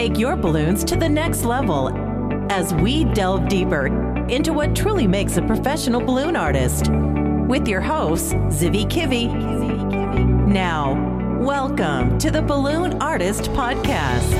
take 0.00 0.18
your 0.18 0.34
balloons 0.34 0.82
to 0.82 0.96
the 0.96 1.06
next 1.06 1.44
level 1.44 1.90
as 2.50 2.72
we 2.76 3.04
delve 3.12 3.46
deeper 3.50 3.88
into 4.28 4.50
what 4.50 4.74
truly 4.74 5.06
makes 5.06 5.36
a 5.36 5.42
professional 5.42 6.00
balloon 6.00 6.36
artist. 6.36 6.88
With 7.50 7.68
your 7.68 7.82
hosts, 7.82 8.32
Zivi 8.32 8.86
Kivi. 8.86 9.28
Now, 10.46 10.94
welcome 11.38 12.16
to 12.16 12.30
the 12.30 12.40
Balloon 12.40 12.94
Artist 13.02 13.50
Podcast. 13.50 14.32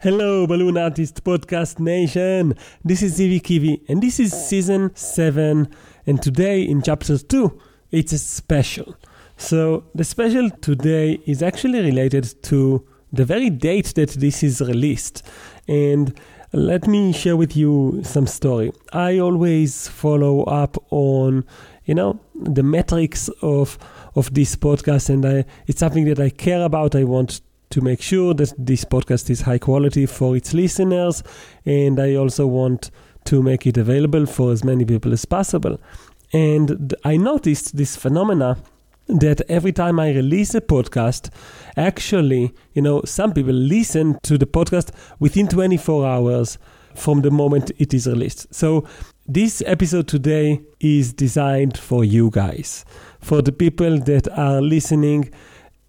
Hello, 0.00 0.46
Balloon 0.46 0.78
Artist 0.78 1.24
Podcast 1.24 1.80
Nation. 1.80 2.54
This 2.84 3.02
is 3.02 3.18
Zivi 3.18 3.42
Kivi, 3.42 3.82
and 3.88 4.00
this 4.00 4.20
is 4.20 4.32
season 4.32 4.92
7. 4.94 5.68
And 6.06 6.22
today, 6.22 6.62
in 6.62 6.80
chapter 6.80 7.18
2, 7.18 7.60
it's 7.90 8.12
a 8.12 8.18
special. 8.18 8.94
So, 9.40 9.84
the 9.94 10.02
special 10.02 10.50
today 10.50 11.20
is 11.24 11.44
actually 11.44 11.80
related 11.80 12.42
to 12.42 12.84
the 13.12 13.24
very 13.24 13.50
date 13.50 13.94
that 13.94 14.10
this 14.10 14.42
is 14.42 14.60
released. 14.60 15.22
And 15.68 16.12
let 16.52 16.88
me 16.88 17.12
share 17.12 17.36
with 17.36 17.56
you 17.56 18.00
some 18.02 18.26
story. 18.26 18.72
I 18.92 19.20
always 19.20 19.86
follow 19.86 20.42
up 20.42 20.76
on, 20.90 21.44
you 21.84 21.94
know, 21.94 22.18
the 22.34 22.64
metrics 22.64 23.28
of 23.40 23.78
of 24.16 24.34
this 24.34 24.56
podcast, 24.56 25.08
and 25.08 25.24
I, 25.24 25.44
it's 25.68 25.78
something 25.78 26.06
that 26.06 26.18
I 26.18 26.30
care 26.30 26.64
about. 26.64 26.96
I 26.96 27.04
want 27.04 27.40
to 27.70 27.80
make 27.80 28.02
sure 28.02 28.34
that 28.34 28.52
this 28.58 28.84
podcast 28.84 29.30
is 29.30 29.42
high 29.42 29.58
quality 29.58 30.04
for 30.06 30.36
its 30.36 30.52
listeners, 30.52 31.22
and 31.64 32.00
I 32.00 32.16
also 32.16 32.44
want 32.44 32.90
to 33.26 33.40
make 33.40 33.68
it 33.68 33.76
available 33.76 34.26
for 34.26 34.50
as 34.50 34.64
many 34.64 34.84
people 34.84 35.12
as 35.12 35.24
possible. 35.24 35.78
And 36.32 36.92
I 37.04 37.16
noticed 37.16 37.76
this 37.76 37.94
phenomena 37.94 38.56
that 39.08 39.40
every 39.48 39.72
time 39.72 39.98
I 39.98 40.10
release 40.10 40.54
a 40.54 40.60
podcast, 40.60 41.30
actually, 41.76 42.54
you 42.74 42.82
know, 42.82 43.02
some 43.04 43.32
people 43.32 43.52
listen 43.52 44.18
to 44.22 44.36
the 44.36 44.46
podcast 44.46 44.90
within 45.18 45.48
24 45.48 46.06
hours 46.06 46.58
from 46.94 47.22
the 47.22 47.30
moment 47.30 47.70
it 47.78 47.94
is 47.94 48.06
released. 48.06 48.52
So, 48.54 48.84
this 49.26 49.62
episode 49.66 50.08
today 50.08 50.60
is 50.80 51.12
designed 51.12 51.76
for 51.76 52.02
you 52.04 52.30
guys, 52.30 52.84
for 53.20 53.42
the 53.42 53.52
people 53.52 53.98
that 54.00 54.26
are 54.38 54.60
listening 54.60 55.30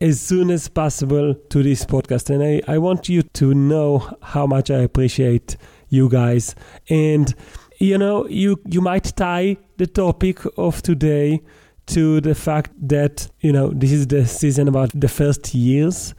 as 0.01 0.19
soon 0.19 0.49
as 0.49 0.67
possible 0.67 1.33
to 1.33 1.63
this 1.63 1.85
podcast. 1.85 2.29
And 2.29 2.43
I, 2.43 2.73
I 2.73 2.77
want 2.77 3.09
you 3.09 3.21
to 3.21 3.53
know 3.53 4.17
how 4.21 4.45
much 4.45 4.69
I 4.71 4.79
appreciate 4.79 5.57
you 5.89 6.09
guys. 6.09 6.55
And, 6.89 7.33
you 7.79 7.97
know, 7.97 8.27
you, 8.27 8.59
you 8.65 8.81
might 8.81 9.15
tie 9.15 9.57
the 9.77 9.87
topic 9.87 10.39
of 10.57 10.81
today 10.81 11.41
to 11.89 12.21
the 12.21 12.35
fact 12.35 12.71
that 12.87 13.27
you 13.41 13.51
know 13.51 13.69
this 13.69 13.91
is 13.91 14.07
the 14.07 14.25
season 14.25 14.67
about 14.67 14.89
the 14.93 15.07
first 15.07 15.53
years 15.53 16.13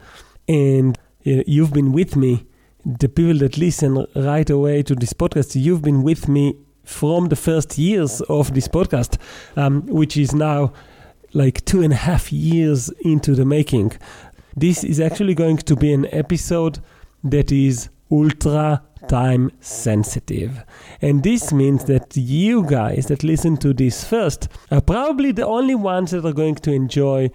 and 0.47 0.97
you 1.23 1.37
know, 1.37 1.43
you've 1.47 1.73
been 1.73 1.91
with 1.91 2.15
me 2.15 2.45
the 2.85 3.07
people 3.07 3.37
that 3.37 3.57
listen 3.57 4.05
right 4.15 4.49
away 4.49 4.81
to 4.83 4.95
this 4.95 5.13
podcast 5.13 5.59
you've 5.59 5.81
been 5.81 6.03
with 6.03 6.27
me 6.27 6.55
from 6.83 7.27
the 7.27 7.35
first 7.35 7.77
years 7.77 8.21
of 8.21 8.53
this 8.53 8.67
podcast 8.67 9.17
um, 9.55 9.85
which 9.87 10.17
is 10.17 10.33
now 10.33 10.71
like 11.33 11.63
two 11.65 11.81
and 11.81 11.93
a 11.93 11.97
half 11.97 12.31
years 12.31 12.89
into 13.01 13.35
the 13.35 13.45
making. 13.45 13.91
This 14.55 14.83
is 14.83 14.99
actually 14.99 15.33
going 15.33 15.57
to 15.57 15.75
be 15.75 15.93
an 15.93 16.07
episode 16.13 16.79
that 17.23 17.51
is 17.51 17.89
ultra 18.11 18.83
time 19.11 19.51
sensitive. 19.59 20.63
And 21.01 21.21
this 21.21 21.51
means 21.51 21.83
that 21.85 22.15
you 22.15 22.65
guys 22.65 23.07
that 23.07 23.25
listen 23.25 23.57
to 23.57 23.73
this 23.73 24.05
first 24.05 24.47
are 24.71 24.79
probably 24.79 25.33
the 25.33 25.45
only 25.45 25.75
ones 25.75 26.11
that 26.11 26.25
are 26.25 26.31
going 26.31 26.55
to 26.55 26.71
enjoy 26.71 27.29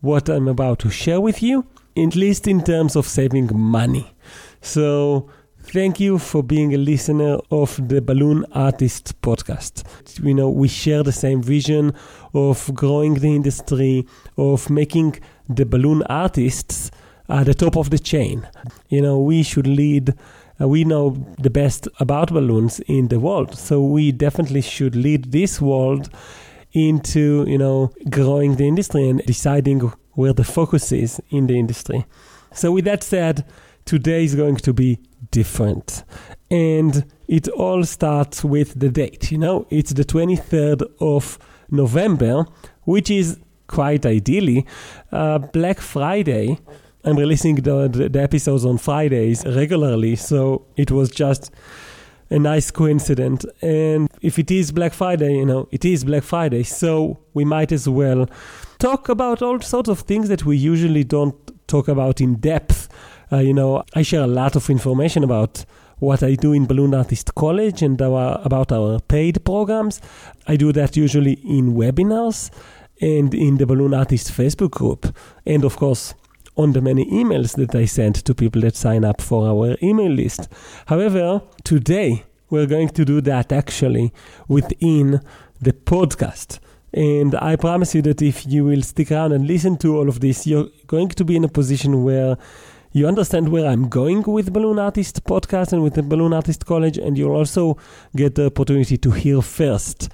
what 0.00 0.28
I'm 0.28 0.48
about 0.48 0.80
to 0.80 0.90
share 0.90 1.20
with 1.20 1.40
you, 1.40 1.66
at 1.96 2.16
least 2.16 2.48
in 2.48 2.64
terms 2.64 2.96
of 2.96 3.06
saving 3.06 3.48
money. 3.54 4.12
So, 4.60 5.30
thank 5.62 6.00
you 6.00 6.18
for 6.18 6.42
being 6.42 6.74
a 6.74 6.78
listener 6.78 7.38
of 7.52 7.88
the 7.88 8.02
Balloon 8.02 8.44
Artist 8.50 9.20
podcast. 9.22 9.84
You 10.24 10.34
know, 10.34 10.50
we 10.50 10.66
share 10.66 11.04
the 11.04 11.12
same 11.12 11.42
vision 11.42 11.92
of 12.34 12.74
growing 12.74 13.14
the 13.14 13.32
industry, 13.36 14.04
of 14.36 14.68
making 14.68 15.20
the 15.48 15.64
balloon 15.64 16.02
artists 16.08 16.90
at 17.28 17.46
the 17.46 17.54
top 17.54 17.76
of 17.76 17.90
the 17.90 17.98
chain. 18.00 18.48
You 18.88 19.02
know, 19.02 19.20
we 19.20 19.44
should 19.44 19.68
lead 19.68 20.14
uh, 20.60 20.68
we 20.68 20.84
know 20.84 21.16
the 21.38 21.50
best 21.50 21.88
about 21.98 22.32
balloons 22.32 22.80
in 22.80 23.08
the 23.08 23.18
world. 23.18 23.56
So 23.56 23.82
we 23.82 24.12
definitely 24.12 24.60
should 24.60 24.94
lead 24.94 25.32
this 25.32 25.60
world 25.60 26.10
into, 26.72 27.44
you 27.48 27.58
know, 27.58 27.92
growing 28.08 28.56
the 28.56 28.68
industry 28.68 29.08
and 29.08 29.24
deciding 29.26 29.92
where 30.12 30.32
the 30.32 30.44
focus 30.44 30.92
is 30.92 31.20
in 31.30 31.46
the 31.46 31.58
industry. 31.58 32.04
So 32.52 32.72
with 32.72 32.84
that 32.84 33.02
said, 33.02 33.44
today 33.84 34.24
is 34.24 34.34
going 34.34 34.56
to 34.56 34.72
be 34.72 34.98
different. 35.30 36.04
And 36.50 37.04
it 37.28 37.48
all 37.48 37.84
starts 37.84 38.44
with 38.44 38.78
the 38.78 38.88
date. 38.88 39.30
You 39.30 39.38
know, 39.38 39.66
it's 39.70 39.92
the 39.92 40.04
23rd 40.04 40.82
of 41.00 41.38
November, 41.70 42.44
which 42.82 43.10
is 43.10 43.38
quite 43.66 44.04
ideally 44.04 44.66
uh, 45.12 45.38
Black 45.38 45.80
Friday 45.80 46.58
I'm 47.04 47.16
releasing 47.16 47.56
the, 47.56 47.88
the, 47.88 48.08
the 48.08 48.22
episodes 48.22 48.64
on 48.64 48.78
Fridays 48.78 49.44
regularly, 49.46 50.16
so 50.16 50.66
it 50.76 50.90
was 50.90 51.10
just 51.10 51.50
a 52.28 52.38
nice 52.38 52.70
coincidence. 52.70 53.44
And 53.62 54.08
if 54.20 54.38
it 54.38 54.50
is 54.50 54.70
Black 54.70 54.92
Friday, 54.92 55.36
you 55.36 55.46
know, 55.46 55.68
it 55.70 55.84
is 55.84 56.04
Black 56.04 56.22
Friday, 56.22 56.62
so 56.62 57.18
we 57.34 57.44
might 57.44 57.72
as 57.72 57.88
well 57.88 58.28
talk 58.78 59.08
about 59.08 59.42
all 59.42 59.60
sorts 59.60 59.88
of 59.88 60.00
things 60.00 60.28
that 60.28 60.44
we 60.44 60.56
usually 60.56 61.04
don't 61.04 61.34
talk 61.66 61.88
about 61.88 62.20
in 62.20 62.34
depth. 62.36 62.88
Uh, 63.32 63.38
you 63.38 63.54
know, 63.54 63.82
I 63.94 64.02
share 64.02 64.22
a 64.22 64.26
lot 64.26 64.56
of 64.56 64.68
information 64.68 65.24
about 65.24 65.64
what 65.98 66.22
I 66.22 66.34
do 66.34 66.52
in 66.52 66.66
Balloon 66.66 66.94
Artist 66.94 67.34
College 67.34 67.82
and 67.82 68.00
our, 68.00 68.40
about 68.44 68.72
our 68.72 69.00
paid 69.00 69.44
programs. 69.44 70.00
I 70.46 70.56
do 70.56 70.72
that 70.72 70.96
usually 70.96 71.34
in 71.44 71.74
webinars 71.74 72.50
and 73.00 73.34
in 73.34 73.56
the 73.58 73.66
Balloon 73.66 73.94
Artist 73.94 74.32
Facebook 74.32 74.72
group. 74.72 75.14
And 75.46 75.64
of 75.64 75.76
course, 75.76 76.14
on 76.60 76.72
the 76.72 76.80
many 76.82 77.06
emails 77.06 77.56
that 77.56 77.74
I 77.74 77.86
send 77.86 78.16
to 78.16 78.34
people 78.34 78.60
that 78.60 78.76
sign 78.76 79.02
up 79.02 79.22
for 79.22 79.48
our 79.48 79.76
email 79.82 80.10
list. 80.10 80.46
However, 80.86 81.40
today 81.64 82.24
we're 82.50 82.66
going 82.66 82.90
to 82.90 83.04
do 83.06 83.22
that 83.22 83.50
actually 83.50 84.12
within 84.46 85.22
the 85.58 85.72
podcast. 85.72 86.58
And 86.92 87.34
I 87.36 87.56
promise 87.56 87.94
you 87.94 88.02
that 88.02 88.20
if 88.20 88.46
you 88.46 88.66
will 88.66 88.82
stick 88.82 89.10
around 89.10 89.32
and 89.32 89.46
listen 89.46 89.78
to 89.78 89.96
all 89.96 90.08
of 90.08 90.20
this, 90.20 90.46
you're 90.46 90.68
going 90.86 91.08
to 91.08 91.24
be 91.24 91.36
in 91.36 91.44
a 91.44 91.48
position 91.48 92.04
where 92.04 92.36
you 92.92 93.06
understand 93.06 93.48
where 93.48 93.66
I'm 93.66 93.88
going 93.88 94.22
with 94.24 94.52
Balloon 94.52 94.78
Artist 94.78 95.24
Podcast 95.24 95.72
and 95.72 95.82
with 95.82 95.94
the 95.94 96.02
Balloon 96.02 96.34
Artist 96.34 96.66
College, 96.66 96.98
and 96.98 97.16
you'll 97.16 97.36
also 97.36 97.78
get 98.14 98.34
the 98.34 98.46
opportunity 98.46 98.98
to 98.98 99.12
hear 99.12 99.40
first 99.40 100.10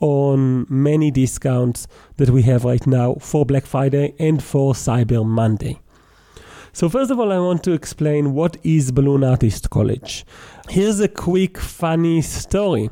on 0.00 0.66
many 0.68 1.10
discounts 1.10 1.86
that 2.16 2.28
we 2.28 2.42
have 2.42 2.64
right 2.64 2.86
now 2.86 3.14
for 3.14 3.46
Black 3.46 3.64
Friday 3.64 4.14
and 4.18 4.42
for 4.42 4.74
Cyber 4.74 5.24
Monday. 5.24 5.80
So 6.76 6.90
first 6.90 7.10
of 7.10 7.18
all, 7.18 7.32
I 7.32 7.38
want 7.38 7.64
to 7.64 7.72
explain 7.72 8.34
what 8.34 8.58
is 8.62 8.92
Balloon 8.92 9.24
Artist 9.24 9.70
College. 9.70 10.26
Here's 10.68 11.00
a 11.00 11.08
quick 11.08 11.56
funny 11.56 12.20
story. 12.20 12.90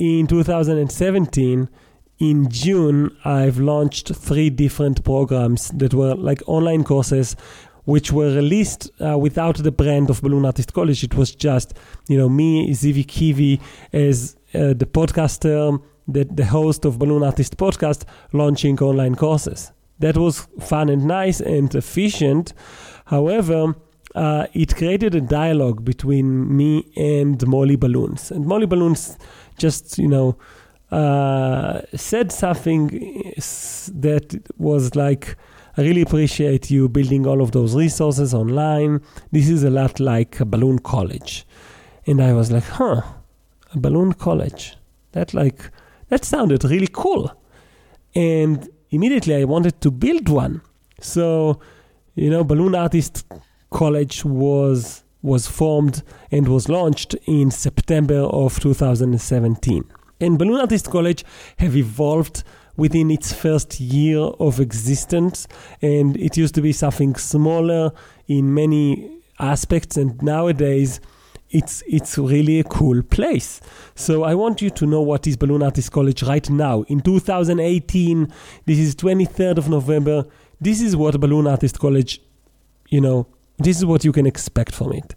In 0.00 0.26
2017, 0.26 1.68
in 2.18 2.50
June, 2.50 3.16
I've 3.24 3.58
launched 3.58 4.12
three 4.16 4.50
different 4.50 5.04
programs 5.04 5.68
that 5.76 5.94
were 5.94 6.16
like 6.16 6.42
online 6.48 6.82
courses 6.82 7.36
which 7.84 8.10
were 8.10 8.34
released 8.34 8.90
uh, 9.00 9.16
without 9.16 9.58
the 9.58 9.70
brand 9.70 10.10
of 10.10 10.22
Balloon 10.22 10.44
Artist 10.44 10.72
College. 10.72 11.04
It 11.04 11.14
was 11.14 11.32
just, 11.32 11.74
you 12.08 12.18
know, 12.18 12.28
me, 12.28 12.72
Zivi 12.72 13.06
Kivi, 13.06 13.60
as 13.92 14.34
uh, 14.54 14.74
the 14.74 14.86
podcaster, 14.86 15.80
the, 16.08 16.24
the 16.24 16.46
host 16.46 16.84
of 16.84 16.98
Balloon 16.98 17.22
Artist 17.22 17.56
Podcast, 17.56 18.02
launching 18.32 18.76
online 18.80 19.14
courses. 19.14 19.70
That 20.00 20.16
was 20.16 20.48
fun 20.58 20.88
and 20.88 21.04
nice 21.04 21.40
and 21.40 21.72
efficient. 21.74 22.54
However, 23.10 23.74
uh, 24.14 24.46
it 24.52 24.76
created 24.76 25.16
a 25.16 25.20
dialogue 25.20 25.84
between 25.84 26.56
me 26.56 26.86
and 26.96 27.44
Molly 27.44 27.74
Balloons. 27.74 28.30
And 28.30 28.46
Molly 28.46 28.66
Balloons 28.66 29.18
just, 29.58 29.98
you 29.98 30.06
know, 30.06 30.36
uh, 30.92 31.80
said 31.96 32.30
something 32.30 32.86
that 32.86 34.40
was 34.58 34.94
like, 34.94 35.36
I 35.76 35.82
really 35.82 36.02
appreciate 36.02 36.70
you 36.70 36.88
building 36.88 37.26
all 37.26 37.40
of 37.40 37.50
those 37.50 37.74
resources 37.74 38.32
online. 38.32 39.00
This 39.32 39.48
is 39.48 39.64
a 39.64 39.70
lot 39.70 39.98
like 39.98 40.38
a 40.38 40.44
balloon 40.44 40.78
college. 40.78 41.44
And 42.06 42.22
I 42.22 42.32
was 42.32 42.52
like, 42.52 42.64
huh, 42.64 43.02
a 43.74 43.78
balloon 43.78 44.12
college. 44.12 44.76
That 45.12 45.34
like 45.34 45.68
that 46.10 46.24
sounded 46.24 46.62
really 46.62 46.88
cool. 46.92 47.32
And 48.14 48.68
immediately 48.90 49.34
I 49.34 49.44
wanted 49.44 49.80
to 49.80 49.90
build 49.90 50.28
one. 50.28 50.62
So 51.00 51.60
you 52.20 52.28
know, 52.28 52.44
Balloon 52.44 52.74
Artist 52.74 53.24
College 53.70 54.24
was 54.26 55.04
was 55.22 55.46
formed 55.46 56.02
and 56.30 56.48
was 56.48 56.68
launched 56.68 57.14
in 57.26 57.50
September 57.50 58.20
of 58.20 58.60
2017. 58.60 59.84
And 60.20 60.38
Balloon 60.38 60.60
Artist 60.60 60.90
College 60.90 61.24
have 61.58 61.76
evolved 61.76 62.42
within 62.76 63.10
its 63.10 63.32
first 63.32 63.80
year 63.80 64.18
of 64.18 64.60
existence, 64.60 65.46
and 65.80 66.16
it 66.18 66.36
used 66.36 66.54
to 66.56 66.62
be 66.62 66.72
something 66.72 67.14
smaller 67.16 67.90
in 68.28 68.52
many 68.52 69.22
aspects, 69.38 69.96
and 69.96 70.22
nowadays 70.22 71.00
it's 71.50 71.82
it's 71.86 72.18
really 72.18 72.60
a 72.60 72.64
cool 72.64 73.02
place. 73.02 73.62
So 73.94 74.24
I 74.24 74.34
want 74.34 74.60
you 74.60 74.68
to 74.70 74.86
know 74.86 75.00
what 75.00 75.26
is 75.26 75.38
Balloon 75.38 75.62
Artist 75.62 75.90
College 75.90 76.22
right 76.22 76.48
now 76.50 76.82
in 76.82 77.00
2018. 77.00 78.30
This 78.66 78.78
is 78.78 78.94
23rd 78.94 79.56
of 79.56 79.68
November. 79.70 80.26
This 80.60 80.82
is 80.82 80.94
what 80.94 81.18
Balloon 81.18 81.46
Artist 81.46 81.78
College, 81.78 82.20
you 82.88 83.00
know, 83.00 83.26
this 83.58 83.78
is 83.78 83.84
what 83.84 84.04
you 84.04 84.12
can 84.12 84.26
expect 84.26 84.74
from 84.74 84.92
it. 84.92 85.14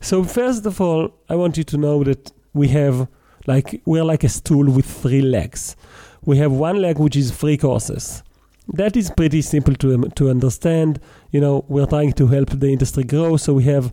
So 0.00 0.24
first 0.24 0.64
of 0.66 0.80
all, 0.80 1.12
I 1.28 1.34
want 1.34 1.56
you 1.58 1.64
to 1.64 1.76
know 1.76 2.02
that 2.04 2.32
we 2.54 2.68
have 2.68 3.08
like 3.46 3.80
we're 3.84 4.04
like 4.04 4.24
a 4.24 4.28
stool 4.28 4.70
with 4.70 4.86
three 4.86 5.22
legs. 5.22 5.76
We 6.24 6.38
have 6.38 6.52
one 6.52 6.80
leg 6.80 6.98
which 6.98 7.16
is 7.16 7.30
free 7.30 7.56
courses. 7.56 8.22
That 8.68 8.96
is 8.96 9.10
pretty 9.10 9.42
simple 9.42 9.74
to 9.76 10.08
to 10.08 10.30
understand. 10.30 11.00
You 11.30 11.40
know, 11.40 11.64
we're 11.68 11.86
trying 11.86 12.12
to 12.14 12.26
help 12.26 12.50
the 12.50 12.68
industry 12.68 13.04
grow, 13.04 13.36
so 13.36 13.54
we 13.54 13.64
have 13.64 13.92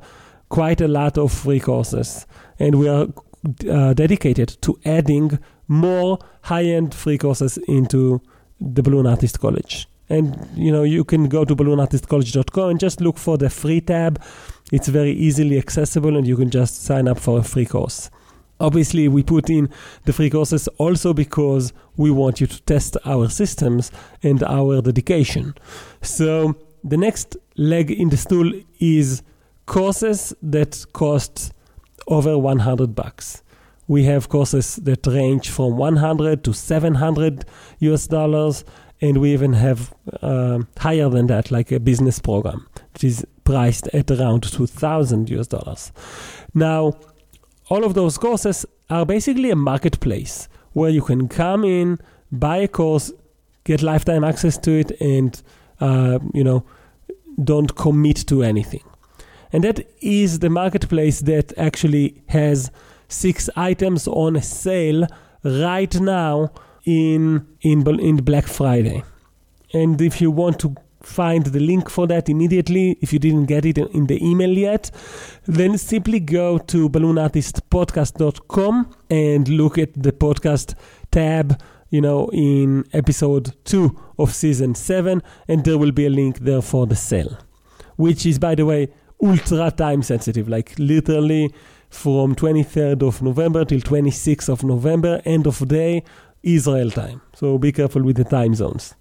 quite 0.50 0.82
a 0.82 0.88
lot 0.88 1.18
of 1.18 1.32
free 1.32 1.60
courses, 1.60 2.26
and 2.60 2.76
we 2.76 2.88
are 2.88 3.08
uh, 3.70 3.94
dedicated 3.94 4.58
to 4.62 4.80
adding 4.86 5.40
more 5.68 6.20
high-end 6.44 6.94
free 6.94 7.18
courses 7.18 7.58
into 7.68 8.22
the 8.62 8.82
Balloon 8.82 9.08
Artist 9.08 9.40
College. 9.40 9.88
And 10.10 10.48
you 10.56 10.72
know, 10.72 10.84
you 10.84 11.04
can 11.04 11.28
go 11.28 11.44
to 11.46 11.56
balloonartistcollege.com 11.56 12.70
and 12.70 12.80
just 12.80 13.02
look 13.02 13.18
for 13.18 13.38
the 13.38 13.50
free 13.50 13.82
tab. 13.82 14.22
It's 14.72 14.88
very 14.88 15.12
easily 15.12 15.58
accessible, 15.58 16.16
and 16.18 16.28
you 16.28 16.36
can 16.36 16.50
just 16.50 16.84
sign 16.84 17.08
up 17.08 17.20
for 17.20 17.40
a 17.40 17.44
free 17.44 17.66
course. 17.66 18.10
Obviously, 18.60 19.08
we 19.08 19.22
put 19.22 19.50
in 19.50 19.70
the 20.06 20.14
free 20.14 20.30
courses 20.30 20.68
also 20.80 21.14
because 21.14 21.74
we 21.96 22.10
want 22.10 22.42
you 22.42 22.48
to 22.48 22.62
test 22.64 22.98
our 23.06 23.30
systems 23.30 23.92
and 24.24 24.42
our 24.44 24.82
dedication. 24.82 25.54
So, 26.02 26.56
the 26.84 26.98
next 26.98 27.38
leg 27.56 27.92
in 27.92 28.10
the 28.10 28.18
stool 28.18 28.52
is 28.80 29.22
courses 29.68 30.34
that 30.42 30.86
cost 30.94 31.54
over 32.08 32.38
100 32.38 32.96
bucks. 32.96 33.44
We 33.88 34.04
have 34.06 34.28
courses 34.28 34.78
that 34.78 35.06
range 35.06 35.50
from 35.50 35.78
100 35.78 36.44
to 36.44 36.54
700 36.54 37.46
US 37.80 38.08
dollars, 38.08 38.66
and 39.02 39.20
we 39.20 39.34
even 39.34 39.54
have 39.54 39.94
uh, 40.22 40.60
higher 40.78 41.10
than 41.10 41.28
that, 41.28 41.52
like 41.52 41.72
a 41.72 41.80
business 41.80 42.20
program, 42.20 42.68
which 42.94 43.04
is 43.04 43.26
priced 43.44 43.88
at 43.90 44.10
around 44.12 44.44
2,000 44.44 45.30
US 45.30 45.48
dollars. 45.48 45.92
Now, 46.54 46.94
all 47.70 47.84
of 47.84 47.94
those 47.94 48.18
courses 48.18 48.66
are 48.90 49.06
basically 49.06 49.52
a 49.52 49.56
marketplace 49.56 50.48
where 50.74 50.90
you 50.90 51.02
can 51.02 51.28
come 51.28 51.64
in, 51.64 52.00
buy 52.32 52.58
a 52.58 52.68
course, 52.68 53.12
get 53.64 53.82
lifetime 53.82 54.24
access 54.24 54.58
to 54.60 54.72
it, 54.80 54.92
and 55.02 55.42
uh, 55.80 56.20
you 56.34 56.44
know, 56.44 56.64
don't 57.44 57.76
commit 57.76 58.26
to 58.28 58.44
anything. 58.44 58.84
And 59.52 59.64
that 59.64 59.88
is 60.02 60.40
the 60.40 60.50
marketplace 60.50 61.22
that 61.22 61.58
actually 61.58 62.22
has 62.28 62.72
six 63.08 63.50
items 63.56 64.08
on 64.08 64.42
sale 64.42 65.08
right 65.44 66.00
now 66.00 66.52
in 66.88 67.46
in 67.62 67.86
in 68.00 68.18
Black 68.18 68.48
Friday. 68.48 69.04
And 69.74 70.02
if 70.02 70.22
you 70.22 70.32
want 70.32 70.58
to 70.60 70.76
find 71.04 71.46
the 71.46 71.60
link 71.60 71.90
for 71.90 72.08
that 72.08 72.28
immediately 72.28 72.98
if 73.02 73.14
you 73.14 73.20
didn't 73.20 73.46
get 73.46 73.66
it 73.66 73.78
in 73.78 74.08
the 74.08 74.22
email 74.26 74.50
yet 74.50 74.92
then 75.46 75.78
simply 75.78 76.20
go 76.20 76.58
to 76.58 76.90
balloonartistpodcast.com 76.90 78.90
and 79.10 79.48
look 79.48 79.78
at 79.78 79.94
the 79.94 80.12
podcast 80.12 80.74
tab 81.12 81.62
you 81.92 82.02
know 82.02 82.28
in 82.34 82.84
episode 82.92 83.56
2 83.64 83.98
of 84.20 84.34
season 84.34 84.76
7 84.76 85.24
and 85.48 85.64
there 85.64 85.78
will 85.78 85.94
be 85.94 86.08
a 86.08 86.10
link 86.10 86.40
there 86.40 86.62
for 86.62 86.86
the 86.86 86.96
sale 86.96 87.38
which 87.96 88.26
is 88.26 88.38
by 88.38 88.54
the 88.54 88.66
way 88.66 88.90
ultra 89.24 89.72
time 89.72 90.04
sensitive 90.04 90.50
like 90.50 90.74
literally 90.78 91.54
from 91.90 92.36
23rd 92.36 93.08
of 93.08 93.22
november 93.22 93.64
till 93.64 93.80
26th 93.80 94.50
of 94.50 94.64
november 94.64 95.22
end 95.24 95.48
of 95.48 95.66
day 95.70 96.04
israel 96.56 96.92
time 96.92 97.20
so 97.40 97.58
be 97.58 97.72
careful 97.72 98.04
with 98.04 98.18
the 98.18 98.24
time 98.38 98.54
zones 98.56 98.96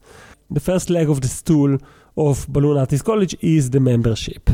the 0.50 0.60
first 0.60 0.90
leg 0.90 1.08
of 1.10 1.20
the 1.20 1.28
stool 1.28 1.78
of 2.16 2.46
Balloon 2.48 2.78
Artist 2.78 3.04
College 3.04 3.36
is 3.40 3.70
the 3.70 3.80
membership. 3.80 4.48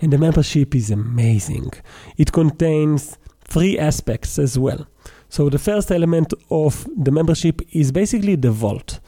And 0.00 0.12
the 0.12 0.18
membership 0.18 0.74
is 0.74 0.90
amazing. 0.90 1.70
It 2.16 2.32
contains 2.32 3.16
three 3.44 3.78
aspects 3.78 4.38
as 4.38 4.58
well. 4.58 4.86
So 5.28 5.48
the 5.48 5.58
first 5.58 5.90
element 5.90 6.34
of 6.50 6.86
the 6.96 7.10
membership 7.10 7.62
is 7.72 7.92
basically 7.92 8.36
the 8.36 8.50
vault. 8.50 9.00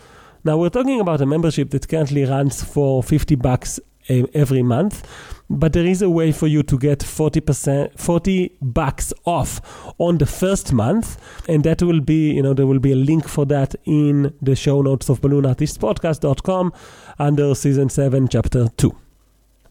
Now 0.45 0.57
we're 0.57 0.71
talking 0.71 1.01
about 1.01 1.21
a 1.21 1.27
membership 1.27 1.71
that 1.71 1.89
currently 1.89 2.25
runs 2.25 2.63
for 2.63 3.03
50 3.03 3.35
bucks 3.35 3.81
every 4.09 4.63
month 4.63 5.07
but 5.51 5.73
there 5.73 5.87
is 5.87 6.03
a 6.03 6.11
way 6.11 6.31
for 6.31 6.47
you 6.47 6.63
to 6.63 6.79
get 6.79 6.99
40% 7.01 7.99
40 7.99 8.57
bucks 8.61 9.13
off 9.25 9.61
on 9.99 10.19
the 10.19 10.27
first 10.27 10.73
month 10.73 11.17
and 11.49 11.65
that 11.65 11.83
will 11.83 12.01
be 12.01 12.33
you 12.33 12.43
know 12.43 12.55
there 12.55 12.67
will 12.67 12.79
be 12.79 12.93
a 12.93 12.97
link 12.97 13.29
for 13.29 13.45
that 13.47 13.75
in 13.85 14.35
the 14.43 14.57
show 14.57 14.83
notes 14.83 15.09
of 15.09 15.21
balloonartistpodcast.com 15.21 16.73
under 17.19 17.55
season 17.55 17.89
7 17.89 18.29
chapter 18.29 18.69
2 18.77 18.95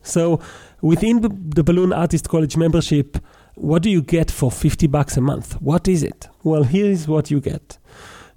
so 0.01 0.40
within 0.81 1.22
the 1.22 1.63
balloon 1.63 1.94
artist 1.94 2.30
college 2.30 2.57
membership 2.57 3.18
what 3.57 3.81
do 3.81 3.90
you 3.90 4.04
get 4.04 4.30
for 4.30 4.51
50 4.51 4.86
bucks 4.86 5.18
a 5.18 5.22
month? 5.22 5.54
What 5.54 5.88
is 5.88 6.04
it? 6.04 6.30
Well 6.44 6.63
here 6.63 6.86
is 6.86 7.07
what 7.07 7.31
you 7.31 7.42
get. 7.42 7.80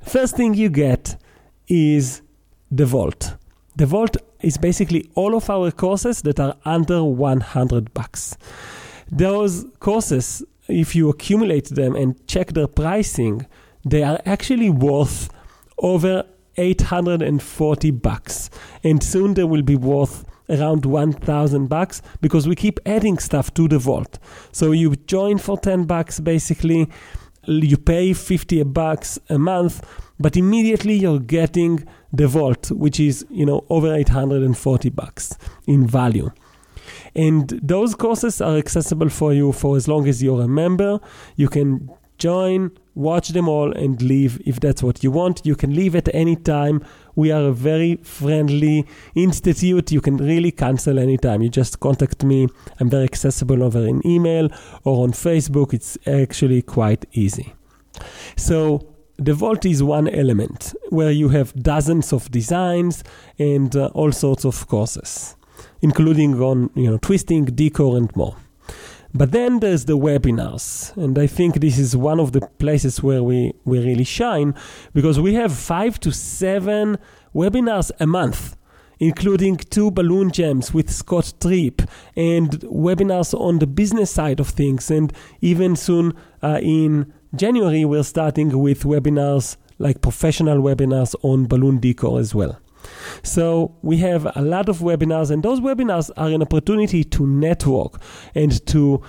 First 0.01 0.35
thing 0.35 0.55
you 0.55 0.71
get 0.71 1.17
is 1.69 2.23
the 2.71 2.87
vault. 2.87 3.35
The 3.77 3.85
vault 3.85 4.17
is 4.43 4.57
basically 4.57 5.11
all 5.15 5.35
of 5.35 5.51
our 5.51 5.71
courses 5.71 6.23
that 6.23 6.41
are 6.41 6.57
under 6.65 7.05
100 7.05 7.93
bucks. 7.95 8.37
Those 9.11 9.67
courses, 9.81 10.45
if 10.69 10.95
you 10.95 11.09
accumulate 11.09 11.69
them 11.71 11.97
and 11.97 12.27
check 12.27 12.49
their 12.53 12.69
pricing, 12.69 13.47
they 13.85 14.03
are 14.03 14.21
actually 14.25 14.71
worth 14.71 15.31
over 15.79 16.25
840 16.57 17.91
bucks. 17.93 18.51
And 18.85 19.03
soon 19.03 19.35
they 19.35 19.45
will 19.45 19.63
be 19.63 19.77
worth 19.77 20.25
around 20.49 20.85
1000 20.85 21.69
bucks 21.69 22.03
because 22.21 22.49
we 22.49 22.55
keep 22.55 22.81
adding 22.85 23.19
stuff 23.19 23.55
to 23.55 23.69
the 23.69 23.79
vault. 23.79 24.19
So 24.53 24.73
you 24.73 24.95
join 24.97 25.39
for 25.39 25.57
10 25.57 25.85
bucks 25.85 26.21
basically, 26.21 26.89
you 27.47 27.77
pay 27.77 28.13
50 28.13 28.63
bucks 28.65 29.19
a 29.29 29.39
month, 29.39 29.83
but 30.19 30.37
immediately 30.37 30.95
you're 30.95 31.21
getting 31.21 31.87
the 32.13 32.27
vault, 32.27 32.71
which 32.71 33.01
is 33.01 33.25
you 33.31 33.47
know 33.47 33.65
over 33.69 33.95
840 33.95 34.91
bucks 34.91 35.37
in 35.67 35.87
value. 35.87 36.31
And 37.15 37.49
those 37.63 37.95
courses 37.95 38.41
are 38.41 38.57
accessible 38.57 39.09
for 39.09 39.33
you 39.33 39.53
for 39.53 39.77
as 39.77 39.89
long 39.89 40.09
as 40.09 40.23
you're 40.23 40.43
a 40.43 40.49
member. 40.49 41.01
You 41.37 41.49
can 41.49 41.91
join, 42.19 42.71
watch 42.95 43.31
them 43.31 43.49
all, 43.49 43.73
and 43.73 44.01
leave 44.01 44.41
if 44.47 44.61
that's 44.61 44.83
what 44.83 45.03
you 45.03 45.11
want. 45.11 45.45
You 45.45 45.57
can 45.57 45.75
leave 45.75 45.97
at 45.97 46.09
any 46.15 46.37
time. 46.37 46.85
We 47.17 47.33
are 47.33 47.43
a 47.43 47.53
very 47.53 47.97
friendly 47.97 48.87
institute. 49.15 49.91
You 49.91 50.01
can 50.01 50.19
really 50.19 50.53
cancel 50.53 50.99
anytime. 50.99 51.43
You 51.43 51.49
just 51.49 51.81
contact 51.81 52.23
me. 52.23 52.47
I'm 52.79 52.89
very 52.89 53.05
accessible 53.05 53.63
over 53.63 53.85
in 53.87 54.07
email 54.07 54.49
or 54.85 55.03
on 55.03 55.13
Facebook. 55.13 55.73
It's 55.73 55.99
actually 56.07 56.63
quite 56.63 57.07
easy. 57.13 57.55
So 58.37 58.87
the 59.21 59.35
vault 59.35 59.67
is 59.67 59.83
one 59.83 60.09
element 60.09 60.75
where 60.89 61.11
you 61.11 61.29
have 61.29 61.53
dozens 61.55 62.11
of 62.13 62.31
designs 62.31 63.05
and 63.39 63.77
uh, 63.77 63.91
all 63.93 64.13
sorts 64.13 64.47
of 64.47 64.67
courses, 64.67 65.37
including 65.83 66.41
on 66.41 66.71
you 66.75 66.91
know 66.91 66.97
twisting, 66.97 67.45
decor, 67.45 67.99
and 67.99 68.15
more. 68.17 68.37
But 69.13 69.33
then 69.33 69.61
there's 69.61 69.85
the 69.85 69.99
webinars, 69.99 70.97
and 70.97 71.19
I 71.19 71.27
think 71.27 71.57
this 71.57 71.79
is 71.79 71.95
one 71.95 72.19
of 72.19 72.33
the 72.33 72.41
places 72.59 73.03
where 73.03 73.23
we, 73.23 73.53
we 73.65 73.81
really 73.81 74.05
shine 74.05 74.55
because 74.95 75.21
we 75.21 75.35
have 75.35 75.53
five 75.53 76.01
to 76.01 76.13
seven 76.13 76.97
webinars 77.35 77.91
a 78.01 78.07
month, 78.07 78.57
including 79.01 79.57
two 79.57 79.91
balloon 79.91 80.31
jams 80.31 80.73
with 80.73 80.91
Scott 80.91 81.35
Tripp 81.41 81.83
and 82.17 82.53
webinars 82.61 83.39
on 83.39 83.59
the 83.59 83.67
business 83.67 84.13
side 84.13 84.41
of 84.41 84.49
things, 84.49 84.91
and 84.91 85.13
even 85.43 85.77
soon 85.77 86.15
uh, 86.43 86.61
in 86.63 87.13
January, 87.35 87.85
we're 87.85 88.03
starting 88.03 88.59
with 88.59 88.83
webinars 88.83 89.57
like 89.79 90.03
professional 90.03 90.59
webinars 90.59 91.15
on 91.23 91.47
balloon 91.47 91.79
decor 91.79 92.19
as 92.19 92.35
well. 92.35 92.59
So 93.23 93.77
we 93.83 93.99
have 93.99 94.27
a 94.37 94.43
lot 94.43 94.69
of 94.69 94.79
webinars, 94.79 95.31
and 95.31 95.43
those 95.43 95.61
webinars 95.61 96.11
are 96.17 96.29
an 96.29 96.43
opportunity 96.43 97.05
to 97.05 97.27
network 97.27 98.01
and 98.35 98.67
to 98.67 99.03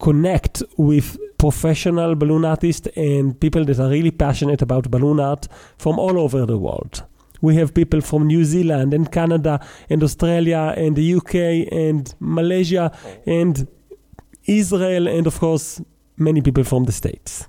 connect 0.00 0.62
with 0.76 1.18
professional 1.38 2.16
balloon 2.16 2.44
artists 2.44 2.88
and 2.96 3.38
people 3.38 3.64
that 3.66 3.78
are 3.78 3.88
really 3.88 4.10
passionate 4.10 4.60
about 4.60 4.90
balloon 4.90 5.20
art 5.20 5.46
from 5.78 6.00
all 6.00 6.18
over 6.18 6.44
the 6.46 6.58
world. 6.58 7.04
We 7.40 7.54
have 7.56 7.74
people 7.74 8.00
from 8.00 8.26
New 8.26 8.44
Zealand 8.44 8.92
and 8.92 9.12
Canada 9.12 9.64
and 9.88 10.02
Australia 10.02 10.74
and 10.76 10.96
the 10.96 11.14
UK 11.14 11.72
and 11.72 12.12
Malaysia 12.18 12.90
and 13.24 13.68
Israel 14.46 15.06
and 15.06 15.28
of 15.28 15.38
course 15.38 15.80
many 16.16 16.40
people 16.40 16.64
from 16.64 16.84
the 16.84 16.92
States. 16.92 17.46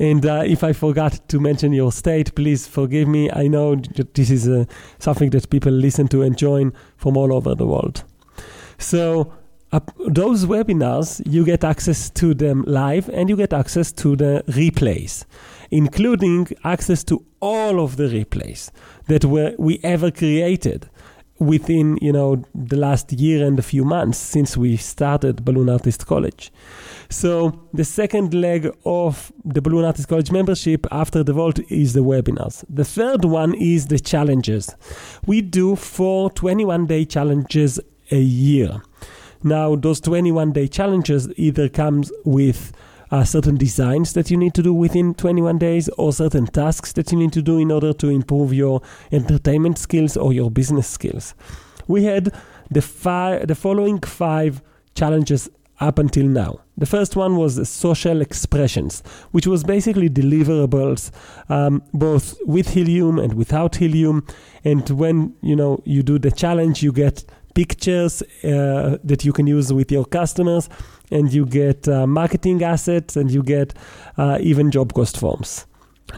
And 0.00 0.24
uh, 0.24 0.42
if 0.46 0.64
I 0.64 0.72
forgot 0.72 1.28
to 1.28 1.38
mention 1.38 1.74
your 1.74 1.92
state, 1.92 2.34
please 2.34 2.66
forgive 2.66 3.06
me. 3.06 3.30
I 3.30 3.48
know 3.48 3.76
that 3.76 4.14
this 4.14 4.30
is 4.30 4.48
uh, 4.48 4.64
something 4.98 5.28
that 5.30 5.50
people 5.50 5.70
listen 5.70 6.08
to 6.08 6.22
and 6.22 6.38
join 6.38 6.72
from 6.96 7.18
all 7.18 7.34
over 7.34 7.54
the 7.54 7.66
world. 7.66 8.02
So, 8.78 9.34
uh, 9.72 9.80
those 10.08 10.46
webinars, 10.46 11.20
you 11.30 11.44
get 11.44 11.64
access 11.64 12.08
to 12.10 12.32
them 12.32 12.64
live 12.66 13.10
and 13.10 13.28
you 13.28 13.36
get 13.36 13.52
access 13.52 13.92
to 13.92 14.16
the 14.16 14.42
replays, 14.48 15.26
including 15.70 16.48
access 16.64 17.04
to 17.04 17.22
all 17.40 17.78
of 17.78 17.96
the 17.96 18.04
replays 18.04 18.70
that 19.06 19.26
were 19.26 19.54
we 19.58 19.80
ever 19.84 20.10
created 20.10 20.88
within 21.40 21.98
you 22.02 22.12
know 22.12 22.44
the 22.54 22.76
last 22.76 23.12
year 23.12 23.44
and 23.44 23.58
a 23.58 23.62
few 23.62 23.84
months 23.84 24.18
since 24.18 24.56
we 24.56 24.76
started 24.76 25.44
Balloon 25.44 25.68
Artist 25.68 26.06
College. 26.06 26.52
So 27.08 27.66
the 27.72 27.84
second 27.84 28.34
leg 28.34 28.70
of 28.84 29.32
the 29.44 29.60
Balloon 29.60 29.84
Artist 29.84 30.06
College 30.06 30.30
membership 30.30 30.86
after 30.92 31.24
the 31.24 31.32
Vault 31.32 31.58
is 31.70 31.94
the 31.94 32.00
webinars. 32.00 32.64
The 32.68 32.84
third 32.84 33.24
one 33.24 33.54
is 33.54 33.86
the 33.86 33.98
challenges. 33.98 34.74
We 35.26 35.40
do 35.40 35.74
four 35.74 36.30
21 36.30 36.86
day 36.86 37.04
challenges 37.06 37.80
a 38.12 38.20
year. 38.20 38.82
Now 39.42 39.74
those 39.74 40.00
21 40.00 40.52
day 40.52 40.68
challenges 40.68 41.28
either 41.36 41.68
comes 41.68 42.12
with 42.24 42.72
uh, 43.10 43.24
certain 43.24 43.56
designs 43.56 44.12
that 44.12 44.30
you 44.30 44.36
need 44.36 44.54
to 44.54 44.62
do 44.62 44.72
within 44.72 45.14
21 45.14 45.58
days 45.58 45.88
or 45.90 46.12
certain 46.12 46.46
tasks 46.46 46.92
that 46.92 47.10
you 47.10 47.18
need 47.18 47.32
to 47.32 47.42
do 47.42 47.58
in 47.58 47.70
order 47.70 47.92
to 47.92 48.08
improve 48.08 48.52
your 48.52 48.80
entertainment 49.12 49.78
skills 49.78 50.16
or 50.16 50.32
your 50.32 50.50
business 50.50 50.86
skills. 50.86 51.34
We 51.88 52.04
had 52.04 52.32
the, 52.70 52.82
fi- 52.82 53.44
the 53.44 53.54
following 53.54 54.00
five 54.00 54.62
challenges 54.94 55.50
up 55.80 55.98
until 55.98 56.26
now. 56.26 56.60
The 56.76 56.86
first 56.86 57.16
one 57.16 57.36
was 57.36 57.68
social 57.68 58.20
expressions, 58.20 59.02
which 59.32 59.46
was 59.46 59.64
basically 59.64 60.08
deliverables, 60.08 61.10
um, 61.50 61.82
both 61.92 62.38
with 62.46 62.70
helium 62.70 63.18
and 63.18 63.34
without 63.34 63.76
helium. 63.76 64.26
And 64.64 64.88
when 64.90 65.34
you 65.40 65.56
know 65.56 65.82
you 65.84 66.02
do 66.02 66.18
the 66.18 66.30
challenge, 66.30 66.82
you 66.82 66.92
get 66.92 67.24
pictures 67.54 68.22
uh, 68.44 68.98
that 69.02 69.24
you 69.24 69.32
can 69.32 69.46
use 69.46 69.72
with 69.72 69.90
your 69.90 70.04
customers 70.04 70.68
and 71.10 71.32
you 71.32 71.46
get 71.46 71.88
uh, 71.88 72.06
marketing 72.06 72.62
assets 72.62 73.16
and 73.16 73.30
you 73.30 73.42
get 73.42 73.74
uh, 74.16 74.38
even 74.40 74.70
job 74.70 74.92
cost 74.92 75.18
forms. 75.18 75.66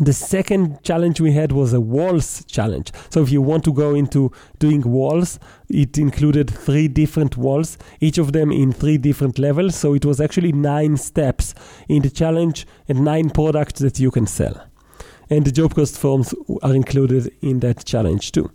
The 0.00 0.12
second 0.12 0.82
challenge 0.82 1.20
we 1.20 1.32
had 1.32 1.52
was 1.52 1.74
a 1.74 1.80
walls 1.80 2.44
challenge. 2.46 2.92
So 3.10 3.22
if 3.22 3.30
you 3.30 3.42
want 3.42 3.62
to 3.64 3.72
go 3.72 3.94
into 3.94 4.32
doing 4.58 4.80
walls, 4.82 5.38
it 5.68 5.98
included 5.98 6.48
three 6.48 6.88
different 6.88 7.36
walls, 7.36 7.76
each 8.00 8.16
of 8.16 8.32
them 8.32 8.50
in 8.50 8.72
three 8.72 8.96
different 8.96 9.38
levels. 9.38 9.76
So 9.76 9.94
it 9.94 10.06
was 10.06 10.20
actually 10.20 10.52
nine 10.52 10.96
steps 10.96 11.54
in 11.88 12.02
the 12.02 12.10
challenge 12.10 12.66
and 12.88 13.04
nine 13.04 13.28
products 13.30 13.80
that 13.80 14.00
you 14.00 14.10
can 14.10 14.26
sell. 14.26 14.66
And 15.28 15.44
the 15.44 15.52
job 15.52 15.74
cost 15.74 15.98
forms 15.98 16.34
are 16.62 16.74
included 16.74 17.30
in 17.42 17.60
that 17.60 17.84
challenge 17.84 18.32
too. 18.32 18.50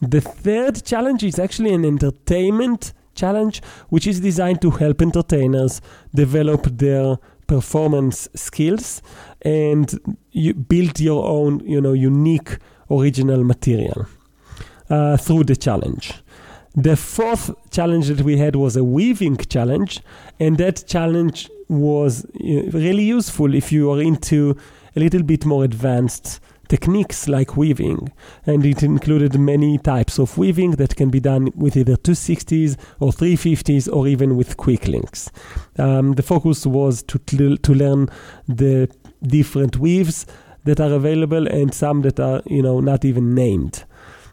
The 0.00 0.20
third 0.20 0.84
challenge 0.84 1.24
is 1.24 1.38
actually 1.38 1.72
an 1.72 1.84
entertainment 1.84 2.92
challenge, 3.18 3.60
which 3.88 4.06
is 4.06 4.20
designed 4.20 4.60
to 4.62 4.70
help 4.70 5.02
entertainers 5.02 5.80
develop 6.14 6.62
their 6.84 7.16
performance 7.46 8.28
skills 8.34 9.02
and 9.42 9.86
you 10.32 10.54
build 10.54 11.00
your 11.00 11.24
own, 11.26 11.60
you 11.60 11.80
know, 11.80 11.94
unique 11.94 12.58
original 12.90 13.42
material 13.44 14.06
uh, 14.90 15.16
through 15.16 15.44
the 15.44 15.56
challenge. 15.56 16.12
The 16.74 16.96
fourth 16.96 17.50
challenge 17.70 18.06
that 18.08 18.20
we 18.20 18.36
had 18.38 18.54
was 18.54 18.76
a 18.76 18.84
weaving 18.84 19.38
challenge, 19.38 20.00
and 20.38 20.58
that 20.58 20.84
challenge 20.86 21.50
was 21.68 22.24
really 22.72 23.02
useful 23.02 23.54
if 23.54 23.72
you 23.72 23.90
are 23.92 24.00
into 24.00 24.56
a 24.94 25.00
little 25.00 25.22
bit 25.22 25.44
more 25.44 25.64
advanced 25.64 26.40
techniques 26.68 27.28
like 27.28 27.56
weaving, 27.56 28.12
and 28.46 28.64
it 28.64 28.82
included 28.82 29.38
many 29.38 29.78
types 29.78 30.18
of 30.18 30.36
weaving 30.36 30.72
that 30.72 30.96
can 30.96 31.10
be 31.10 31.20
done 31.20 31.50
with 31.54 31.76
either 31.76 31.96
260s 31.96 32.76
or 33.00 33.10
350s 33.10 33.92
or 33.92 34.06
even 34.06 34.36
with 34.36 34.56
quick 34.56 34.86
links. 34.86 35.30
Um, 35.78 36.12
the 36.12 36.22
focus 36.22 36.66
was 36.66 37.02
to, 37.04 37.18
to 37.18 37.74
learn 37.74 38.08
the 38.46 38.88
different 39.22 39.78
weaves 39.78 40.26
that 40.64 40.80
are 40.80 40.92
available 40.92 41.46
and 41.48 41.72
some 41.72 42.02
that 42.02 42.20
are 42.20 42.42
you 42.46 42.62
know 42.62 42.80
not 42.80 43.04
even 43.04 43.34
named. 43.34 43.84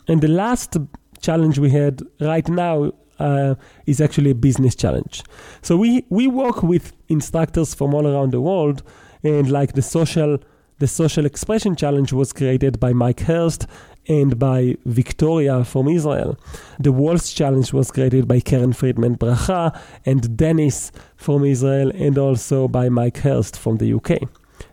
And 0.07 0.21
the 0.21 0.27
last 0.27 0.77
challenge 1.21 1.57
we 1.59 1.71
had 1.71 2.01
right 2.19 2.47
now 2.47 2.91
uh, 3.19 3.55
is 3.85 4.01
actually 4.01 4.31
a 4.31 4.35
business 4.35 4.75
challenge. 4.75 5.23
So 5.61 5.77
we 5.77 6.05
we 6.09 6.27
work 6.27 6.61
with 6.63 6.93
instructors 7.07 7.73
from 7.73 7.93
all 7.93 8.07
around 8.07 8.31
the 8.31 8.41
world, 8.41 8.83
and 9.23 9.49
like 9.49 9.73
the 9.73 9.81
social 9.81 10.39
the 10.79 10.87
Social 10.87 11.25
Expression 11.25 11.75
Challenge 11.75 12.11
was 12.11 12.33
created 12.33 12.79
by 12.79 12.91
Mike 12.91 13.21
Hurst 13.21 13.65
and 14.07 14.37
by 14.37 14.75
Victoria 14.85 15.63
from 15.63 15.87
Israel. 15.87 16.37
The 16.79 16.91
Walls 16.91 17.33
Challenge 17.33 17.71
was 17.73 17.91
created 17.91 18.27
by 18.27 18.39
Karen 18.41 18.73
Friedman 18.73 19.17
Bracha 19.17 19.79
and 20.05 20.35
Dennis 20.35 20.91
from 21.15 21.45
Israel, 21.45 21.91
and 21.95 22.17
also 22.17 22.67
by 22.67 22.89
Mike 22.89 23.17
Hurst 23.17 23.57
from 23.57 23.77
the 23.77 23.93
UK. 23.93 24.29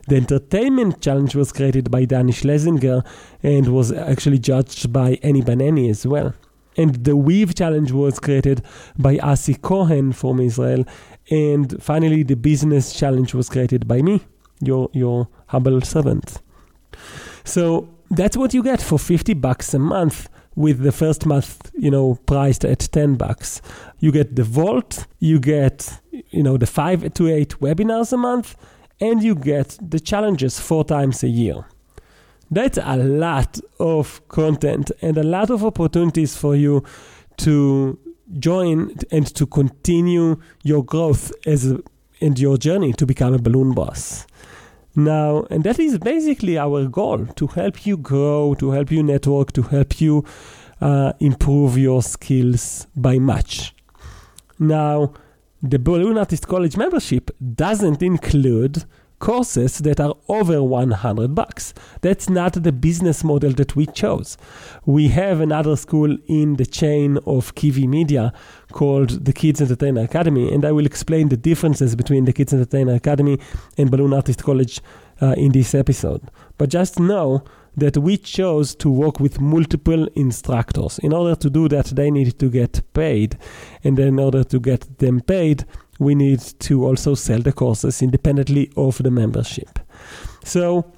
The 0.08 0.16
Entertainment 0.16 1.00
Challenge 1.00 1.34
was 1.36 1.52
created 1.52 1.90
by 1.90 2.04
Danny 2.04 2.32
Schlesinger 2.32 3.04
and 3.42 3.68
was 3.68 3.92
actually 3.92 4.38
judged 4.38 4.92
by 4.92 5.18
Annie 5.22 5.42
Banani 5.42 5.88
as 5.88 6.06
well. 6.06 6.34
And 6.76 7.04
the 7.04 7.16
Weave 7.16 7.54
Challenge 7.54 7.92
was 7.92 8.18
created 8.18 8.62
by 8.98 9.18
Asi 9.18 9.54
Cohen 9.54 10.12
from 10.12 10.40
Israel. 10.40 10.84
And 11.30 11.80
finally, 11.82 12.22
the 12.22 12.34
Business 12.36 12.92
Challenge 12.92 13.34
was 13.34 13.48
created 13.48 13.86
by 13.86 14.02
me, 14.02 14.22
your 14.62 14.88
your 14.92 15.28
humble 15.46 15.80
servant. 15.80 16.40
So 17.44 17.88
that's 18.10 18.36
what 18.36 18.54
you 18.54 18.62
get 18.62 18.80
for 18.80 18.98
50 18.98 19.34
bucks 19.34 19.74
a 19.74 19.78
month 19.78 20.28
with 20.54 20.82
the 20.82 20.92
first 20.92 21.24
month, 21.26 21.70
you 21.74 21.90
know, 21.90 22.18
priced 22.26 22.64
at 22.64 22.80
10 22.80 23.14
bucks. 23.16 23.62
You 24.00 24.12
get 24.12 24.36
the 24.36 24.44
vault, 24.44 25.06
you 25.18 25.40
get, 25.40 25.98
you 26.10 26.42
know, 26.42 26.56
the 26.56 26.66
5 26.66 27.14
to 27.14 27.28
8 27.28 27.60
webinars 27.60 28.12
a 28.12 28.16
month, 28.16 28.54
and 29.00 29.22
you 29.22 29.34
get 29.34 29.78
the 29.80 29.98
challenges 29.98 30.60
four 30.60 30.84
times 30.84 31.22
a 31.22 31.28
year. 31.28 31.64
That's 32.50 32.78
a 32.78 32.96
lot 32.96 33.58
of 33.80 34.26
content 34.28 34.92
and 35.00 35.16
a 35.16 35.22
lot 35.22 35.48
of 35.48 35.64
opportunities 35.64 36.36
for 36.36 36.54
you 36.54 36.84
to 37.38 37.98
join 38.38 38.94
and 39.10 39.26
to 39.34 39.46
continue 39.46 40.38
your 40.62 40.84
growth 40.84 41.32
as 41.46 41.70
a, 41.70 41.80
and 42.22 42.38
your 42.38 42.56
journey 42.56 42.92
to 42.94 43.04
become 43.04 43.34
a 43.34 43.38
balloon 43.38 43.74
boss. 43.74 44.26
Now, 44.94 45.46
and 45.50 45.64
that 45.64 45.78
is 45.78 45.98
basically 45.98 46.58
our 46.58 46.86
goal 46.86 47.26
to 47.26 47.46
help 47.48 47.86
you 47.86 47.96
grow, 47.96 48.54
to 48.54 48.70
help 48.70 48.90
you 48.90 49.02
network, 49.02 49.52
to 49.52 49.62
help 49.62 50.00
you 50.00 50.24
uh, 50.80 51.12
improve 51.18 51.78
your 51.78 52.02
skills 52.02 52.86
by 52.94 53.18
much. 53.18 53.74
Now, 54.58 55.14
the 55.62 55.78
Balloon 55.78 56.18
Artist 56.18 56.46
College 56.46 56.76
membership 56.76 57.30
doesn't 57.54 58.02
include 58.02 58.84
courses 59.22 59.78
that 59.78 60.00
are 60.00 60.16
over 60.28 60.60
100 60.60 61.32
bucks. 61.32 61.72
That's 62.00 62.28
not 62.28 62.54
the 62.54 62.72
business 62.72 63.22
model 63.22 63.52
that 63.52 63.76
we 63.76 63.86
chose. 63.86 64.36
We 64.84 65.08
have 65.08 65.40
another 65.40 65.76
school 65.76 66.18
in 66.26 66.56
the 66.56 66.66
chain 66.66 67.18
of 67.24 67.54
Kiwi 67.54 67.86
Media 67.86 68.32
called 68.72 69.24
the 69.24 69.32
Kids 69.32 69.60
Entertainer 69.60 70.02
Academy, 70.02 70.52
and 70.52 70.64
I 70.64 70.72
will 70.72 70.86
explain 70.86 71.28
the 71.28 71.36
differences 71.36 71.94
between 71.94 72.24
the 72.24 72.32
Kids 72.32 72.52
Entertainer 72.52 72.94
Academy 72.94 73.38
and 73.78 73.92
Balloon 73.92 74.12
Artist 74.12 74.42
College 74.42 74.80
uh, 75.20 75.34
in 75.38 75.52
this 75.52 75.72
episode. 75.72 76.28
But 76.58 76.70
just 76.70 76.98
know 76.98 77.44
that 77.76 77.96
we 77.96 78.16
chose 78.16 78.74
to 78.74 78.90
work 78.90 79.20
with 79.20 79.40
multiple 79.40 80.08
instructors. 80.16 80.98
In 80.98 81.12
order 81.12 81.36
to 81.36 81.48
do 81.48 81.68
that, 81.68 81.86
they 81.86 82.10
need 82.10 82.38
to 82.40 82.50
get 82.50 82.82
paid. 82.92 83.38
And 83.84 83.98
in 83.98 84.18
order 84.18 84.42
to 84.44 84.58
get 84.58 84.98
them 84.98 85.20
paid, 85.20 85.64
we 86.02 86.14
need 86.14 86.40
to 86.60 86.84
also 86.84 87.14
sell 87.14 87.40
the 87.40 87.52
courses 87.52 88.02
independently 88.02 88.70
of 88.76 88.98
the 88.98 89.10
membership. 89.10 89.78
So, 90.44 90.92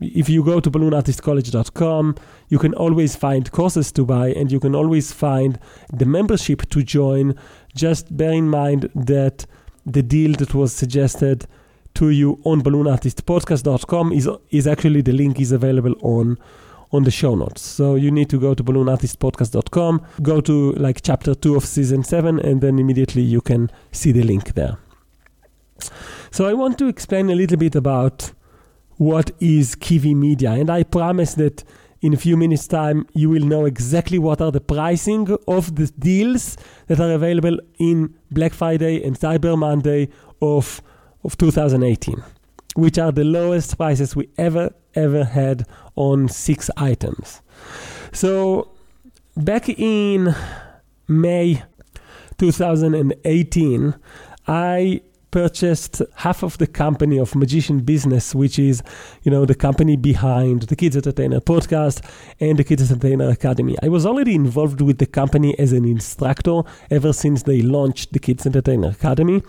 if 0.00 0.28
you 0.28 0.44
go 0.44 0.60
to 0.60 0.70
balloonartistcollege.com, 0.70 2.16
you 2.48 2.58
can 2.58 2.74
always 2.74 3.16
find 3.16 3.50
courses 3.50 3.90
to 3.92 4.04
buy 4.04 4.28
and 4.28 4.52
you 4.52 4.60
can 4.60 4.74
always 4.74 5.12
find 5.12 5.58
the 5.92 6.04
membership 6.04 6.68
to 6.70 6.82
join. 6.82 7.34
Just 7.74 8.14
bear 8.14 8.32
in 8.32 8.48
mind 8.48 8.90
that 8.94 9.46
the 9.86 10.02
deal 10.02 10.32
that 10.34 10.54
was 10.54 10.74
suggested 10.74 11.46
to 11.94 12.10
you 12.10 12.40
on 12.44 12.62
balloonartistpodcast.com 12.62 14.12
is 14.12 14.28
is 14.50 14.66
actually 14.66 15.02
the 15.02 15.12
link 15.12 15.40
is 15.40 15.52
available 15.52 15.94
on 16.02 16.38
on 16.92 17.04
the 17.04 17.10
show 17.10 17.34
notes. 17.34 17.62
So 17.62 17.94
you 17.94 18.10
need 18.10 18.28
to 18.30 18.38
go 18.38 18.54
to 18.54 18.62
balloonartistpodcast.com, 18.62 20.02
go 20.22 20.40
to 20.40 20.72
like 20.72 21.02
chapter 21.02 21.34
2 21.34 21.56
of 21.56 21.64
season 21.64 22.02
7 22.02 22.38
and 22.40 22.60
then 22.60 22.78
immediately 22.78 23.22
you 23.22 23.40
can 23.40 23.70
see 23.92 24.12
the 24.12 24.22
link 24.22 24.54
there. 24.54 24.78
So 26.30 26.46
I 26.46 26.52
want 26.52 26.78
to 26.78 26.86
explain 26.86 27.30
a 27.30 27.34
little 27.34 27.56
bit 27.56 27.74
about 27.74 28.32
what 28.96 29.30
is 29.40 29.74
Kiwi 29.74 30.14
Media 30.14 30.52
and 30.52 30.70
I 30.70 30.82
promise 30.82 31.34
that 31.34 31.64
in 32.02 32.12
a 32.12 32.16
few 32.16 32.36
minutes 32.36 32.66
time 32.66 33.06
you 33.14 33.30
will 33.30 33.44
know 33.44 33.64
exactly 33.64 34.18
what 34.18 34.40
are 34.40 34.52
the 34.52 34.60
pricing 34.60 35.36
of 35.48 35.74
the 35.76 35.90
deals 35.98 36.56
that 36.88 37.00
are 37.00 37.12
available 37.12 37.58
in 37.78 38.14
Black 38.30 38.52
Friday 38.52 39.02
and 39.02 39.18
Cyber 39.18 39.56
Monday 39.56 40.08
of 40.40 40.82
of 41.24 41.38
2018. 41.38 42.22
Which 42.74 42.98
are 42.98 43.12
the 43.12 43.24
lowest 43.24 43.76
prices 43.76 44.16
we 44.16 44.28
ever 44.38 44.72
ever 44.94 45.24
had 45.24 45.66
on 45.96 46.28
six 46.28 46.70
items. 46.76 47.40
So 48.12 48.72
back 49.36 49.68
in 49.68 50.34
May 51.08 51.62
2018, 52.38 53.94
I 54.46 55.00
purchased 55.32 56.02
half 56.16 56.44
of 56.44 56.58
the 56.58 56.66
company 56.68 57.18
of 57.18 57.34
Magician 57.34 57.80
Business, 57.80 58.34
which 58.34 58.58
is, 58.58 58.82
you 59.22 59.32
know, 59.32 59.44
the 59.44 59.54
company 59.56 59.96
behind 59.96 60.62
the 60.62 60.76
Kids 60.76 60.94
Entertainer 60.94 61.40
podcast 61.40 62.04
and 62.38 62.58
the 62.58 62.64
Kids 62.64 62.92
Entertainer 62.92 63.28
Academy. 63.30 63.74
I 63.82 63.88
was 63.88 64.06
already 64.06 64.34
involved 64.34 64.80
with 64.80 64.98
the 64.98 65.06
company 65.06 65.58
as 65.58 65.72
an 65.72 65.84
instructor 65.84 66.60
ever 66.90 67.12
since 67.12 67.42
they 67.42 67.62
launched 67.62 68.12
the 68.12 68.20
Kids 68.20 68.46
Entertainer 68.46 68.90
Academy, 68.90 69.42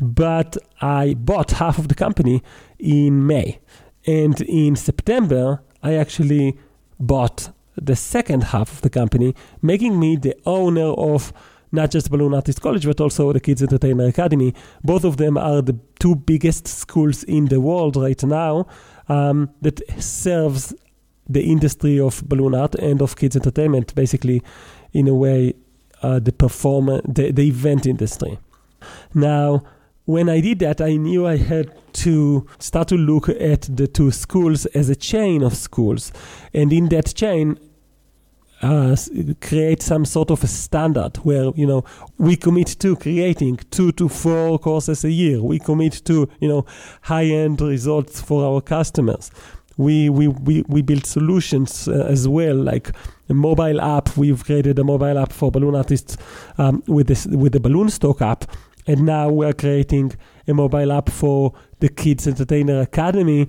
but 0.00 0.56
I 0.80 1.14
bought 1.14 1.50
half 1.52 1.78
of 1.78 1.88
the 1.88 1.96
company 1.96 2.42
in 2.78 3.26
May. 3.26 3.58
And 4.06 4.40
in 4.42 4.76
September, 4.76 5.62
I 5.82 5.94
actually 5.94 6.58
bought 7.00 7.50
the 7.74 7.96
second 7.96 8.44
half 8.44 8.70
of 8.70 8.82
the 8.82 8.90
company, 8.90 9.34
making 9.62 9.98
me 9.98 10.16
the 10.16 10.36
owner 10.44 10.90
of 10.92 11.32
not 11.72 11.90
just 11.90 12.10
Balloon 12.10 12.34
Artist 12.34 12.60
College, 12.60 12.86
but 12.86 13.00
also 13.00 13.32
the 13.32 13.40
Kids 13.40 13.62
Entertainer 13.62 14.06
Academy. 14.06 14.54
Both 14.84 15.04
of 15.04 15.16
them 15.16 15.36
are 15.36 15.62
the 15.62 15.78
two 15.98 16.14
biggest 16.14 16.68
schools 16.68 17.24
in 17.24 17.46
the 17.46 17.60
world 17.60 17.96
right 17.96 18.22
now 18.22 18.66
um, 19.08 19.50
that 19.62 19.80
serves 20.00 20.74
the 21.28 21.42
industry 21.42 21.98
of 21.98 22.22
balloon 22.28 22.54
art 22.54 22.74
and 22.74 23.00
of 23.00 23.16
kids 23.16 23.36
entertainment, 23.36 23.94
basically, 23.94 24.42
in 24.92 25.08
a 25.08 25.14
way, 25.14 25.54
uh, 26.02 26.18
the 26.18 26.32
performer, 26.32 27.00
the, 27.04 27.30
the 27.30 27.48
event 27.48 27.86
industry. 27.86 28.38
Now, 29.14 29.62
when 30.04 30.28
I 30.28 30.40
did 30.40 30.58
that, 30.58 30.80
I 30.80 30.96
knew 30.96 31.26
I 31.26 31.36
had 31.36 31.72
to 31.94 32.46
start 32.58 32.88
to 32.88 32.96
look 32.96 33.28
at 33.28 33.62
the 33.62 33.86
two 33.86 34.10
schools 34.10 34.66
as 34.66 34.88
a 34.88 34.96
chain 34.96 35.42
of 35.42 35.54
schools. 35.54 36.12
And 36.52 36.72
in 36.72 36.88
that 36.88 37.14
chain, 37.14 37.58
uh, 38.62 38.96
create 39.40 39.82
some 39.82 40.04
sort 40.04 40.30
of 40.30 40.42
a 40.44 40.46
standard 40.46 41.16
where 41.18 41.50
you 41.56 41.66
know 41.66 41.84
we 42.18 42.36
commit 42.36 42.68
to 42.68 42.96
creating 42.96 43.56
two 43.70 43.92
to 43.92 44.08
four 44.08 44.58
courses 44.58 45.04
a 45.04 45.10
year. 45.10 45.42
We 45.42 45.58
commit 45.58 46.04
to 46.04 46.28
you 46.40 46.48
know 46.48 46.64
high 47.02 47.24
end 47.24 47.60
results 47.60 48.20
for 48.20 48.44
our 48.44 48.60
customers. 48.60 49.30
We 49.76 50.08
we 50.08 50.28
we, 50.28 50.64
we 50.68 50.82
build 50.82 51.06
solutions 51.06 51.88
uh, 51.88 52.06
as 52.08 52.28
well, 52.28 52.56
like 52.56 52.92
a 53.28 53.34
mobile 53.34 53.80
app. 53.80 54.16
We've 54.16 54.44
created 54.44 54.78
a 54.78 54.84
mobile 54.84 55.18
app 55.18 55.32
for 55.32 55.50
balloon 55.50 55.74
artists 55.74 56.16
um, 56.58 56.82
with 56.86 57.08
this 57.08 57.26
with 57.26 57.52
the 57.52 57.60
balloon 57.60 57.88
stock 57.90 58.22
app, 58.22 58.44
and 58.86 59.04
now 59.04 59.28
we're 59.28 59.54
creating 59.54 60.12
a 60.46 60.54
mobile 60.54 60.92
app 60.92 61.08
for 61.08 61.52
the 61.80 61.88
Kids 61.88 62.28
Entertainer 62.28 62.80
Academy 62.80 63.48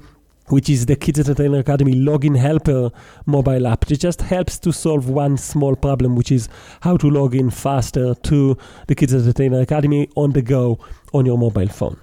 which 0.53 0.69
is 0.69 0.85
the 0.85 0.95
Kids 0.95 1.17
Entertainer 1.17 1.57
Academy 1.57 1.95
login 1.95 2.37
helper 2.37 2.91
mobile 3.25 3.65
app. 3.65 3.89
It 3.89 3.99
just 3.99 4.21
helps 4.21 4.59
to 4.59 4.71
solve 4.71 5.09
one 5.09 5.35
small 5.37 5.75
problem, 5.75 6.15
which 6.15 6.31
is 6.31 6.47
how 6.81 6.95
to 6.97 7.09
log 7.09 7.33
in 7.33 7.49
faster 7.49 8.13
to 8.13 8.57
the 8.87 8.93
Kids 8.93 9.15
Entertainer 9.15 9.61
Academy 9.61 10.09
on 10.15 10.33
the 10.33 10.43
go 10.43 10.77
on 11.11 11.25
your 11.25 11.39
mobile 11.39 11.67
phone. 11.69 11.99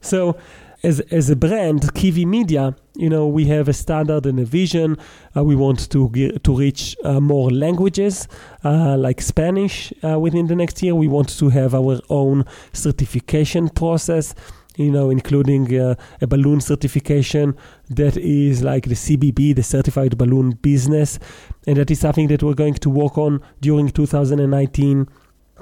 So, 0.00 0.38
as, 0.82 1.00
as 1.00 1.28
a 1.30 1.36
brand, 1.36 1.94
Kiwi 1.94 2.24
Media, 2.24 2.74
you 2.94 3.08
know, 3.08 3.26
we 3.26 3.46
have 3.46 3.68
a 3.68 3.72
standard 3.72 4.24
and 4.26 4.38
a 4.38 4.44
vision. 4.44 4.96
Uh, 5.36 5.44
we 5.44 5.54
want 5.54 5.90
to 5.90 6.08
get, 6.10 6.44
to 6.44 6.56
reach 6.56 6.96
uh, 7.04 7.20
more 7.20 7.50
languages, 7.50 8.28
uh, 8.64 8.96
like 8.96 9.20
Spanish, 9.20 9.92
uh, 10.02 10.18
within 10.18 10.46
the 10.46 10.56
next 10.56 10.82
year. 10.82 10.94
We 10.94 11.08
want 11.08 11.30
to 11.38 11.48
have 11.50 11.74
our 11.74 12.00
own 12.08 12.44
certification 12.72 13.68
process 13.70 14.34
you 14.76 14.90
know, 14.90 15.10
including 15.10 15.78
uh, 15.78 15.94
a 16.20 16.26
balloon 16.26 16.60
certification 16.60 17.56
that 17.90 18.16
is 18.16 18.62
like 18.62 18.84
the 18.84 18.94
CBB, 18.94 19.54
the 19.54 19.62
Certified 19.62 20.18
Balloon 20.18 20.52
Business, 20.52 21.18
and 21.66 21.76
that 21.76 21.90
is 21.90 22.00
something 22.00 22.28
that 22.28 22.42
we're 22.42 22.54
going 22.54 22.74
to 22.74 22.90
work 22.90 23.16
on 23.18 23.40
during 23.60 23.88
2019. 23.88 25.08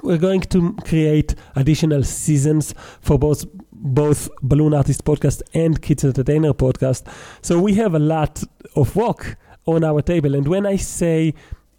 We're 0.01 0.17
going 0.17 0.41
to 0.41 0.73
create 0.85 1.35
additional 1.55 2.03
seasons 2.03 2.73
for 3.01 3.17
both 3.19 3.45
both 3.71 4.29
Balloon 4.41 4.73
Artist 4.73 5.03
Podcast 5.03 5.41
and 5.53 5.81
Kids 5.81 6.03
Entertainer 6.05 6.53
Podcast. 6.53 7.05
So 7.41 7.59
we 7.59 7.75
have 7.75 7.93
a 7.93 7.99
lot 7.99 8.43
of 8.75 8.95
work 8.95 9.37
on 9.65 9.83
our 9.83 10.01
table, 10.01 10.35
and 10.35 10.47
when 10.47 10.65
I 10.65 10.77
say 10.77 11.33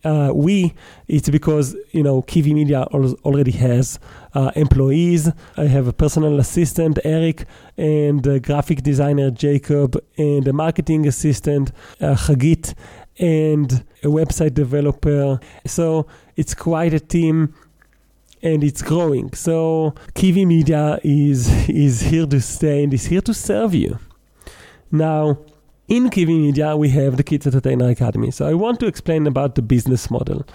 uh, 0.04 0.32
we, 0.34 0.74
it's 1.08 1.28
because 1.28 1.76
you 1.92 2.02
know 2.02 2.22
Kiwi 2.22 2.54
Media 2.54 2.82
already 2.84 3.52
has 3.52 3.98
uh, 4.34 4.50
employees. 4.54 5.30
I 5.56 5.64
have 5.64 5.86
a 5.88 5.92
personal 5.92 6.38
assistant, 6.38 6.98
Eric, 7.04 7.46
and 7.76 8.26
a 8.26 8.40
graphic 8.40 8.82
designer, 8.82 9.30
Jacob, 9.30 9.96
and 10.16 10.46
a 10.46 10.52
marketing 10.52 11.06
assistant, 11.06 11.72
uh, 12.00 12.14
Hagit, 12.14 12.74
and 13.18 13.84
a 14.02 14.08
website 14.08 14.54
developer. 14.54 15.40
So 15.66 16.06
it's 16.36 16.54
quite 16.54 16.94
a 16.94 17.00
team 17.00 17.54
and 18.42 18.62
it's 18.62 18.82
growing. 18.82 19.32
So 19.32 19.94
Kiwi 20.14 20.44
Media 20.44 21.00
is 21.02 21.68
is 21.68 22.02
here 22.02 22.26
to 22.26 22.40
stay 22.40 22.84
and 22.84 22.92
is 22.92 23.06
here 23.06 23.22
to 23.22 23.34
serve 23.34 23.74
you. 23.74 23.98
Now, 24.92 25.38
in 25.88 26.08
Kiwi 26.10 26.38
Media, 26.38 26.76
we 26.76 26.88
have 26.90 27.16
the 27.16 27.22
Kids 27.22 27.46
Entertainer 27.46 27.90
Academy. 27.90 28.30
So 28.30 28.46
I 28.46 28.54
want 28.54 28.80
to 28.80 28.86
explain 28.86 29.26
about 29.26 29.54
the 29.54 29.62
business 29.62 30.10
model. 30.10 30.46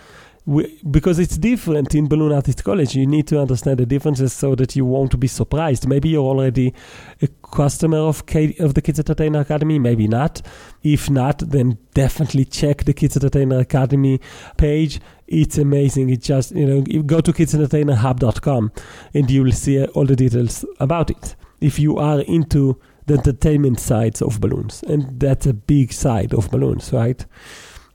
We, 0.45 0.81
because 0.89 1.19
it's 1.19 1.37
different 1.37 1.93
in 1.93 2.07
Balloon 2.07 2.31
Artist 2.31 2.63
College, 2.63 2.95
you 2.95 3.05
need 3.05 3.27
to 3.27 3.39
understand 3.39 3.77
the 3.77 3.85
differences 3.85 4.33
so 4.33 4.55
that 4.55 4.75
you 4.75 4.85
won't 4.85 5.19
be 5.19 5.27
surprised. 5.27 5.87
Maybe 5.87 6.09
you're 6.09 6.25
already 6.25 6.73
a 7.21 7.27
customer 7.51 7.99
of, 7.99 8.25
K, 8.25 8.55
of 8.59 8.73
the 8.73 8.81
Kids 8.81 8.97
Entertainer 8.97 9.41
Academy, 9.41 9.77
maybe 9.77 10.07
not. 10.07 10.41
If 10.81 11.09
not, 11.09 11.39
then 11.39 11.77
definitely 11.93 12.45
check 12.45 12.85
the 12.85 12.93
Kids 12.93 13.15
Entertainer 13.15 13.59
Academy 13.59 14.19
page. 14.57 14.99
It's 15.27 15.59
amazing. 15.59 16.09
It 16.09 16.23
just, 16.23 16.55
you 16.55 16.65
know, 16.65 16.83
you 16.87 17.03
go 17.03 17.21
to 17.21 17.31
kidsentertainerhub.com 17.31 18.71
and 19.13 19.29
you 19.29 19.43
will 19.43 19.51
see 19.51 19.85
all 19.85 20.05
the 20.05 20.15
details 20.15 20.65
about 20.79 21.11
it. 21.11 21.35
If 21.61 21.77
you 21.77 21.97
are 21.97 22.21
into 22.21 22.79
the 23.09 23.15
entertainment 23.15 23.79
sides 23.79 24.21
of 24.21 24.39
balloons. 24.39 24.83
And 24.83 25.19
that's 25.19 25.45
a 25.45 25.53
big 25.53 25.91
side 25.91 26.33
of 26.33 26.49
balloons, 26.51 26.93
right? 26.93 27.25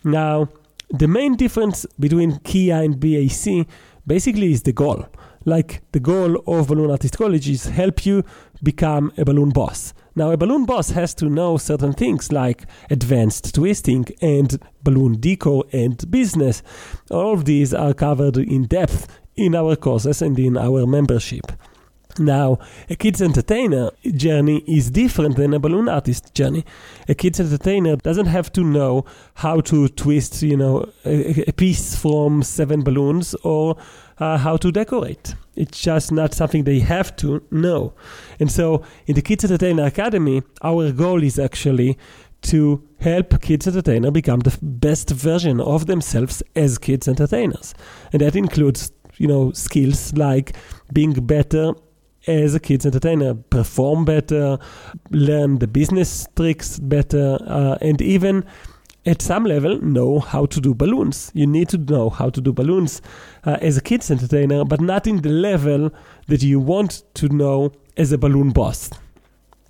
Now, 0.03 0.49
the 0.91 1.09
main 1.09 1.37
difference 1.37 1.87
between 1.99 2.39
Kia 2.41 2.83
and 2.83 3.01
BAC 3.01 3.67
basically 4.07 4.53
is 4.53 4.63
the 4.63 4.73
goal. 4.73 5.07
Like 5.47 5.83
the 5.93 6.01
goal 6.01 6.43
of 6.47 6.69
Balloon 6.69 6.91
Artist 6.91 7.17
College 7.19 7.49
is 7.49 7.67
help 7.67 8.07
you 8.07 8.25
become 8.63 9.13
a 9.19 9.25
balloon 9.25 9.51
boss. 9.51 9.93
Now, 10.17 10.31
a 10.31 10.37
balloon 10.37 10.65
boss 10.65 10.91
has 10.91 11.15
to 11.17 11.27
know 11.27 11.59
certain 11.59 11.93
things 11.93 12.33
like 12.33 12.65
advanced 12.91 13.55
twisting 13.55 14.07
and 14.23 14.59
balloon 14.83 15.21
decor 15.21 15.65
and 15.73 16.11
business. 16.11 16.63
All 17.11 17.35
of 17.35 17.45
these 17.45 17.75
are 17.75 17.95
covered 17.95 18.37
in 18.39 18.65
depth 18.65 19.07
in 19.37 19.55
our 19.55 19.77
courses 19.77 20.23
and 20.23 20.39
in 20.39 20.57
our 20.57 20.87
membership. 20.87 21.53
Now, 22.19 22.59
a 22.89 22.95
kid's 22.95 23.21
entertainer 23.21 23.91
journey 24.05 24.63
is 24.67 24.91
different 24.91 25.37
than 25.37 25.53
a 25.53 25.59
balloon 25.59 25.89
artist 25.89 26.33
journey. 26.35 26.65
A 27.09 27.15
kid's 27.15 27.41
entertainer 27.41 27.97
doesn't 27.97 28.27
have 28.27 28.53
to 28.53 28.63
know 28.63 29.05
how 29.35 29.61
to 29.63 29.89
twist, 29.89 30.43
you 30.43 30.57
know, 30.57 30.89
a, 31.05 31.49
a 31.49 31.53
piece 31.53 31.97
from 31.97 32.43
seven 32.43 32.83
balloons 32.83 33.35
or 33.43 33.77
uh, 34.19 34.39
how 34.39 34.57
to 34.59 34.71
decorate. 34.71 35.35
It's 35.57 35.81
just 35.81 36.13
not 36.13 36.35
something 36.35 36.65
they 36.65 36.81
have 36.81 37.17
to 37.17 37.43
know. 37.51 37.95
And 38.39 38.51
so, 38.51 38.85
in 39.07 39.15
the 39.15 39.23
Kids 39.23 39.45
Entertainer 39.45 39.85
Academy, 39.85 40.43
our 40.63 40.93
goal 40.93 41.23
is 41.23 41.39
actually 41.39 41.99
to 42.43 42.87
help 43.01 43.41
kids 43.41 43.67
entertainer 43.67 44.11
become 44.11 44.41
the 44.41 44.57
best 44.61 45.11
version 45.11 45.61
of 45.61 45.87
themselves 45.87 46.43
as 46.55 46.79
kids 46.79 47.09
entertainers. 47.09 47.75
And 48.13 48.21
that 48.21 48.37
includes, 48.37 48.93
you 49.17 49.27
know, 49.27 49.53
skills 49.53 50.13
like 50.15 50.55
being 50.93 51.13
better 51.13 51.73
as 52.27 52.55
a 52.55 52.61
kids 52.61 52.87
entertainer, 52.87 53.35
perform 53.35 54.05
better, 54.05 54.59
learn 55.11 55.59
the 55.59 55.67
business 55.67 56.27
tricks 56.37 56.79
better, 56.79 57.39
uh, 57.47 57.79
and 57.81 58.01
even 58.01 58.45
at 59.07 59.21
some 59.21 59.45
level 59.45 59.81
know 59.83 60.19
how 60.19 60.47
to 60.47 60.61
do 60.61 60.75
balloons. 60.75 61.31
You 61.35 61.47
need 61.47 61.69
to 61.71 61.79
know 61.79 62.09
how 62.09 62.31
to 62.31 62.41
do 62.41 62.53
balloons 62.53 63.03
uh, 63.45 63.59
as 63.61 63.77
a 63.77 63.83
kids 63.83 64.11
entertainer, 64.11 64.65
but 64.65 64.81
not 64.81 65.07
in 65.07 65.21
the 65.21 65.29
level 65.29 65.91
that 66.29 66.43
you 66.43 66.59
want 66.59 67.03
to 67.15 67.29
know 67.29 67.73
as 67.97 68.13
a 68.13 68.19
balloon 68.19 68.51
boss. 68.51 68.91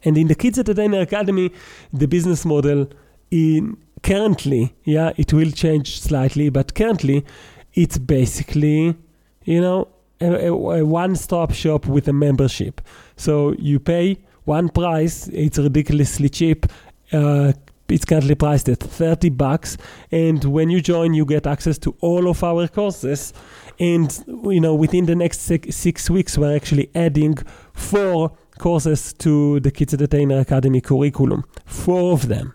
And 0.04 0.18
in 0.18 0.28
the 0.28 0.34
Kids 0.34 0.58
Entertainer 0.58 1.00
Academy, 1.00 1.50
the 1.92 2.06
business 2.06 2.44
model 2.44 2.88
in 3.30 3.78
currently, 4.02 4.74
yeah, 4.84 5.12
it 5.16 5.32
will 5.32 5.50
change 5.50 6.00
slightly, 6.00 6.50
but 6.50 6.74
currently 6.74 7.24
it's 7.72 7.96
basically, 7.98 8.96
you 9.44 9.60
know, 9.60 9.88
a, 10.24 10.52
a 10.52 10.84
one-stop 10.84 11.52
shop 11.52 11.86
with 11.86 12.08
a 12.08 12.12
membership. 12.12 12.80
So 13.16 13.54
you 13.58 13.78
pay 13.78 14.18
one 14.44 14.68
price. 14.68 15.28
It's 15.28 15.58
ridiculously 15.58 16.28
cheap. 16.28 16.66
Uh, 17.12 17.52
it's 17.88 18.04
currently 18.04 18.34
priced 18.34 18.68
at 18.68 18.80
30 18.80 19.28
bucks 19.30 19.76
and 20.10 20.42
when 20.44 20.70
you 20.70 20.80
join 20.80 21.12
you 21.12 21.26
get 21.26 21.46
access 21.46 21.76
to 21.78 21.94
all 22.00 22.28
of 22.28 22.42
our 22.42 22.66
courses 22.66 23.34
and 23.78 24.24
you 24.44 24.60
know 24.60 24.74
within 24.74 25.04
the 25.04 25.14
next 25.14 25.40
six, 25.40 25.76
six 25.76 26.08
weeks 26.08 26.38
we're 26.38 26.56
actually 26.56 26.90
adding 26.94 27.36
four 27.74 28.32
courses 28.58 29.12
to 29.12 29.60
the 29.60 29.70
Kids 29.70 29.92
Entertainer 29.92 30.40
Academy 30.40 30.80
curriculum, 30.80 31.44
four 31.66 32.12
of 32.12 32.28
them 32.28 32.54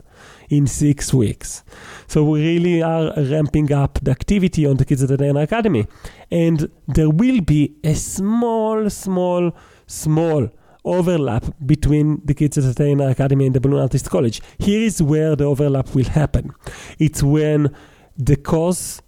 in 0.50 0.68
six 0.68 1.14
weeks. 1.14 1.64
So 2.08 2.24
we 2.24 2.42
really 2.42 2.82
are 2.82 3.14
ramping 3.16 3.72
up 3.72 4.00
the 4.02 4.12
activity 4.12 4.66
on 4.66 4.78
the 4.78 4.86
Kids 4.86 5.04
at 5.04 5.10
the 5.10 5.14
Entertainer 5.14 5.42
Academy. 5.42 5.88
And 6.32 6.72
there 6.88 7.10
will 7.10 7.42
be 7.42 7.76
a 7.84 7.94
small, 7.94 8.90
small, 8.90 9.52
small 9.88 10.50
overlap 10.84 11.46
between 11.66 12.22
the 12.26 12.34
Kids 12.34 12.58
at 12.58 12.64
the 12.64 12.70
Entertainer 12.70 13.10
Academy 13.10 13.46
and 13.46 13.56
the 13.56 13.62
Balloon 13.62 13.82
Artist 13.82 14.10
College. 14.10 14.42
Here 14.58 14.82
is 14.82 15.02
where 15.02 15.36
the 15.36 15.46
overlap 15.46 15.94
will 15.94 16.06
happen. 16.06 16.52
It's 16.98 17.22
when 17.22 17.76
the 18.18 18.36
course 18.36 19.02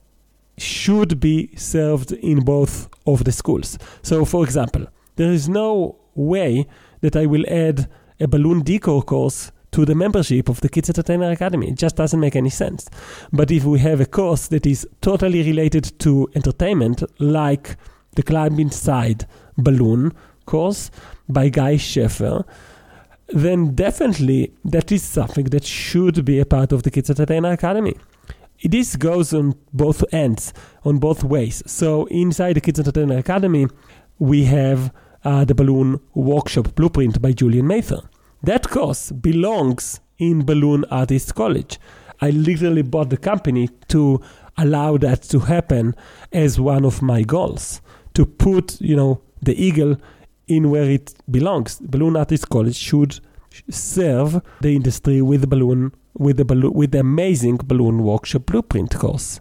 should 0.58 1.20
be 1.20 1.56
served 1.56 2.12
in 2.12 2.42
both 2.42 2.88
of 3.08 3.24
the 3.24 3.32
schools. 3.32 3.80
So, 4.04 4.26
for 4.26 4.44
example, 4.44 4.86
there 5.16 5.32
is 5.32 5.50
no 5.50 5.98
way 6.14 6.68
that 7.02 7.16
I 7.16 7.26
will 7.26 7.46
add 7.50 7.90
a 8.20 8.28
balloon 8.28 8.62
decor 8.62 9.02
course 9.02 9.52
to 9.72 9.86
the 9.86 9.96
membership 9.96 10.50
of 10.50 10.62
the 10.62 10.70
Kids 10.70 10.90
Entertainer 10.90 11.32
Academy. 11.32 11.70
It 11.70 11.78
just 11.78 11.96
doesn't 11.96 12.20
make 12.20 12.36
any 12.36 12.50
sense. 12.50 12.90
But 13.32 13.52
if 13.52 13.64
we 13.64 13.80
have 13.80 14.02
a 14.02 14.06
course 14.06 14.48
that 14.48 14.66
is 14.66 14.88
totally 15.02 15.44
related 15.44 15.98
to 16.00 16.30
entertainment, 16.36 17.04
like 17.20 17.78
the 18.16 18.24
Climb 18.24 18.60
Inside 18.60 19.26
Balloon 19.58 20.14
course 20.46 20.92
by 21.30 21.50
Guy 21.50 21.78
Schaeffer, 21.78 22.46
then 23.30 23.74
definitely 23.74 24.54
that 24.66 24.92
is 24.92 25.04
something 25.04 25.46
that 25.46 25.64
should 25.64 26.26
be 26.26 26.40
a 26.40 26.46
part 26.46 26.72
of 26.72 26.84
the 26.84 26.92
Kids 26.92 27.10
Entertainer 27.10 27.52
Academy. 27.54 27.96
This 28.64 28.96
goes 28.96 29.34
on 29.34 29.56
both 29.74 30.04
ends, 30.14 30.54
on 30.84 31.00
both 31.00 31.24
ways. 31.24 31.64
So 31.66 32.06
inside 32.08 32.54
the 32.54 32.62
Kids 32.62 32.80
Entertainer 32.80 33.18
Academy, 33.18 33.68
we 34.20 34.46
have 34.46 34.94
uh, 35.24 35.46
the 35.46 35.56
balloon 35.56 36.00
workshop 36.14 36.76
blueprint 36.76 37.22
by 37.22 37.32
Julian 37.32 37.68
Mather. 37.68 38.02
That 38.44 38.70
course 38.70 39.12
belongs 39.12 40.00
in 40.18 40.46
Balloon 40.46 40.84
Artist 40.90 41.36
College. 41.36 41.80
I 42.22 42.32
literally 42.32 42.82
bought 42.82 43.10
the 43.10 43.18
company 43.18 43.70
to 43.90 44.20
allow 44.58 44.98
that 44.98 45.22
to 45.24 45.40
happen 45.40 45.96
as 46.32 46.60
one 46.60 46.84
of 46.84 47.02
my 47.02 47.22
goals 47.22 47.82
to 48.14 48.26
put, 48.26 48.82
you 48.82 48.96
know, 48.96 49.22
the 49.42 49.54
eagle 49.64 49.98
in 50.48 50.70
where 50.70 50.90
it 50.90 51.14
belongs. 51.30 51.80
Balloon 51.80 52.16
Artist 52.16 52.50
College 52.50 52.76
should 52.76 53.20
serve 53.70 54.42
the 54.62 54.76
industry 54.76 55.22
with 55.22 55.42
the 55.42 55.48
balloon 55.48 55.94
with 56.14 56.38
the 56.38 56.46
balloon 56.46 56.74
with 56.74 56.92
the 56.92 57.00
amazing 57.00 57.58
balloon 57.58 58.04
workshop 58.04 58.46
blueprint 58.46 58.98
course, 58.98 59.40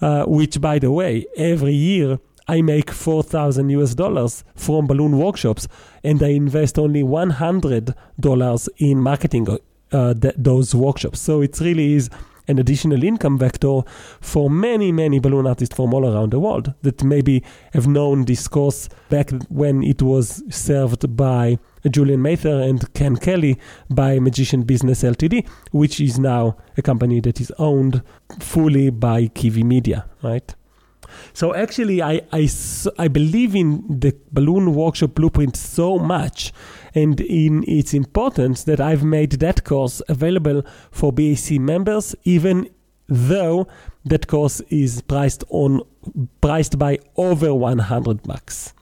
uh, 0.00 0.24
which 0.24 0.60
by 0.60 0.78
the 0.78 0.90
way 0.90 1.26
every 1.36 1.74
year 1.74 2.18
I 2.50 2.62
make 2.62 2.90
4,000 2.90 3.70
US 3.70 3.94
dollars 3.94 4.42
from 4.56 4.88
balloon 4.88 5.16
workshops 5.16 5.68
and 6.02 6.20
I 6.20 6.30
invest 6.30 6.80
only 6.80 7.04
$100 7.04 8.68
in 8.78 8.98
marketing 9.00 9.46
uh, 9.92 10.14
th- 10.14 10.34
those 10.36 10.74
workshops. 10.74 11.20
So 11.20 11.42
it 11.42 11.60
really 11.60 11.94
is 11.94 12.10
an 12.48 12.58
additional 12.58 13.04
income 13.04 13.38
vector 13.38 13.82
for 14.20 14.50
many, 14.50 14.90
many 14.90 15.20
balloon 15.20 15.46
artists 15.46 15.76
from 15.76 15.94
all 15.94 16.04
around 16.04 16.32
the 16.32 16.40
world 16.40 16.74
that 16.82 17.04
maybe 17.04 17.44
have 17.72 17.86
known 17.86 18.24
this 18.24 18.48
course 18.48 18.88
back 19.10 19.30
when 19.48 19.84
it 19.84 20.02
was 20.02 20.42
served 20.50 21.16
by 21.16 21.56
Julian 21.88 22.20
Mather 22.20 22.60
and 22.62 22.92
Ken 22.94 23.14
Kelly 23.14 23.60
by 23.90 24.18
Magician 24.18 24.62
Business 24.62 25.04
Ltd, 25.04 25.46
which 25.70 26.00
is 26.00 26.18
now 26.18 26.56
a 26.76 26.82
company 26.82 27.20
that 27.20 27.40
is 27.40 27.52
owned 27.58 28.02
fully 28.40 28.90
by 28.90 29.28
Kiwi 29.28 29.62
Media, 29.62 30.06
right? 30.20 30.56
So 31.32 31.54
actually, 31.54 32.02
I, 32.02 32.22
I, 32.32 32.48
I 32.98 33.08
believe 33.08 33.54
in 33.54 33.84
the 33.88 34.16
balloon 34.32 34.74
workshop 34.74 35.14
blueprint 35.14 35.56
so 35.56 35.98
much 35.98 36.52
and 36.94 37.20
in 37.20 37.64
its 37.66 37.94
importance 37.94 38.64
that 38.64 38.80
I've 38.80 39.04
made 39.04 39.32
that 39.32 39.64
course 39.64 40.02
available 40.08 40.62
for 40.90 41.12
BAC 41.12 41.52
members, 41.52 42.14
even 42.24 42.68
though 43.08 43.66
that 44.04 44.26
course 44.26 44.60
is 44.68 45.02
priced 45.02 45.44
on 45.50 45.82
priced 46.40 46.78
by 46.78 46.98
over 47.16 47.54
100 47.54 48.22
bucks. 48.22 48.72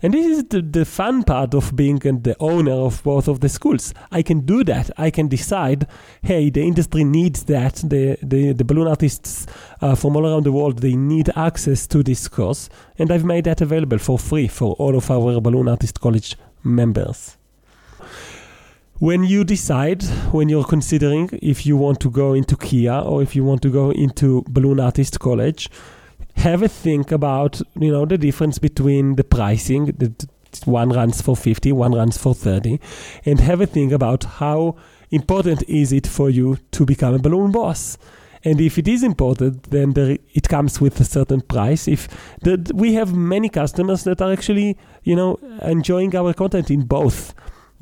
And 0.00 0.14
this 0.14 0.26
is 0.26 0.44
the, 0.44 0.62
the 0.62 0.84
fun 0.84 1.24
part 1.24 1.54
of 1.54 1.74
being 1.74 1.98
the 1.98 2.36
owner 2.38 2.72
of 2.72 3.02
both 3.02 3.26
of 3.26 3.40
the 3.40 3.48
schools. 3.48 3.92
I 4.12 4.22
can 4.22 4.40
do 4.40 4.62
that. 4.64 4.90
I 4.96 5.10
can 5.10 5.26
decide, 5.26 5.88
hey, 6.22 6.50
the 6.50 6.62
industry 6.62 7.02
needs 7.02 7.44
that. 7.44 7.76
The, 7.76 8.16
the, 8.22 8.52
the 8.52 8.64
balloon 8.64 8.86
artists 8.86 9.46
uh, 9.80 9.96
from 9.96 10.16
all 10.16 10.24
around 10.24 10.44
the 10.44 10.52
world, 10.52 10.78
they 10.78 10.94
need 10.94 11.30
access 11.34 11.86
to 11.88 12.04
this 12.04 12.28
course. 12.28 12.68
And 12.96 13.10
I've 13.10 13.24
made 13.24 13.44
that 13.44 13.60
available 13.60 13.98
for 13.98 14.18
free 14.18 14.46
for 14.46 14.74
all 14.74 14.96
of 14.96 15.10
our 15.10 15.40
Balloon 15.40 15.68
Artist 15.68 16.00
College 16.00 16.36
members. 16.62 17.36
When 19.00 19.22
you 19.24 19.44
decide, 19.44 20.02
when 20.32 20.48
you're 20.48 20.64
considering 20.64 21.30
if 21.40 21.64
you 21.64 21.76
want 21.76 22.00
to 22.00 22.10
go 22.10 22.34
into 22.34 22.56
KIA 22.56 23.00
or 23.00 23.22
if 23.22 23.36
you 23.36 23.44
want 23.44 23.62
to 23.62 23.70
go 23.70 23.90
into 23.90 24.44
Balloon 24.48 24.80
Artist 24.80 25.20
College, 25.20 25.70
have 26.38 26.62
a 26.62 26.68
think 26.68 27.10
about 27.10 27.60
you 27.78 27.90
know 27.90 28.04
the 28.04 28.16
difference 28.16 28.58
between 28.58 29.16
the 29.16 29.24
pricing 29.24 29.86
that 29.86 30.24
one 30.64 30.90
runs 30.90 31.20
for 31.20 31.36
50 31.36 31.72
one 31.72 31.92
runs 31.92 32.16
for 32.16 32.34
30 32.34 32.80
and 33.26 33.40
have 33.40 33.60
a 33.60 33.66
think 33.66 33.92
about 33.92 34.24
how 34.24 34.76
important 35.10 35.62
is 35.68 35.92
it 35.92 36.06
for 36.06 36.30
you 36.30 36.58
to 36.72 36.84
become 36.86 37.14
a 37.14 37.18
balloon 37.18 37.52
boss. 37.52 37.98
And 38.44 38.60
if 38.60 38.78
it 38.78 38.86
is 38.86 39.02
important 39.02 39.70
then 39.70 39.94
there, 39.94 40.16
it 40.32 40.48
comes 40.48 40.80
with 40.80 41.00
a 41.00 41.04
certain 41.04 41.40
price. 41.40 41.88
If 41.88 42.08
the, 42.42 42.70
we 42.74 42.94
have 42.94 43.12
many 43.14 43.48
customers 43.48 44.04
that 44.04 44.22
are 44.22 44.32
actually 44.32 44.78
you 45.02 45.16
know 45.16 45.38
enjoying 45.62 46.14
our 46.14 46.32
content 46.34 46.70
in 46.70 46.82
both 46.82 47.34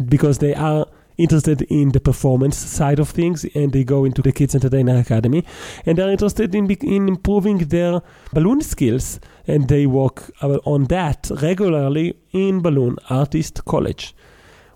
because 0.08 0.38
they 0.38 0.54
are 0.54 0.86
interested 1.18 1.62
in 1.62 1.90
the 1.90 2.00
performance 2.00 2.56
side 2.56 2.98
of 2.98 3.10
things 3.10 3.44
and 3.54 3.72
they 3.72 3.84
go 3.84 4.04
into 4.04 4.22
the 4.22 4.32
Kids 4.32 4.54
Entertainer 4.54 4.98
Academy 4.98 5.44
and 5.84 5.96
they're 5.96 6.10
interested 6.10 6.54
in, 6.54 6.70
in 6.70 7.08
improving 7.08 7.58
their 7.58 8.00
balloon 8.32 8.60
skills 8.60 9.20
and 9.46 9.68
they 9.68 9.86
work 9.86 10.30
on 10.42 10.84
that 10.84 11.30
regularly 11.42 12.16
in 12.32 12.60
Balloon 12.60 12.96
Artist 13.08 13.64
College. 13.64 14.14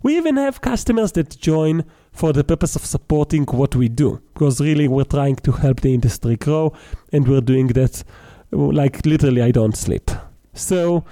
We 0.03 0.17
even 0.17 0.37
have 0.37 0.61
customers 0.61 1.13
that 1.13 1.39
join 1.39 1.85
for 2.13 2.33
the 2.33 2.43
purpose 2.43 2.75
of 2.75 2.85
supporting 2.85 3.45
what 3.45 3.77
we 3.77 3.89
do 3.89 4.21
because 4.33 4.61
really 4.61 4.89
we're 4.89 5.05
trying 5.05 5.37
to 5.37 5.53
help 5.53 5.81
the 5.81 5.93
industry 5.93 6.37
grow 6.37 6.73
and 7.13 7.29
we're 7.29 7.43
doing 7.43 7.69
that 7.69 8.03
like 8.51 9.05
literally 9.05 9.43
I 9.43 9.51
don't 9.51 9.77
sleep. 9.77 10.11
So 10.55 11.05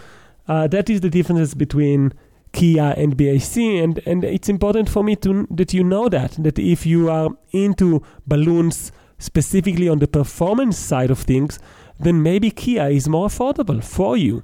uh, 0.49 0.67
that 0.69 0.88
is 0.88 1.03
the 1.03 1.11
difference 1.11 1.55
between 1.55 2.12
Kia 2.59 2.92
and 2.97 3.16
BAC, 3.16 3.57
and 3.57 4.01
and 4.05 4.25
it's 4.25 4.49
important 4.49 4.88
for 4.88 5.05
me 5.05 5.14
to 5.16 5.47
that 5.51 5.73
you 5.73 5.85
know 5.85 6.09
that 6.09 6.33
that 6.42 6.59
if 6.59 6.85
you 6.85 7.09
are 7.09 7.31
into 7.53 8.03
balloons 8.27 8.90
specifically 9.18 9.88
on 9.88 10.01
the 10.01 10.09
performance 10.09 10.77
side 10.77 11.12
of 11.12 11.21
things, 11.21 11.61
then 12.01 12.21
maybe 12.21 12.51
Kia 12.51 12.88
is 12.88 13.09
more 13.09 13.29
affordable 13.29 13.83
for 13.83 14.16
you. 14.16 14.42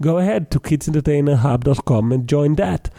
Go 0.00 0.18
ahead 0.18 0.50
to 0.50 0.58
kidsentertainerhub.com 0.58 2.12
and 2.12 2.28
join 2.28 2.56
that. 2.56 2.90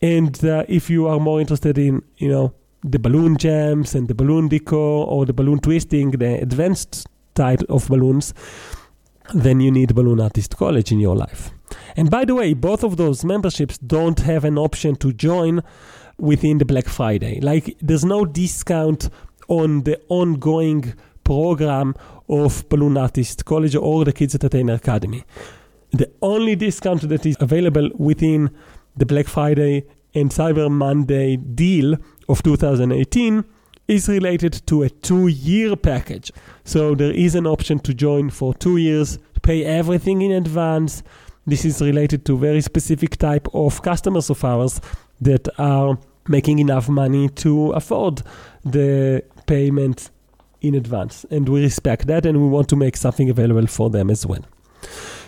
And 0.00 0.44
uh, 0.44 0.64
if 0.68 0.88
you 0.88 1.08
are 1.08 1.18
more 1.18 1.40
interested 1.40 1.76
in, 1.76 2.02
you 2.18 2.28
know, 2.28 2.54
the 2.84 2.98
balloon 3.00 3.36
jams 3.36 3.96
and 3.96 4.06
the 4.06 4.14
balloon 4.14 4.46
decor 4.46 5.06
or 5.06 5.26
the 5.26 5.32
balloon 5.32 5.58
twisting, 5.58 6.12
the 6.12 6.40
advanced 6.40 7.08
type 7.34 7.62
of 7.68 7.88
balloons, 7.88 8.34
then 9.34 9.60
you 9.60 9.70
need 9.70 9.94
Balloon 9.94 10.20
Artist 10.20 10.56
College 10.56 10.92
in 10.92 11.00
your 11.00 11.16
life. 11.16 11.50
And 11.96 12.10
by 12.10 12.24
the 12.24 12.34
way, 12.34 12.54
both 12.54 12.84
of 12.84 12.96
those 12.96 13.24
memberships 13.24 13.78
don't 13.78 14.20
have 14.20 14.44
an 14.44 14.58
option 14.58 14.96
to 14.96 15.12
join 15.12 15.62
within 16.18 16.58
the 16.58 16.64
Black 16.64 16.86
Friday. 16.86 17.40
Like, 17.40 17.76
there's 17.80 18.04
no 18.04 18.24
discount 18.24 19.10
on 19.48 19.82
the 19.82 20.00
ongoing 20.08 20.94
program 21.24 21.94
of 22.28 22.68
Balloon 22.68 22.96
Artist 22.96 23.44
College 23.44 23.74
or 23.76 24.04
the 24.04 24.12
Kids 24.12 24.34
Entertainer 24.34 24.74
Academy. 24.74 25.24
The 25.92 26.10
only 26.22 26.56
discount 26.56 27.08
that 27.08 27.26
is 27.26 27.36
available 27.40 27.90
within 27.96 28.50
the 28.96 29.06
Black 29.06 29.26
Friday 29.26 29.84
and 30.14 30.30
Cyber 30.30 30.70
Monday 30.70 31.36
deal 31.36 31.96
of 32.28 32.42
2018 32.42 33.44
is 33.88 34.08
related 34.08 34.52
to 34.66 34.82
a 34.84 34.90
two 34.90 35.26
year 35.26 35.74
package. 35.74 36.30
So 36.64 36.94
there 36.94 37.12
is 37.12 37.34
an 37.34 37.46
option 37.46 37.80
to 37.80 37.92
join 37.92 38.30
for 38.30 38.54
two 38.54 38.76
years, 38.76 39.18
pay 39.42 39.64
everything 39.64 40.22
in 40.22 40.30
advance, 40.30 41.02
this 41.50 41.64
is 41.64 41.80
related 41.80 42.24
to 42.26 42.36
very 42.36 42.60
specific 42.60 43.16
type 43.16 43.48
of 43.54 43.82
customers 43.82 44.30
of 44.30 44.44
ours 44.44 44.80
that 45.20 45.48
are 45.58 45.98
making 46.28 46.58
enough 46.58 46.88
money 46.88 47.28
to 47.28 47.72
afford 47.72 48.22
the 48.64 49.22
payment 49.46 50.10
in 50.60 50.74
advance. 50.74 51.24
And 51.30 51.48
we 51.48 51.62
respect 51.62 52.06
that 52.06 52.26
and 52.26 52.40
we 52.40 52.48
want 52.48 52.68
to 52.68 52.76
make 52.76 52.96
something 52.96 53.30
available 53.30 53.66
for 53.66 53.90
them 53.90 54.10
as 54.10 54.26
well. 54.26 54.44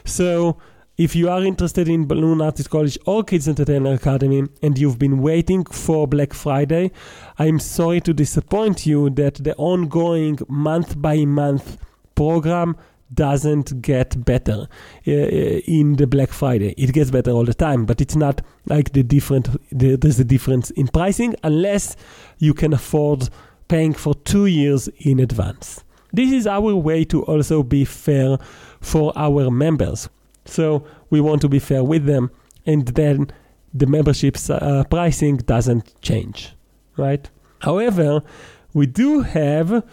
So, 0.05 0.59
if 0.99 1.17
you 1.17 1.31
are 1.31 1.43
interested 1.43 1.89
in 1.89 2.07
Balloon 2.07 2.43
Artist 2.43 2.69
College 2.69 2.99
or 3.07 3.25
Kids 3.25 3.49
Entertainer 3.49 3.95
Academy 3.95 4.47
and 4.63 4.79
you've 4.79 4.99
been 4.99 5.23
waiting 5.23 5.65
for 5.65 6.07
Black 6.07 6.35
Friday, 6.35 6.93
I'm 7.39 7.59
sorry 7.59 8.01
to 8.03 8.13
disappoint 8.13 8.85
you 8.85 9.09
that 9.11 9.37
the 9.37 9.57
ongoing 9.57 10.39
month 10.49 11.01
by 11.01 11.25
month 11.25 11.79
program 12.15 12.77
doesn't 13.15 13.83
get 13.83 14.25
better 14.25 14.67
uh, 15.07 15.11
in 15.11 15.97
the 15.97 16.07
Black 16.07 16.31
Friday. 16.31 16.75
It 16.77 16.93
gets 16.93 17.11
better 17.11 17.31
all 17.31 17.45
the 17.45 17.55
time, 17.55 17.85
but 17.85 18.01
it's 18.01 18.17
not 18.17 18.41
like 18.67 18.93
the 18.93 19.03
different. 19.03 19.49
The, 19.71 19.97
there's 19.97 20.21
a 20.21 20.25
difference 20.25 20.71
in 20.71 20.89
pricing 20.89 21.35
unless 21.43 21.97
you 22.39 22.55
can 22.55 22.73
afford 22.73 23.29
paying 23.69 23.95
for 23.95 24.15
two 24.15 24.47
years 24.47 24.89
in 24.99 25.21
advance. 25.21 25.85
This 26.13 26.31
is 26.33 26.47
our 26.47 26.75
way 26.75 27.05
to 27.05 27.23
also 27.25 27.63
be 27.63 27.85
fair 27.85 28.37
for 28.81 29.13
our 29.17 29.51
members. 29.51 30.09
So 30.45 30.85
we 31.11 31.21
want 31.21 31.41
to 31.43 31.49
be 31.49 31.59
fair 31.59 31.83
with 31.85 32.05
them, 32.05 32.31
and 32.67 32.87
then 32.89 33.31
the 33.73 33.87
membership's 33.87 34.51
uh, 34.51 34.85
pricing 34.91 35.39
doesn't 35.39 36.01
change, 36.03 36.53
right? 36.97 37.31
However, 37.61 38.23
we 38.75 38.87
do 38.87 39.21
have 39.21 39.85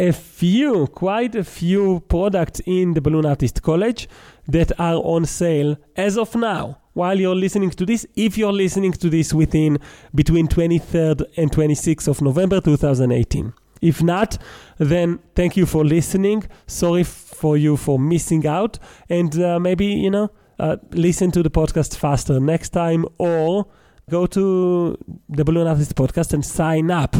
a 0.00 0.12
few, 0.12 0.86
quite 0.86 1.34
a 1.34 1.44
few 1.44 2.00
products 2.08 2.60
in 2.64 2.94
the 2.94 3.02
Balloon 3.02 3.26
Artist 3.26 3.62
College 3.62 4.08
that 4.48 4.72
are 4.80 4.96
on 4.96 5.26
sale 5.26 5.76
as 5.94 6.16
of 6.16 6.34
now. 6.34 6.78
While 6.94 7.20
you're 7.20 7.36
listening 7.36 7.70
to 7.70 7.84
this, 7.84 8.06
if 8.16 8.38
you're 8.38 8.52
listening 8.52 8.92
to 8.92 9.10
this 9.10 9.34
within 9.34 9.78
between 10.14 10.48
23rd 10.48 11.26
and 11.36 11.52
26th 11.52 12.08
of 12.08 12.22
November 12.22 12.62
2018. 12.62 13.52
If 13.82 14.02
not, 14.02 14.38
then 14.78 15.18
thank 15.34 15.56
you 15.56 15.66
for 15.66 15.84
listening. 15.84 16.44
Sorry 16.66 17.04
for 17.04 17.58
you 17.58 17.76
for 17.76 17.98
missing 17.98 18.46
out, 18.46 18.78
and 19.08 19.38
uh, 19.40 19.58
maybe 19.60 19.86
you 19.86 20.10
know 20.10 20.30
uh, 20.58 20.76
listen 20.90 21.30
to 21.30 21.42
the 21.42 21.50
podcast 21.50 21.96
faster 21.96 22.40
next 22.40 22.70
time, 22.70 23.06
or 23.16 23.66
go 24.10 24.26
to 24.26 24.98
the 25.30 25.44
Balloon 25.44 25.66
Artist 25.66 25.94
podcast 25.94 26.34
and 26.34 26.44
sign 26.44 26.90
up 26.90 27.16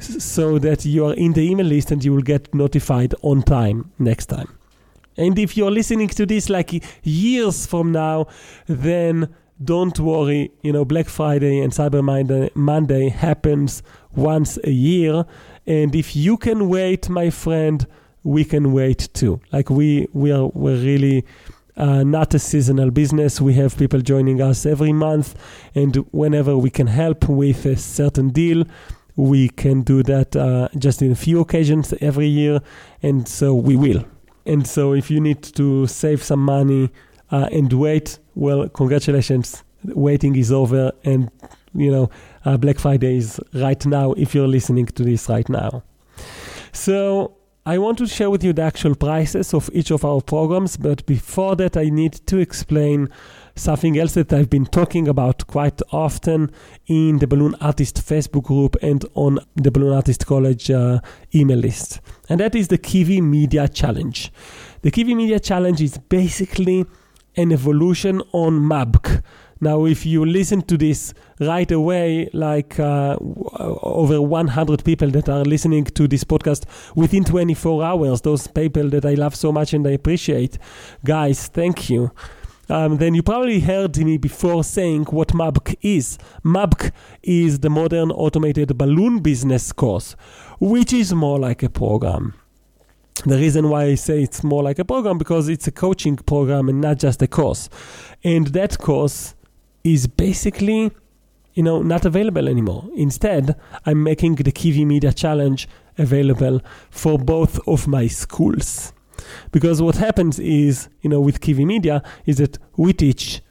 so 0.00 0.58
that 0.58 0.84
you 0.84 1.06
are 1.06 1.14
in 1.14 1.32
the 1.32 1.42
email 1.42 1.66
list 1.66 1.90
and 1.90 2.04
you 2.04 2.12
will 2.12 2.22
get 2.22 2.54
notified 2.54 3.14
on 3.22 3.42
time 3.42 3.90
next 3.98 4.26
time. 4.26 4.48
And 5.16 5.38
if 5.38 5.56
you're 5.56 5.70
listening 5.70 6.08
to 6.08 6.26
this 6.26 6.48
like 6.48 6.82
years 7.02 7.66
from 7.66 7.92
now, 7.92 8.26
then 8.66 9.34
don't 9.62 9.98
worry. 10.00 10.50
You 10.62 10.72
know, 10.72 10.84
Black 10.84 11.08
Friday 11.08 11.60
and 11.60 11.72
Cyber 11.72 12.02
Monday, 12.54 13.08
happens 13.10 13.82
once 14.14 14.58
a 14.64 14.70
year. 14.70 15.26
And 15.66 15.94
if 15.94 16.16
you 16.16 16.36
can 16.36 16.68
wait, 16.68 17.08
my 17.08 17.30
friend, 17.30 17.86
we 18.22 18.44
can 18.44 18.72
wait 18.72 19.08
too. 19.12 19.40
Like 19.52 19.68
we, 19.68 20.08
we 20.12 20.32
are, 20.32 20.46
we're 20.46 20.82
really 20.82 21.24
uh, 21.76 22.02
not 22.02 22.34
a 22.34 22.38
seasonal 22.38 22.90
business. 22.90 23.40
We 23.40 23.54
have 23.54 23.76
people 23.76 24.00
joining 24.00 24.42
us 24.42 24.66
every 24.66 24.92
month, 24.92 25.34
and 25.74 25.96
whenever 26.10 26.56
we 26.58 26.70
can 26.70 26.86
help 26.86 27.28
with 27.28 27.64
a 27.64 27.76
certain 27.76 28.28
deal, 28.30 28.64
we 29.20 29.50
can 29.50 29.82
do 29.82 30.02
that 30.02 30.34
uh, 30.34 30.68
just 30.78 31.02
in 31.02 31.12
a 31.12 31.14
few 31.14 31.40
occasions 31.40 31.92
every 32.00 32.26
year, 32.26 32.60
and 33.02 33.28
so 33.28 33.54
we 33.54 33.76
will. 33.76 34.04
And 34.46 34.66
so, 34.66 34.94
if 34.94 35.10
you 35.10 35.20
need 35.20 35.42
to 35.42 35.86
save 35.86 36.22
some 36.22 36.40
money 36.40 36.90
uh, 37.30 37.48
and 37.52 37.70
wait, 37.72 38.18
well, 38.34 38.68
congratulations, 38.70 39.62
waiting 39.84 40.34
is 40.36 40.50
over, 40.50 40.92
and 41.04 41.30
you 41.74 41.90
know, 41.90 42.10
uh, 42.46 42.56
Black 42.56 42.78
Friday 42.78 43.18
is 43.18 43.38
right 43.52 43.84
now 43.84 44.12
if 44.14 44.34
you're 44.34 44.48
listening 44.48 44.86
to 44.86 45.04
this 45.04 45.28
right 45.28 45.48
now. 45.48 45.82
So, 46.72 47.36
I 47.66 47.76
want 47.76 47.98
to 47.98 48.06
share 48.06 48.30
with 48.30 48.42
you 48.42 48.54
the 48.54 48.62
actual 48.62 48.94
prices 48.94 49.52
of 49.52 49.68
each 49.74 49.90
of 49.90 50.02
our 50.02 50.22
programs, 50.22 50.78
but 50.78 51.04
before 51.04 51.56
that, 51.56 51.76
I 51.76 51.90
need 51.90 52.14
to 52.26 52.38
explain 52.38 53.10
something 53.54 53.98
else 53.98 54.14
that 54.14 54.32
I've 54.32 54.50
been 54.50 54.66
talking 54.66 55.08
about 55.08 55.46
quite 55.46 55.80
often 55.92 56.50
in 56.86 57.18
the 57.18 57.26
Balloon 57.26 57.54
Artist 57.60 57.96
Facebook 58.06 58.44
group 58.44 58.76
and 58.82 59.04
on 59.14 59.38
the 59.56 59.70
Balloon 59.70 59.92
Artist 59.92 60.26
College 60.26 60.70
uh, 60.70 61.00
email 61.34 61.58
list. 61.58 62.00
And 62.28 62.40
that 62.40 62.54
is 62.54 62.68
the 62.68 62.78
Kiwi 62.78 63.20
Media 63.20 63.68
Challenge. 63.68 64.32
The 64.82 64.90
Kiwi 64.90 65.14
Media 65.14 65.40
Challenge 65.40 65.80
is 65.80 65.98
basically 65.98 66.86
an 67.36 67.52
evolution 67.52 68.22
on 68.32 68.60
MABC. 68.60 69.22
Now, 69.62 69.84
if 69.84 70.06
you 70.06 70.24
listen 70.24 70.62
to 70.62 70.78
this 70.78 71.12
right 71.38 71.70
away, 71.70 72.30
like 72.32 72.80
uh, 72.80 73.16
over 73.20 74.22
100 74.22 74.84
people 74.84 75.10
that 75.10 75.28
are 75.28 75.44
listening 75.44 75.84
to 75.84 76.08
this 76.08 76.24
podcast 76.24 76.64
within 76.96 77.24
24 77.24 77.84
hours, 77.84 78.22
those 78.22 78.46
people 78.46 78.88
that 78.88 79.04
I 79.04 79.14
love 79.14 79.34
so 79.34 79.52
much 79.52 79.74
and 79.74 79.86
I 79.86 79.90
appreciate, 79.90 80.56
guys, 81.04 81.48
thank 81.48 81.90
you 81.90 82.10
um, 82.70 82.98
then 82.98 83.14
you 83.14 83.22
probably 83.22 83.60
heard 83.60 83.96
me 83.98 84.16
before 84.16 84.62
saying 84.64 85.04
what 85.06 85.28
MABC 85.28 85.76
is. 85.82 86.18
MABC 86.44 86.92
is 87.22 87.60
the 87.60 87.70
Modern 87.70 88.10
Automated 88.10 88.78
Balloon 88.78 89.18
Business 89.20 89.72
course, 89.72 90.14
which 90.60 90.92
is 90.92 91.12
more 91.12 91.38
like 91.38 91.62
a 91.62 91.68
program. 91.68 92.34
The 93.26 93.36
reason 93.36 93.68
why 93.68 93.84
I 93.84 93.94
say 93.96 94.22
it's 94.22 94.42
more 94.42 94.62
like 94.62 94.78
a 94.78 94.84
program 94.84 95.18
because 95.18 95.48
it's 95.48 95.66
a 95.66 95.72
coaching 95.72 96.16
program 96.16 96.68
and 96.68 96.80
not 96.80 96.98
just 96.98 97.20
a 97.20 97.26
course. 97.26 97.68
And 98.24 98.46
that 98.48 98.78
course 98.78 99.34
is 99.84 100.06
basically 100.06 100.90
you 101.54 101.62
know 101.62 101.82
not 101.82 102.04
available 102.04 102.48
anymore. 102.48 102.88
Instead, 102.94 103.56
I'm 103.84 104.02
making 104.02 104.36
the 104.36 104.52
Kiwi 104.52 104.84
Media 104.84 105.12
Challenge 105.12 105.68
available 105.98 106.60
for 106.90 107.18
both 107.18 107.58
of 107.68 107.86
my 107.86 108.06
schools. 108.06 108.92
Because 109.52 109.82
what 109.82 109.96
happens 109.96 110.38
is, 110.38 110.88
you 111.02 111.10
know, 111.10 111.20
with 111.20 111.40
Kiwi 111.40 111.64
Media, 111.64 112.02
is 112.26 112.38
that 112.38 112.58
we 112.76 112.92
teach 112.92 113.42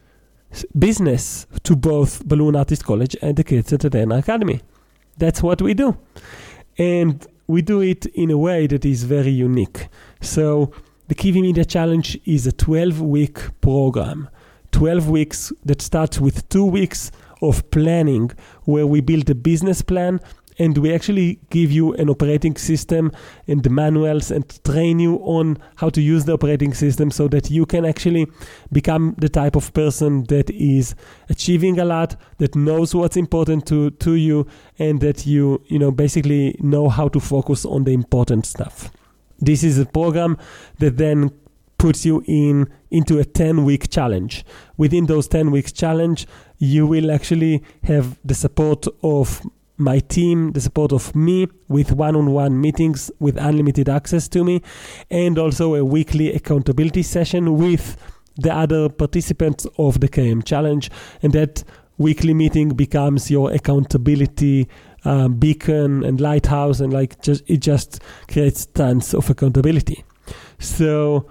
business 0.77 1.45
to 1.63 1.75
both 1.75 2.25
Balloon 2.25 2.55
Artist 2.55 2.85
College 2.85 3.15
and 3.21 3.35
the 3.35 3.43
kids 3.43 3.71
at 3.73 3.81
the 3.81 4.09
Academy. 4.15 4.61
That's 5.17 5.43
what 5.43 5.61
we 5.61 5.73
do. 5.73 5.97
And 6.77 7.25
we 7.47 7.61
do 7.61 7.81
it 7.81 8.05
in 8.07 8.31
a 8.31 8.37
way 8.37 8.67
that 8.67 8.85
is 8.85 9.03
very 9.03 9.31
unique. 9.31 9.87
So 10.21 10.71
the 11.07 11.15
Kiwi 11.15 11.41
Media 11.41 11.65
Challenge 11.65 12.19
is 12.25 12.47
a 12.47 12.51
12 12.51 13.01
week 13.01 13.39
program. 13.61 14.29
12 14.71 15.09
weeks 15.09 15.51
that 15.65 15.81
starts 15.81 16.19
with 16.19 16.47
two 16.49 16.63
weeks 16.63 17.11
of 17.41 17.69
planning 17.71 18.31
where 18.63 18.85
we 18.85 19.01
build 19.01 19.29
a 19.29 19.35
business 19.35 19.81
plan 19.81 20.19
and 20.59 20.77
we 20.77 20.93
actually 20.93 21.39
give 21.49 21.71
you 21.71 21.93
an 21.93 22.09
operating 22.09 22.55
system 22.57 23.11
and 23.47 23.69
manuals 23.71 24.29
and 24.29 24.63
train 24.65 24.99
you 24.99 25.15
on 25.19 25.57
how 25.77 25.89
to 25.89 26.01
use 26.01 26.25
the 26.25 26.33
operating 26.33 26.73
system 26.73 27.09
so 27.09 27.27
that 27.29 27.49
you 27.49 27.65
can 27.65 27.85
actually 27.85 28.27
become 28.71 29.15
the 29.17 29.29
type 29.29 29.55
of 29.55 29.73
person 29.73 30.25
that 30.25 30.49
is 30.49 30.93
achieving 31.29 31.79
a 31.79 31.85
lot 31.85 32.15
that 32.37 32.55
knows 32.55 32.93
what's 32.93 33.15
important 33.15 33.65
to 33.65 33.89
to 33.91 34.15
you 34.15 34.45
and 34.77 34.99
that 34.99 35.25
you 35.25 35.61
you 35.67 35.79
know 35.79 35.91
basically 35.91 36.55
know 36.59 36.89
how 36.89 37.07
to 37.07 37.19
focus 37.19 37.65
on 37.65 37.85
the 37.85 37.93
important 37.93 38.45
stuff. 38.45 38.91
This 39.39 39.63
is 39.63 39.79
a 39.79 39.85
program 39.85 40.37
that 40.79 40.97
then 40.97 41.31
puts 41.77 42.05
you 42.05 42.21
in 42.27 42.67
into 42.91 43.19
a 43.19 43.23
10 43.23 43.63
week 43.63 43.89
challenge. 43.89 44.43
Within 44.75 45.05
those 45.05 45.29
10 45.29 45.51
weeks 45.51 45.71
challenge 45.71 46.27
you 46.57 46.85
will 46.85 47.09
actually 47.09 47.63
have 47.83 48.19
the 48.25 48.35
support 48.35 48.85
of 49.01 49.41
my 49.79 49.99
team, 49.99 50.51
the 50.51 50.61
support 50.61 50.91
of 50.91 51.15
me 51.15 51.47
with 51.67 51.91
one 51.91 52.15
on 52.15 52.31
one 52.31 52.59
meetings 52.59 53.09
with 53.19 53.37
unlimited 53.37 53.89
access 53.89 54.27
to 54.29 54.43
me, 54.43 54.61
and 55.09 55.39
also 55.39 55.75
a 55.75 55.85
weekly 55.85 56.33
accountability 56.33 57.03
session 57.03 57.57
with 57.57 57.97
the 58.35 58.53
other 58.53 58.89
participants 58.89 59.65
of 59.77 59.99
the 59.99 60.07
KM 60.07 60.43
challenge. 60.43 60.91
And 61.21 61.33
that 61.33 61.63
weekly 61.97 62.33
meeting 62.33 62.69
becomes 62.69 63.29
your 63.31 63.51
accountability 63.51 64.67
uh, 65.05 65.27
beacon 65.29 66.03
and 66.03 66.19
lighthouse, 66.19 66.79
and 66.79 66.91
like 66.91 67.21
just 67.21 67.43
it 67.49 67.57
just 67.57 68.01
creates 68.27 68.65
tons 68.65 69.13
of 69.13 69.29
accountability. 69.29 70.03
So 70.59 71.29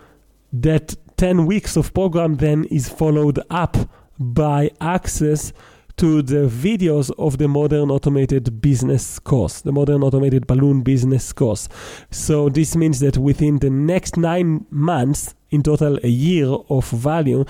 that 0.52 0.94
10 1.16 1.46
weeks 1.46 1.76
of 1.76 1.92
program 1.92 2.36
then 2.36 2.64
is 2.64 2.88
followed 2.88 3.40
up 3.50 3.76
by 4.18 4.70
access 4.80 5.52
to 5.98 6.22
the 6.22 6.46
videos 6.46 7.10
of 7.18 7.38
the 7.38 7.48
modern 7.48 7.90
automated 7.90 8.60
business 8.60 9.18
course, 9.18 9.60
the 9.62 9.72
modern 9.72 10.02
automated 10.02 10.46
balloon 10.46 10.82
business 10.82 11.32
course. 11.32 11.68
So 12.10 12.48
this 12.48 12.76
means 12.76 13.00
that 13.00 13.18
within 13.18 13.58
the 13.58 13.70
next 13.70 14.16
nine 14.16 14.64
months, 14.70 15.34
in 15.50 15.62
total 15.62 15.98
a 16.04 16.08
year 16.08 16.46
of 16.46 16.88
value, 16.90 17.44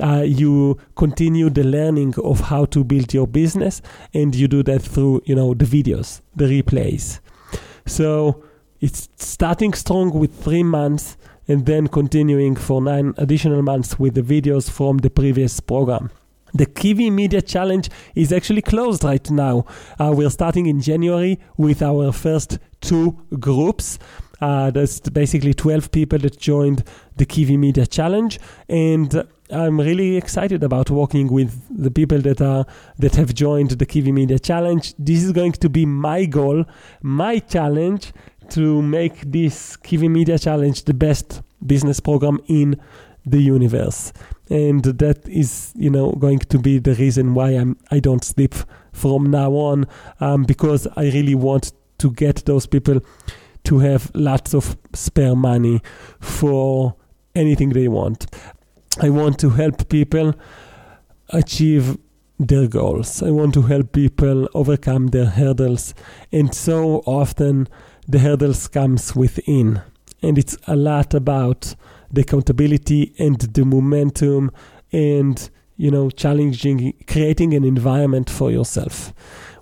uh, 0.00 0.22
you 0.24 0.78
continue 0.94 1.50
the 1.50 1.64
learning 1.64 2.14
of 2.22 2.40
how 2.40 2.66
to 2.66 2.84
build 2.84 3.12
your 3.12 3.26
business, 3.26 3.82
and 4.14 4.34
you 4.34 4.46
do 4.46 4.62
that 4.62 4.82
through 4.82 5.22
you 5.24 5.34
know 5.34 5.54
the 5.54 5.64
videos, 5.64 6.20
the 6.36 6.44
replays. 6.44 7.20
So 7.84 8.44
it's 8.80 9.08
starting 9.16 9.72
strong 9.72 10.10
with 10.10 10.32
three 10.44 10.62
months 10.62 11.16
and 11.48 11.66
then 11.66 11.88
continuing 11.88 12.54
for 12.54 12.80
nine 12.80 13.14
additional 13.16 13.62
months 13.62 13.98
with 13.98 14.14
the 14.14 14.22
videos 14.22 14.70
from 14.70 14.98
the 14.98 15.10
previous 15.10 15.58
program. 15.58 16.10
The 16.54 16.66
Kiwi 16.66 17.10
Media 17.10 17.42
Challenge 17.42 17.88
is 18.14 18.32
actually 18.32 18.62
closed 18.62 19.04
right 19.04 19.30
now. 19.30 19.64
Uh, 19.98 20.12
we're 20.14 20.30
starting 20.30 20.66
in 20.66 20.80
January 20.80 21.38
with 21.56 21.82
our 21.82 22.12
first 22.12 22.58
two 22.80 23.18
groups. 23.38 23.98
Uh, 24.40 24.70
there's 24.70 25.00
basically 25.00 25.52
12 25.52 25.90
people 25.90 26.18
that 26.20 26.38
joined 26.38 26.84
the 27.16 27.26
Kiwi 27.26 27.56
Media 27.56 27.86
Challenge, 27.86 28.38
and 28.68 29.26
I'm 29.50 29.80
really 29.80 30.16
excited 30.16 30.62
about 30.62 30.90
working 30.90 31.32
with 31.32 31.60
the 31.70 31.90
people 31.90 32.18
that 32.20 32.40
are 32.40 32.64
that 32.98 33.16
have 33.16 33.34
joined 33.34 33.70
the 33.70 33.86
Kiwi 33.86 34.12
Media 34.12 34.38
Challenge. 34.38 34.94
This 34.98 35.24
is 35.24 35.32
going 35.32 35.52
to 35.52 35.68
be 35.68 35.86
my 35.86 36.24
goal, 36.26 36.64
my 37.02 37.40
challenge 37.40 38.12
to 38.50 38.80
make 38.80 39.20
this 39.22 39.76
Kiwi 39.76 40.08
Media 40.08 40.38
Challenge 40.38 40.84
the 40.84 40.94
best 40.94 41.42
business 41.66 41.98
program 41.98 42.40
in 42.46 42.80
the 43.26 43.40
universe. 43.40 44.12
And 44.50 44.82
that 44.82 45.28
is, 45.28 45.72
you 45.76 45.90
know, 45.90 46.12
going 46.12 46.38
to 46.38 46.58
be 46.58 46.78
the 46.78 46.94
reason 46.94 47.34
why 47.34 47.50
I'm 47.50 47.76
I 47.90 48.00
don't 48.00 48.24
sleep 48.24 48.54
from 48.92 49.30
now 49.30 49.52
on, 49.52 49.86
um, 50.20 50.44
because 50.44 50.86
I 50.96 51.04
really 51.04 51.34
want 51.34 51.72
to 51.98 52.12
get 52.12 52.44
those 52.46 52.66
people 52.66 53.00
to 53.64 53.78
have 53.80 54.10
lots 54.14 54.54
of 54.54 54.76
spare 54.94 55.36
money 55.36 55.80
for 56.20 56.94
anything 57.34 57.70
they 57.70 57.88
want. 57.88 58.26
I 59.00 59.10
want 59.10 59.38
to 59.40 59.50
help 59.50 59.88
people 59.88 60.34
achieve 61.30 61.98
their 62.38 62.68
goals. 62.68 63.22
I 63.22 63.30
want 63.30 63.54
to 63.54 63.62
help 63.62 63.92
people 63.92 64.48
overcome 64.54 65.08
their 65.08 65.26
hurdles. 65.26 65.94
And 66.32 66.54
so 66.54 67.02
often 67.04 67.68
the 68.06 68.20
hurdles 68.20 68.68
comes 68.68 69.14
within. 69.14 69.82
And 70.22 70.38
it's 70.38 70.56
a 70.66 70.76
lot 70.76 71.14
about 71.14 71.74
the 72.10 72.22
accountability 72.22 73.14
and 73.18 73.40
the 73.40 73.64
momentum 73.64 74.50
and 74.92 75.50
you 75.76 75.90
know 75.90 76.10
challenging 76.10 76.94
creating 77.06 77.54
an 77.54 77.64
environment 77.64 78.28
for 78.30 78.50
yourself 78.50 79.12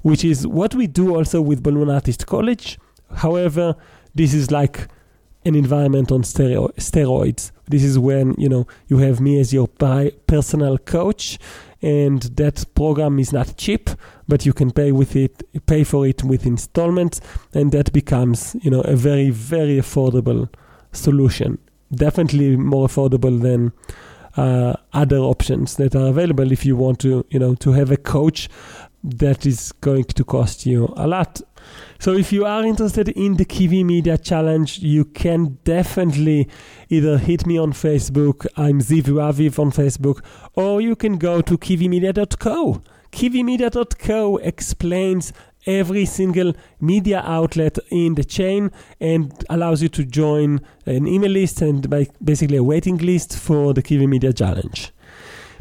which 0.02 0.24
is 0.24 0.46
what 0.46 0.74
we 0.74 0.87
do 0.87 1.16
also 1.16 1.42
with 1.42 1.64
balloon 1.64 1.90
artist 1.90 2.26
college. 2.26 2.78
However 3.16 3.74
this 4.14 4.32
is 4.35 4.50
like 4.50 4.88
an 5.44 5.54
environment 5.54 6.11
on 6.11 6.22
steroids. 6.22 7.50
This 7.68 7.82
is 7.82 7.98
when 7.98 8.35
you 8.38 8.48
know 8.48 8.66
you 8.88 8.98
have 8.98 9.20
me 9.20 9.40
as 9.40 9.52
your 9.52 9.66
personal 9.68 10.78
coach 10.78 11.38
and 11.82 12.22
that 12.22 12.64
program 12.74 13.18
is 13.18 13.32
not 13.32 13.56
cheap 13.56 13.90
but 14.28 14.46
you 14.46 14.52
can 14.52 14.70
pay 14.70 14.92
with 14.92 15.14
it 15.14 15.42
pay 15.66 15.85
for 15.85 16.06
it 16.06 16.24
with 16.24 16.46
installments 16.46 17.20
and 17.52 17.70
that 17.72 17.92
becomes 17.92 18.56
you 18.62 18.70
know 18.70 18.80
a 18.82 18.96
very 18.96 19.30
very 19.30 19.76
affordable 19.76 20.48
solution 20.92 21.59
definitely 21.96 22.56
more 22.56 22.87
affordable 22.87 23.40
than 23.40 23.72
uh, 24.37 24.74
other 24.92 25.18
options 25.18 25.76
that 25.76 25.94
are 25.94 26.09
available 26.09 26.52
if 26.52 26.66
you 26.66 26.76
want 26.76 26.98
to 27.00 27.24
you 27.30 27.38
know 27.38 27.54
to 27.54 27.72
have 27.72 27.90
a 27.90 27.96
coach 27.96 28.48
that 29.02 29.46
is 29.46 29.72
going 29.80 30.04
to 30.04 30.24
cost 30.24 30.66
you 30.66 30.92
a 30.96 31.06
lot 31.06 31.40
so 31.98 32.12
if 32.12 32.32
you 32.32 32.44
are 32.44 32.64
interested 32.64 33.09
in 33.09 33.37
the 33.37 33.44
Kiwi 33.44 33.82
Media 33.82 34.18
Challenge, 34.18 34.78
you 34.78 35.04
can 35.04 35.59
definitely 35.64 36.48
either 36.88 37.18
hit 37.18 37.46
me 37.46 37.59
on 37.59 37.72
Facebook, 37.72 38.46
I'm 38.56 38.80
Ziv 38.80 39.04
Aviv 39.04 39.59
on 39.59 39.72
Facebook, 39.72 40.22
or 40.54 40.80
you 40.80 40.94
can 40.94 41.16
go 41.16 41.40
to 41.40 41.56
kiwimedia.co. 41.56 42.82
Kiwimedia.co 43.12 44.37
explains 44.38 45.32
every 45.66 46.05
single 46.05 46.55
media 46.81 47.22
outlet 47.24 47.79
in 47.90 48.14
the 48.14 48.24
chain 48.24 48.70
and 49.00 49.33
allows 49.50 49.83
you 49.83 49.88
to 49.88 50.05
join 50.05 50.61
an 50.87 51.07
email 51.07 51.31
list 51.31 51.62
and 51.62 51.88
basically 52.22 52.57
a 52.57 52.62
waiting 52.62 52.96
list 52.98 53.37
for 53.38 53.74
the 53.74 53.83
Kiwi 53.83 54.07
Media 54.07 54.33
Challenge. 54.33 54.92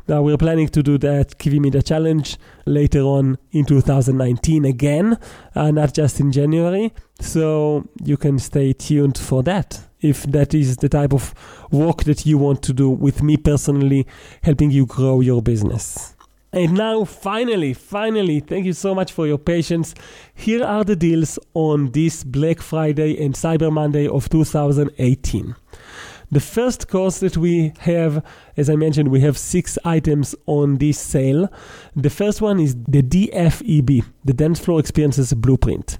Now 0.07 0.21
we're 0.21 0.37
planning 0.37 0.67
to 0.67 0.83
do 0.83 0.99
that 0.99 1.39
Kiwi 1.39 1.59
Media 1.59 1.81
Challenge 1.81 2.37
later 2.67 3.01
on 3.01 3.39
in 3.51 3.65
2019 3.65 4.63
again, 4.63 5.17
uh, 5.55 5.71
not 5.71 5.95
just 5.95 6.19
in 6.19 6.31
January. 6.31 6.93
So 7.19 7.87
you 8.03 8.15
can 8.17 8.37
stay 8.37 8.73
tuned 8.73 9.17
for 9.17 9.41
that 9.43 9.81
if 10.01 10.23
that 10.23 10.53
is 10.53 10.77
the 10.77 10.89
type 10.89 11.13
of 11.13 11.33
work 11.71 12.03
that 12.03 12.25
you 12.25 12.37
want 12.37 12.61
to 12.63 12.73
do 12.73 12.89
with 12.89 13.23
me 13.23 13.37
personally, 13.37 14.05
helping 14.43 14.69
you 14.69 14.85
grow 14.85 15.21
your 15.21 15.41
business. 15.41 16.14
And 16.55 16.73
now, 16.73 17.03
finally, 17.03 17.73
finally, 17.73 18.39
thank 18.39 18.65
you 18.65 18.71
so 18.71 18.95
much 18.95 19.11
for 19.11 19.27
your 19.27 19.37
patience. 19.37 19.93
Here 20.33 20.63
are 20.63 20.85
the 20.85 20.95
deals 20.95 21.37
on 21.53 21.91
this 21.91 22.23
Black 22.23 22.61
Friday 22.61 23.21
and 23.21 23.33
Cyber 23.33 23.69
Monday 23.69 24.07
of 24.07 24.29
2018. 24.29 25.53
The 26.35 26.41
first 26.41 26.89
course 26.89 27.19
that 27.19 27.37
we 27.37 27.71
have, 27.79 28.21
as 28.57 28.69
I 28.69 28.75
mentioned, 28.75 29.07
we 29.07 29.21
have 29.21 29.37
six 29.37 29.77
items 29.85 30.35
on 30.47 30.79
this 30.79 30.99
sale. 30.99 31.49
The 31.95 32.09
first 32.09 32.41
one 32.41 32.59
is 32.59 32.75
the 32.75 33.01
DFEB, 33.01 34.03
the 34.25 34.33
Dance 34.33 34.59
Floor 34.59 34.81
Experiences 34.81 35.33
Blueprint. 35.33 35.97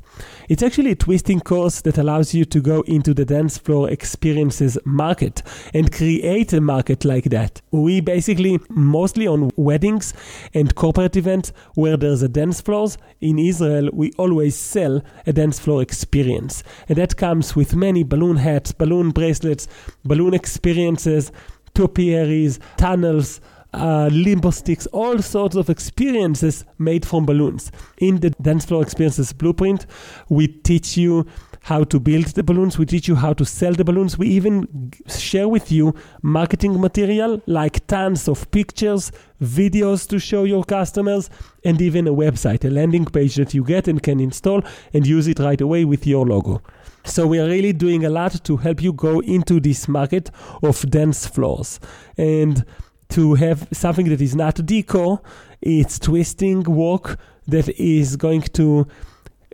It's 0.50 0.62
actually 0.62 0.92
a 0.92 0.96
twisting 0.96 1.40
course 1.40 1.82
that 1.82 1.98
allows 1.98 2.34
you 2.34 2.44
to 2.46 2.62
go 2.62 2.82
into 2.82 3.14
the 3.14 3.26
dance 3.26 3.58
floor 3.58 3.90
experiences 3.90 4.78
market 4.86 5.42
and 5.74 5.92
create 5.92 6.54
a 6.54 6.62
market 6.62 7.04
like 7.04 7.26
that. 7.26 7.62
We 7.72 8.00
basically 8.00 8.60
mostly 8.70 9.28
on 9.28 9.52
weddings 9.56 10.14
and 10.54 10.76
corporate 10.76 11.16
events 11.16 11.52
where 11.74 11.98
there's 11.98 12.22
a 12.22 12.30
dance 12.30 12.62
floors 12.62 12.98
in 13.22 13.40
Israel, 13.40 13.90
we 13.92 14.12
always 14.18 14.56
sell 14.56 15.02
a 15.26 15.34
dance 15.34 15.60
floor 15.60 15.82
experience. 15.82 16.64
And 16.88 16.98
that 16.98 17.18
comes 17.18 17.56
with 17.56 17.76
many 17.76 18.04
balloon 18.04 18.38
hats, 18.38 18.72
balloon 18.72 19.10
bracelets, 19.10 19.68
balloon 20.04 20.25
experiences, 20.34 21.32
topiaries, 21.74 22.60
tunnels, 22.78 23.42
uh, 23.76 24.10
limbo 24.12 24.52
sticks, 24.52 24.86
all 24.88 25.22
sorts 25.22 25.56
of 25.56 25.70
experiences 25.70 26.66
made 26.80 27.06
from 27.06 27.26
balloons. 27.26 27.72
In 27.98 28.20
the 28.22 28.30
Dance 28.42 28.66
Floor 28.66 28.82
Experiences 28.82 29.34
Blueprint, 29.34 29.86
we 30.30 30.48
teach 30.48 30.98
you 30.98 31.26
how 31.64 31.84
to 31.84 32.00
build 32.00 32.26
the 32.28 32.44
balloons, 32.44 32.78
we 32.78 32.86
teach 32.86 33.08
you 33.08 33.16
how 33.16 33.34
to 33.34 33.44
sell 33.44 33.74
the 33.74 33.84
balloons, 33.84 34.18
we 34.20 34.28
even 34.28 34.92
share 35.08 35.48
with 35.48 35.72
you 35.72 35.96
marketing 36.22 36.80
material 36.80 37.42
like 37.48 37.86
tons 37.88 38.28
of 38.28 38.50
pictures, 38.52 39.12
videos 39.42 40.08
to 40.08 40.20
show 40.20 40.44
your 40.44 40.64
customers, 40.64 41.30
and 41.64 41.82
even 41.82 42.08
a 42.08 42.14
website, 42.14 42.64
a 42.64 42.70
landing 42.70 43.04
page 43.06 43.36
that 43.36 43.54
you 43.54 43.64
get 43.64 43.88
and 43.88 44.04
can 44.04 44.20
install 44.20 44.62
and 44.94 45.08
use 45.08 45.28
it 45.28 45.40
right 45.40 45.60
away 45.60 45.84
with 45.86 46.06
your 46.06 46.26
logo. 46.26 46.62
So 47.06 47.28
we 47.28 47.40
are 47.40 47.46
really 47.48 47.72
doing 47.72 48.04
a 48.04 48.10
lot 48.10 48.44
to 48.44 48.58
help 48.58 48.82
you 48.82 48.92
go 48.92 49.20
into 49.22 49.60
this 49.60 49.88
market 49.88 50.32
of 50.64 50.90
dance 50.90 51.26
floors. 51.26 51.80
And 52.18 52.66
to 53.10 53.36
have 53.36 53.68
something 53.72 54.10
that 54.10 54.22
is 54.22 54.36
not 54.36 54.66
decor, 54.66 55.22
it's 55.62 56.00
twisting 56.00 56.64
work 56.64 57.18
that 57.48 57.70
is 57.80 58.16
going 58.16 58.42
to 58.42 58.88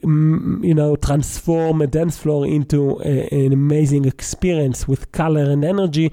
mm, 0.04 0.64
you 0.64 0.74
know 0.74 0.96
transform 0.96 1.82
a 1.82 1.88
dance 1.88 2.18
floor 2.18 2.46
into 2.46 3.02
a, 3.02 3.28
an 3.46 3.54
amazing 3.54 4.06
experience 4.06 4.88
with 4.88 5.12
color 5.12 5.44
and 5.44 5.64
energy 5.64 6.12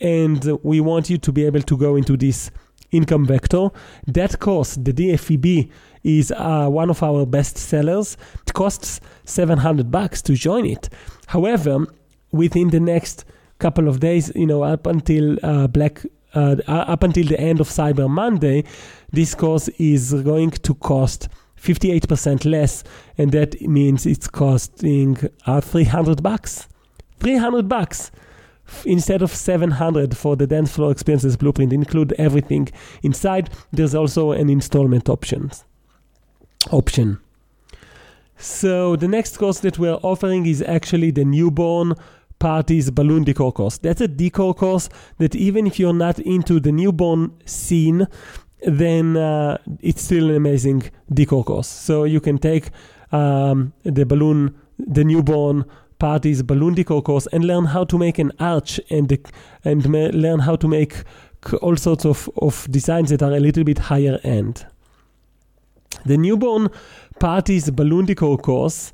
and 0.00 0.58
we 0.62 0.80
want 0.80 1.08
you 1.08 1.18
to 1.18 1.32
be 1.32 1.44
able 1.44 1.62
to 1.62 1.76
go 1.76 1.96
into 1.96 2.16
this 2.16 2.50
income 2.90 3.24
vector 3.24 3.68
that 4.06 4.38
course 4.40 4.74
the 4.76 4.92
dfeb 4.92 5.70
is 6.04 6.32
uh, 6.36 6.68
one 6.68 6.90
of 6.90 7.02
our 7.02 7.24
best 7.26 7.56
sellers. 7.56 8.16
It 8.46 8.54
costs 8.54 9.00
700 9.24 9.90
bucks 9.90 10.22
to 10.22 10.34
join 10.34 10.66
it. 10.66 10.88
However 11.26 11.86
within 12.32 12.70
the 12.70 12.80
next 12.80 13.24
couple 13.58 13.88
of 13.88 14.00
days 14.00 14.32
you 14.34 14.46
know 14.46 14.62
up 14.62 14.86
until 14.86 15.38
uh, 15.44 15.66
black 15.68 16.04
uh, 16.34 16.56
up 16.66 17.02
until 17.02 17.26
the 17.26 17.38
end 17.38 17.60
of 17.60 17.68
Cyber 17.68 18.08
Monday, 18.08 18.64
this 19.10 19.34
course 19.34 19.68
is 19.78 20.14
going 20.14 20.50
to 20.50 20.74
cost 20.76 21.28
58% 21.60 22.44
less, 22.44 22.82
and 23.18 23.30
that 23.32 23.60
means 23.60 24.06
it's 24.06 24.28
costing 24.28 25.18
uh, 25.46 25.60
300 25.60 26.22
bucks. 26.22 26.68
300 27.20 27.68
bucks 27.68 28.10
instead 28.86 29.20
of 29.22 29.30
700 29.30 30.16
for 30.16 30.34
the 30.34 30.46
dance 30.46 30.72
floor 30.72 30.90
experiences 30.90 31.36
blueprint. 31.36 31.72
Include 31.72 32.14
everything 32.14 32.68
inside. 33.02 33.50
There's 33.70 33.94
also 33.94 34.32
an 34.32 34.48
installment 34.48 35.08
options 35.08 35.64
option 36.70 37.18
so 38.36 38.96
the 38.96 39.06
next 39.06 39.36
course 39.36 39.60
that 39.60 39.78
we're 39.78 40.00
offering 40.02 40.46
is 40.46 40.62
actually 40.62 41.12
the 41.12 41.24
newborn 41.24 41.94
parties 42.42 42.90
balloon 42.90 43.22
decor 43.22 43.52
course. 43.52 43.78
That's 43.78 44.00
a 44.00 44.08
decor 44.08 44.52
course 44.52 44.88
that 45.18 45.36
even 45.36 45.64
if 45.64 45.78
you're 45.78 45.94
not 45.94 46.18
into 46.18 46.58
the 46.58 46.72
newborn 46.72 47.30
scene, 47.44 48.08
then 48.62 49.16
uh, 49.16 49.58
it's 49.80 50.02
still 50.02 50.28
an 50.28 50.34
amazing 50.34 50.90
decor 51.14 51.44
course. 51.44 51.68
So 51.68 52.02
you 52.02 52.20
can 52.20 52.38
take 52.38 52.70
um, 53.12 53.72
the 53.84 54.04
balloon, 54.04 54.56
the 54.76 55.04
newborn 55.04 55.64
parties 56.00 56.42
balloon 56.42 56.74
decor 56.74 57.00
course 57.00 57.28
and 57.28 57.44
learn 57.44 57.66
how 57.66 57.84
to 57.84 57.96
make 57.96 58.18
an 58.18 58.32
arch 58.40 58.80
and 58.90 59.16
and 59.64 59.86
learn 59.86 60.40
how 60.40 60.56
to 60.56 60.66
make 60.66 61.04
all 61.60 61.76
sorts 61.76 62.04
of, 62.04 62.28
of 62.38 62.66
designs 62.72 63.10
that 63.10 63.22
are 63.22 63.32
a 63.32 63.40
little 63.40 63.62
bit 63.62 63.78
higher 63.78 64.18
end. 64.24 64.66
The 66.04 66.16
newborn 66.16 66.68
parties 67.18 67.70
balloon 67.70 68.06
decor 68.06 68.38
course 68.38 68.92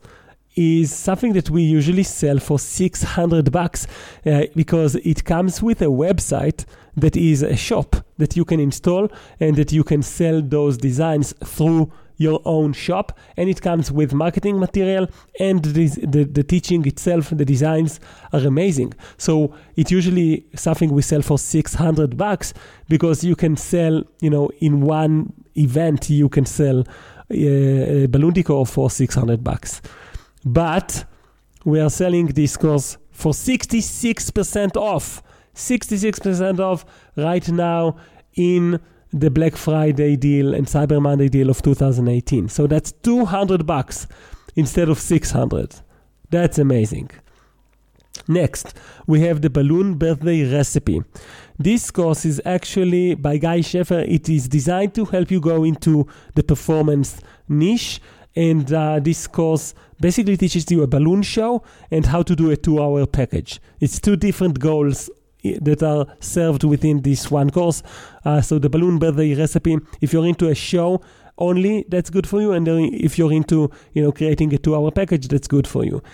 is 0.59 0.93
something 0.93 1.33
that 1.35 1.51
we 1.51 1.63
usually 1.63 2.03
sell 2.03 2.39
for 2.39 2.59
600 2.59 3.53
bucks 3.53 3.87
uh, 4.27 4.43
because 4.57 4.97
it 4.97 5.25
comes 5.25 5.63
with 5.63 5.81
a 5.83 5.87
website 5.87 6.65
that 6.97 7.17
is 7.17 7.43
a 7.43 7.57
shop 7.57 7.97
that 8.19 8.37
you 8.37 8.45
can 8.45 8.59
install 8.59 9.09
and 9.39 9.55
that 9.55 9.71
you 9.71 9.85
can 9.85 10.03
sell 10.03 10.43
those 10.43 10.77
designs 10.77 11.33
through 11.45 11.93
your 12.17 12.43
own 12.45 12.73
shop. 12.73 13.17
And 13.37 13.49
it 13.49 13.63
comes 13.63 13.93
with 13.93 14.13
marketing 14.13 14.59
material 14.59 15.09
and 15.39 15.65
the, 15.65 15.87
the, 15.87 16.25
the, 16.25 16.43
teaching 16.43 16.85
itself 16.87 17.31
the 17.31 17.45
designs 17.45 18.01
are 18.33 18.41
amazing. 18.41 18.95
So 19.17 19.55
it's 19.77 19.93
usually 19.93 20.45
something 20.57 20.93
we 20.93 21.03
sell 21.03 21.23
for 21.23 21.39
600 21.39 22.17
bucks 22.17 22.53
because 22.89 23.23
you 23.23 23.37
can 23.37 23.57
sell 23.57 24.03
you 24.21 24.31
know 24.31 24.51
in 24.59 24.81
one 24.81 25.33
event 25.59 26.11
you 26.11 26.29
can 26.29 26.47
sell 26.47 26.81
uh, 26.81 27.35
a 27.35 28.07
balloon 28.07 28.35
for 28.65 28.91
600 28.91 29.45
bucks 29.45 29.83
but 30.45 31.05
we 31.65 31.81
are 31.81 31.91
selling 31.91 32.27
this 32.27 32.57
course 32.57 32.97
for 33.11 33.33
66% 33.33 34.77
off. 34.77 35.23
66% 35.55 36.61
off 36.61 36.85
right 37.17 37.49
now 37.49 37.97
in 38.35 38.81
the 39.13 39.31
Black 39.31 39.57
Friday 39.57 40.15
deal 40.17 40.55
and 40.55 40.67
Cyber 40.67 41.03
Monday 41.03 41.29
deal 41.29 41.51
of 41.51 41.61
2018. 41.63 42.49
So 42.49 42.67
that's 42.67 42.93
200 42.93 43.67
bucks 43.67 44.07
instead 44.55 44.89
of 44.89 45.01
600. 45.01 45.75
That's 46.31 46.59
amazing. 46.59 47.11
Next, 48.29 48.75
we 49.07 49.21
have 49.23 49.43
the 49.43 49.51
balloon 49.51 49.95
birthday 49.95 50.45
recipe. 50.51 51.03
This 51.61 51.91
course 51.91 52.25
is 52.25 52.41
actually 52.45 53.17
by 53.17 53.37
Guy 53.37 53.59
Sheffer. 53.59 54.09
It 54.09 54.29
is 54.29 54.49
designed 54.49 54.95
to 54.95 55.05
help 55.05 55.29
you 55.29 55.41
go 55.41 55.65
into 55.65 56.07
the 56.37 56.45
performance 56.45 57.21
niche. 57.49 58.01
And 58.37 58.73
uh, 58.73 59.01
this 59.01 59.27
course 59.27 59.75
basically 60.01 60.37
teaches 60.37 60.71
you 60.71 60.85
a 60.85 60.87
balloon 60.87 61.23
show 61.23 61.65
and 61.91 62.07
how 62.07 62.23
to 62.23 62.37
do 62.37 62.53
a 62.53 62.57
two 62.57 62.81
hour 62.81 63.05
package. 63.07 63.61
It's 63.81 63.99
two 63.99 64.15
different 64.15 64.61
goals 64.61 65.11
that 65.43 65.83
are 65.83 66.07
served 66.21 66.63
within 66.63 67.03
this 67.03 67.29
one 67.29 67.51
course. 67.51 67.83
Uh, 68.25 68.41
so 68.41 68.61
the 68.61 68.71
balloon 68.71 69.01
birthday 69.01 69.35
recipe, 69.35 69.79
if 70.01 70.13
you're 70.13 70.27
into 70.27 70.47
a 70.47 70.55
show 70.55 71.01
only, 71.39 71.85
that's 71.89 72.09
good 72.09 72.29
for 72.29 72.41
you. 72.41 72.53
And 72.53 72.69
if 72.69 73.19
you're 73.19 73.33
into, 73.33 73.69
you 73.95 74.03
know, 74.03 74.13
creating 74.13 74.55
a 74.55 74.59
two 74.59 74.77
hour 74.77 74.93
package, 74.93 75.27
that's 75.27 75.49
good 75.49 75.67
for 75.67 75.85
you. 75.85 76.05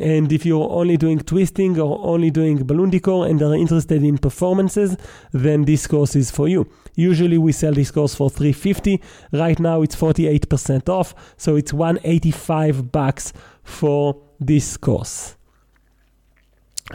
And 0.00 0.32
if 0.32 0.46
you're 0.46 0.70
only 0.70 0.96
doing 0.96 1.18
twisting 1.18 1.78
or 1.78 1.98
only 2.02 2.30
doing 2.30 2.64
balloon 2.64 2.90
decor 2.90 3.26
and 3.26 3.42
are 3.42 3.54
interested 3.54 4.02
in 4.02 4.16
performances, 4.16 4.96
then 5.32 5.64
this 5.64 5.86
course 5.86 6.16
is 6.16 6.30
for 6.30 6.48
you. 6.48 6.66
Usually 6.94 7.36
we 7.36 7.52
sell 7.52 7.74
this 7.74 7.90
course 7.90 8.14
for 8.14 8.30
350. 8.30 9.02
Right 9.32 9.58
now 9.60 9.82
it's 9.82 9.94
48% 9.94 10.88
off, 10.88 11.14
so 11.36 11.56
it's 11.56 11.72
185 11.72 12.90
bucks 12.90 13.34
for 13.62 14.22
this 14.40 14.76
course. 14.78 15.36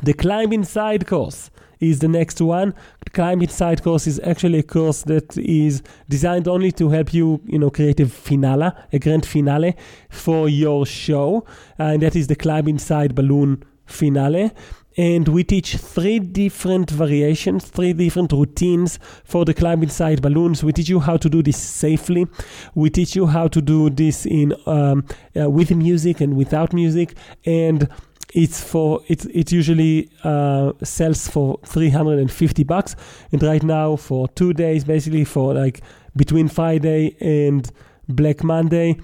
The 0.02 0.14
climb 0.14 0.52
inside 0.52 1.06
course 1.06 1.52
is 1.80 2.00
the 2.00 2.08
next 2.08 2.42
one. 2.42 2.74
Climb 3.14 3.42
Inside 3.42 3.84
course 3.84 4.08
is 4.08 4.20
actually 4.24 4.60
a 4.60 4.64
course 4.64 5.04
that 5.04 5.38
is 5.38 5.82
designed 6.10 6.48
only 6.48 6.72
to 6.74 6.90
help 6.90 7.14
you, 7.14 7.42
you 7.46 7.60
know, 7.60 7.70
create 7.70 8.00
a 8.00 8.06
finale, 8.06 8.72
a 8.92 9.00
grand 9.00 9.26
finale 9.26 9.76
for 10.10 10.50
your 10.50 10.86
show, 10.86 11.46
and 11.78 12.02
that 12.02 12.16
is 12.16 12.28
the 12.28 12.36
Climb 12.36 12.68
Inside 12.68 13.16
Balloon 13.16 13.64
finale. 13.86 14.52
And 15.00 15.28
we 15.28 15.44
teach 15.44 15.78
three 15.78 16.18
different 16.18 16.90
variations, 16.90 17.66
three 17.66 17.94
different 17.94 18.32
routines 18.32 18.98
for 19.24 19.46
the 19.46 19.54
climb 19.54 19.84
inside 19.84 20.24
balloons. 20.24 20.64
We 20.64 20.74
teach 20.74 20.90
you 20.90 21.00
how 21.00 21.18
to 21.18 21.30
do 21.30 21.44
this 21.44 21.56
safely. 21.56 22.26
We 22.74 22.90
teach 22.90 23.16
you 23.16 23.28
how 23.28 23.48
to 23.50 23.62
do 23.62 23.92
this 23.92 24.26
in 24.26 24.56
um, 24.66 25.06
uh, 25.40 25.52
with 25.52 25.70
music 25.70 26.20
and 26.20 26.36
without 26.36 26.74
music, 26.74 27.16
and 27.46 27.88
it's 28.34 28.62
for 28.62 29.02
it 29.08 29.26
it 29.26 29.52
usually 29.52 30.10
uh, 30.24 30.74
sells 30.84 31.28
for 31.28 31.60
350 31.66 32.64
bucks. 32.64 32.96
And 33.32 33.42
right 33.42 33.64
now 33.64 33.96
for 33.96 34.28
two 34.30 34.54
days 34.54 34.84
basically 34.84 35.24
for 35.24 35.54
like 35.54 35.82
between 36.16 36.48
friday 36.48 37.16
and 37.22 37.70
black 38.10 38.44
monday 38.44 38.98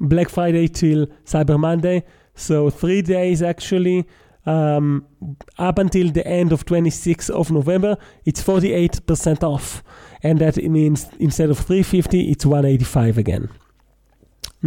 black 0.00 0.28
friday 0.28 0.68
till 0.68 1.06
cyber 1.24 1.58
monday. 1.58 2.04
So 2.34 2.70
three 2.70 3.02
days 3.02 3.42
actually 3.42 4.06
um, 4.44 5.06
up 5.58 5.78
until 5.78 6.10
the 6.10 6.26
end 6.26 6.52
of 6.52 6.64
26th 6.66 7.30
of 7.30 7.50
november 7.50 7.96
it's 8.24 8.42
48% 8.42 9.42
off. 9.42 9.82
And 10.22 10.38
that 10.40 10.56
means 10.56 11.08
instead 11.18 11.50
of 11.50 11.58
350 11.58 12.30
it's 12.30 12.44
185 12.44 13.18
again 13.18 13.48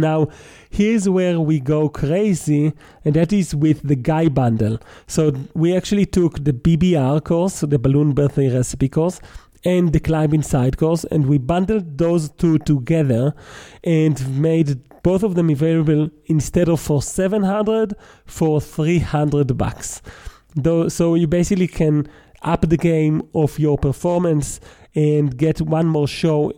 now, 0.00 0.28
here's 0.70 1.08
where 1.08 1.38
we 1.40 1.60
go 1.60 1.88
crazy, 1.88 2.72
and 3.04 3.14
that 3.14 3.32
is 3.32 3.54
with 3.54 3.86
the 3.86 3.96
Guy 3.96 4.28
bundle. 4.28 4.78
So, 5.06 5.32
we 5.54 5.76
actually 5.76 6.06
took 6.06 6.44
the 6.44 6.52
BBR 6.52 7.22
course, 7.24 7.60
the 7.60 7.78
Balloon 7.78 8.12
Birthday 8.12 8.52
Recipe 8.54 8.88
course, 8.88 9.20
and 9.64 9.92
the 9.92 10.00
climbing 10.00 10.40
Inside 10.40 10.78
course, 10.78 11.04
and 11.04 11.26
we 11.26 11.38
bundled 11.38 11.98
those 11.98 12.30
two 12.30 12.58
together 12.58 13.34
and 13.84 14.40
made 14.40 14.80
both 15.02 15.22
of 15.22 15.34
them 15.34 15.50
available 15.50 16.10
instead 16.26 16.68
of 16.68 16.80
for 16.80 17.02
700 17.02 17.94
for 18.24 18.60
300 18.60 19.56
bucks. 19.56 20.02
So, 20.88 21.14
you 21.14 21.26
basically 21.26 21.68
can 21.68 22.08
up 22.42 22.68
the 22.68 22.76
game 22.76 23.22
of 23.34 23.58
your 23.58 23.76
performance 23.76 24.60
and 24.94 25.36
get 25.36 25.60
one 25.60 25.86
more 25.86 26.08
show 26.08 26.52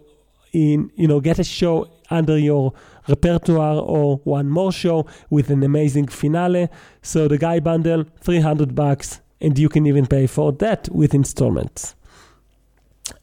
in, 0.53 0.91
you 0.95 1.09
know, 1.09 1.21
get 1.21 1.39
a 1.39 1.45
show 1.45 1.91
under 2.11 2.39
your 2.39 2.73
repertoire 3.09 3.81
or 3.81 4.19
one 4.25 4.49
more 4.49 4.73
show 4.73 5.07
with 5.31 5.51
an 5.51 5.63
amazing 5.63 6.09
finale. 6.09 6.69
So 7.03 7.29
the 7.29 7.39
guy 7.39 7.61
bundle, 7.61 8.05
300 8.21 8.75
bucks, 8.75 9.21
and 9.41 9.59
you 9.59 9.69
can 9.69 9.87
even 9.87 10.07
pay 10.07 10.27
for 10.27 10.53
that 10.53 10.89
with 10.91 11.15
installments. 11.15 11.95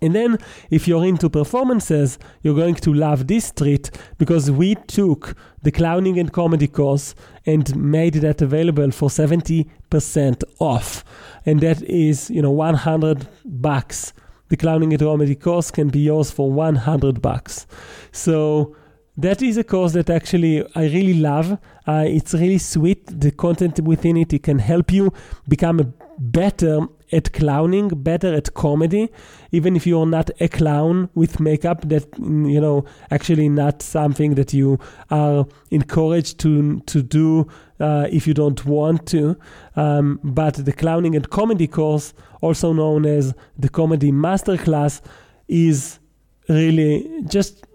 And 0.01 0.13
then, 0.13 0.37
if 0.69 0.87
you're 0.87 1.05
into 1.05 1.29
performances, 1.29 2.19
you're 2.41 2.55
going 2.55 2.75
to 2.75 2.93
love 2.93 3.27
this 3.27 3.51
treat 3.51 3.89
because 4.17 4.51
we 4.51 4.75
took 4.75 5.35
the 5.63 5.71
clowning 5.71 6.19
and 6.19 6.31
comedy 6.31 6.67
course 6.67 7.15
and 7.45 7.75
made 7.75 8.15
that 8.15 8.41
available 8.41 8.91
for 8.91 9.09
70% 9.09 10.43
off. 10.59 11.03
And 11.45 11.61
that 11.61 11.81
is, 11.83 12.29
you 12.29 12.41
know, 12.41 12.51
100 12.51 13.27
bucks. 13.45 14.13
The 14.49 14.57
clowning 14.57 14.93
and 14.93 15.01
comedy 15.01 15.35
course 15.35 15.71
can 15.71 15.89
be 15.89 15.99
yours 15.99 16.31
for 16.31 16.51
100 16.51 17.21
bucks. 17.21 17.67
So, 18.11 18.75
that 19.21 19.41
is 19.41 19.57
a 19.57 19.63
course 19.63 19.93
that 19.93 20.09
actually 20.09 20.65
I 20.75 20.83
really 20.83 21.15
love. 21.15 21.57
Uh, 21.87 22.05
it's 22.07 22.33
really 22.33 22.57
sweet. 22.57 23.05
The 23.07 23.31
content 23.31 23.79
within 23.81 24.17
it, 24.17 24.33
it 24.33 24.43
can 24.43 24.59
help 24.59 24.91
you 24.91 25.11
become 25.47 25.93
better 26.17 26.87
at 27.11 27.33
clowning, 27.33 27.89
better 27.89 28.33
at 28.33 28.53
comedy, 28.53 29.09
even 29.51 29.75
if 29.75 29.87
you're 29.87 30.05
not 30.05 30.29
a 30.39 30.47
clown 30.47 31.09
with 31.15 31.39
makeup. 31.39 31.81
That 31.89 32.09
mm, 32.11 32.51
you 32.51 32.61
know, 32.61 32.85
actually 33.11 33.49
not 33.49 33.81
something 33.81 34.35
that 34.35 34.53
you 34.53 34.79
are 35.09 35.45
encouraged 35.71 36.39
to 36.39 36.79
to 36.81 37.01
do 37.01 37.47
uh, 37.79 38.07
if 38.11 38.25
you 38.27 38.33
don't 38.33 38.63
want 38.65 39.05
to. 39.07 39.37
Um, 39.75 40.19
but 40.23 40.53
the 40.53 40.73
clowning 40.73 41.15
and 41.15 41.29
comedy 41.29 41.67
course, 41.67 42.13
also 42.41 42.73
known 42.73 43.05
as 43.05 43.33
the 43.57 43.69
comedy 43.69 44.11
masterclass, 44.11 45.01
is 45.47 45.99
really 46.47 47.23
just 47.27 47.65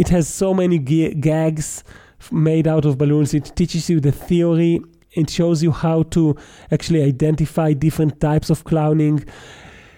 it 0.00 0.08
has 0.08 0.26
so 0.26 0.54
many 0.54 0.78
g- 0.78 1.12
gags 1.12 1.84
made 2.32 2.66
out 2.66 2.86
of 2.86 2.96
balloons. 2.96 3.34
It 3.34 3.52
teaches 3.54 3.90
you 3.90 4.00
the 4.00 4.12
theory. 4.12 4.80
It 5.12 5.28
shows 5.28 5.62
you 5.62 5.72
how 5.72 6.04
to 6.14 6.36
actually 6.70 7.02
identify 7.02 7.74
different 7.74 8.18
types 8.18 8.48
of 8.48 8.64
clowning 8.64 9.22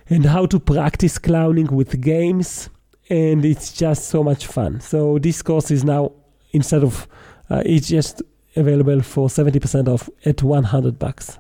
and 0.08 0.26
how 0.26 0.46
to 0.46 0.58
practice 0.58 1.18
clowning 1.18 1.68
with 1.68 2.00
games. 2.00 2.68
And 3.10 3.44
it's 3.44 3.72
just 3.72 4.08
so 4.08 4.24
much 4.24 4.44
fun. 4.46 4.80
So 4.80 5.20
this 5.20 5.40
course 5.40 5.70
is 5.70 5.84
now 5.84 6.10
instead 6.50 6.82
of 6.82 7.06
uh, 7.48 7.62
it's 7.64 7.86
just 7.86 8.22
available 8.56 9.02
for 9.02 9.28
70% 9.28 9.86
off 9.86 10.10
at 10.24 10.42
100 10.42 10.98
bucks. 10.98 11.38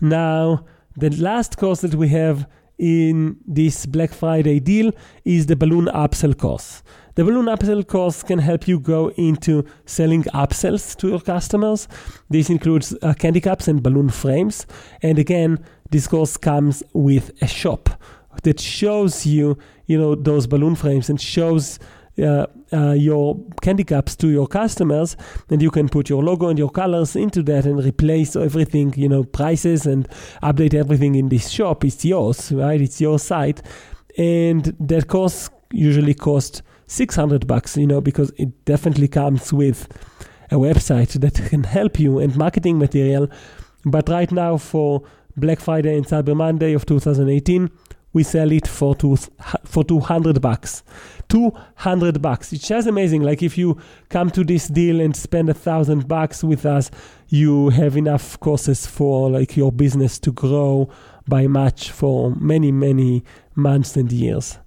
Now, 0.00 0.64
the 0.96 1.10
last 1.10 1.58
course 1.58 1.82
that 1.82 1.94
we 1.94 2.08
have 2.08 2.46
in 2.78 3.36
this 3.46 3.86
Black 3.86 4.12
Friday 4.12 4.60
deal 4.60 4.92
is 5.24 5.46
the 5.46 5.56
balloon 5.56 5.86
upsell 5.86 6.36
course. 6.36 6.82
The 7.16 7.24
balloon 7.24 7.46
upsell 7.46 7.86
course 7.86 8.22
can 8.22 8.38
help 8.38 8.68
you 8.68 8.78
go 8.78 9.08
into 9.10 9.64
selling 9.86 10.22
upsells 10.24 10.96
to 10.98 11.08
your 11.08 11.20
customers. 11.20 11.88
This 12.30 12.48
includes 12.48 12.94
uh, 13.02 13.14
candy 13.14 13.40
cups 13.40 13.66
and 13.66 13.82
balloon 13.82 14.08
frames. 14.08 14.66
And 15.02 15.18
again, 15.18 15.64
this 15.90 16.06
course 16.06 16.36
comes 16.36 16.82
with 16.92 17.32
a 17.42 17.48
shop 17.48 17.90
that 18.44 18.60
shows 18.60 19.26
you, 19.26 19.58
you 19.86 19.98
know, 19.98 20.14
those 20.14 20.46
balloon 20.46 20.76
frames 20.76 21.10
and 21.10 21.20
shows 21.20 21.80
uh, 22.18 22.46
uh, 22.72 22.92
your 22.92 23.38
candy 23.62 23.84
cups 23.84 24.16
to 24.16 24.28
your 24.28 24.46
customers, 24.46 25.16
and 25.50 25.62
you 25.62 25.70
can 25.70 25.88
put 25.88 26.08
your 26.08 26.22
logo 26.22 26.48
and 26.48 26.58
your 26.58 26.70
colors 26.70 27.16
into 27.16 27.42
that 27.44 27.64
and 27.64 27.82
replace 27.84 28.36
everything, 28.36 28.92
you 28.96 29.08
know, 29.08 29.24
prices 29.24 29.86
and 29.86 30.08
update 30.42 30.74
everything 30.74 31.14
in 31.14 31.28
this 31.28 31.48
shop. 31.48 31.84
It's 31.84 32.04
yours, 32.04 32.52
right? 32.52 32.80
It's 32.80 33.00
your 33.00 33.18
site, 33.18 33.62
and 34.16 34.64
that 34.80 35.08
course 35.08 35.50
usually 35.72 36.14
costs 36.14 36.62
600 36.86 37.46
bucks, 37.46 37.76
you 37.76 37.86
know, 37.86 38.00
because 38.00 38.32
it 38.36 38.64
definitely 38.64 39.08
comes 39.08 39.52
with 39.52 39.86
a 40.50 40.56
website 40.56 41.12
that 41.20 41.34
can 41.50 41.64
help 41.64 42.00
you 42.00 42.18
and 42.18 42.36
marketing 42.36 42.78
material. 42.78 43.28
But 43.84 44.08
right 44.08 44.30
now, 44.32 44.56
for 44.56 45.02
Black 45.36 45.60
Friday 45.60 45.96
and 45.96 46.06
Cyber 46.06 46.36
Monday 46.36 46.72
of 46.72 46.84
2018, 46.86 47.70
we 48.18 48.24
sell 48.24 48.50
it 48.50 48.66
for 48.66 48.96
two, 48.96 49.16
for 49.64 49.84
200 49.84 50.40
bucks. 50.40 50.82
200 51.28 52.20
bucks. 52.20 52.52
It's 52.52 52.66
just 52.66 52.88
amazing. 52.88 53.22
Like 53.22 53.44
if 53.44 53.56
you 53.56 53.80
come 54.08 54.28
to 54.32 54.42
this 54.42 54.66
deal 54.66 55.00
and 55.00 55.14
spend 55.14 55.48
a 55.48 55.54
thousand 55.54 56.08
bucks 56.08 56.42
with 56.42 56.66
us, 56.66 56.90
you 57.28 57.68
have 57.68 57.96
enough 57.96 58.40
courses 58.40 58.86
for 58.86 59.30
like 59.30 59.56
your 59.56 59.70
business 59.70 60.18
to 60.18 60.32
grow 60.32 60.90
by 61.28 61.46
much 61.46 61.92
for 61.92 62.34
many, 62.34 62.72
many 62.72 63.22
months 63.54 63.96
and 63.96 64.10
years. 64.10 64.58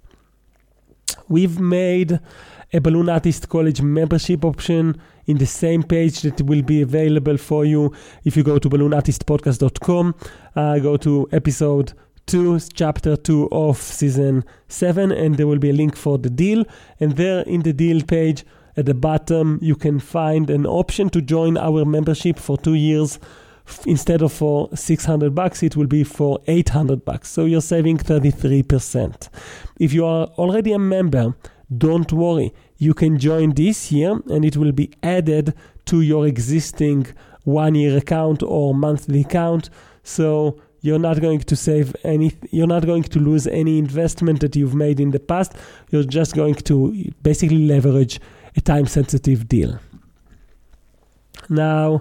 We've 1.28 1.60
made 1.60 2.18
a 2.72 2.80
Balloon 2.80 3.10
Artist 3.10 3.50
College 3.50 3.82
membership 3.82 4.46
option 4.46 4.98
in 5.26 5.36
the 5.36 5.46
same 5.46 5.82
page 5.82 6.22
that 6.22 6.40
will 6.40 6.62
be 6.62 6.80
available 6.80 7.36
for 7.36 7.66
you 7.66 7.94
if 8.24 8.34
you 8.34 8.42
go 8.42 8.58
to 8.58 8.70
balloonartistpodcast.com, 8.70 10.14
uh, 10.56 10.78
go 10.78 10.96
to 10.96 11.28
episode 11.32 11.92
2, 12.26 12.60
chapter 12.72 13.16
2 13.16 13.48
of 13.50 13.76
season 13.76 14.44
7, 14.68 15.10
and 15.12 15.36
there 15.36 15.46
will 15.46 15.58
be 15.58 15.70
a 15.70 15.72
link 15.72 15.96
for 15.96 16.18
the 16.18 16.30
deal. 16.30 16.64
And 17.00 17.16
there 17.16 17.40
in 17.42 17.62
the 17.62 17.72
deal 17.72 18.02
page 18.02 18.44
at 18.76 18.86
the 18.86 18.94
bottom, 18.94 19.58
you 19.60 19.76
can 19.76 20.00
find 20.00 20.48
an 20.50 20.66
option 20.66 21.10
to 21.10 21.20
join 21.20 21.56
our 21.56 21.84
membership 21.84 22.38
for 22.38 22.56
two 22.56 22.74
years. 22.74 23.18
Instead 23.86 24.22
of 24.22 24.32
for 24.32 24.68
600 24.74 25.36
bucks 25.36 25.62
it 25.62 25.76
will 25.76 25.86
be 25.86 26.02
for 26.02 26.40
800 26.48 27.04
bucks. 27.04 27.30
So 27.30 27.44
you're 27.44 27.60
saving 27.60 27.98
33% 27.98 29.28
if 29.78 29.92
you 29.92 30.04
are 30.04 30.26
already 30.36 30.72
a 30.72 30.80
member 30.80 31.36
don't 31.78 32.12
worry. 32.12 32.52
You 32.76 32.94
can 32.94 33.18
join 33.18 33.52
this 33.52 33.92
year 33.92 34.20
and 34.28 34.44
it 34.44 34.56
will 34.56 34.72
be 34.72 34.90
added 35.02 35.54
to 35.86 36.00
your 36.00 36.26
existing 36.26 37.06
one 37.44 37.74
year 37.74 37.96
account 37.96 38.42
or 38.42 38.74
monthly 38.74 39.22
account. 39.22 39.70
So 40.02 40.60
you're 40.82 40.98
not 40.98 41.20
going 41.20 41.40
to 41.40 41.56
save 41.56 41.94
any 42.04 42.36
you're 42.50 42.66
not 42.66 42.84
going 42.84 43.02
to 43.02 43.18
lose 43.18 43.46
any 43.46 43.78
investment 43.78 44.40
that 44.40 44.54
you've 44.54 44.74
made 44.74 45.00
in 45.00 45.10
the 45.10 45.20
past 45.20 45.54
you're 45.90 46.04
just 46.04 46.34
going 46.34 46.54
to 46.54 46.92
basically 47.22 47.66
leverage 47.66 48.20
a 48.56 48.60
time 48.60 48.86
sensitive 48.86 49.48
deal 49.48 49.78
now 51.48 52.00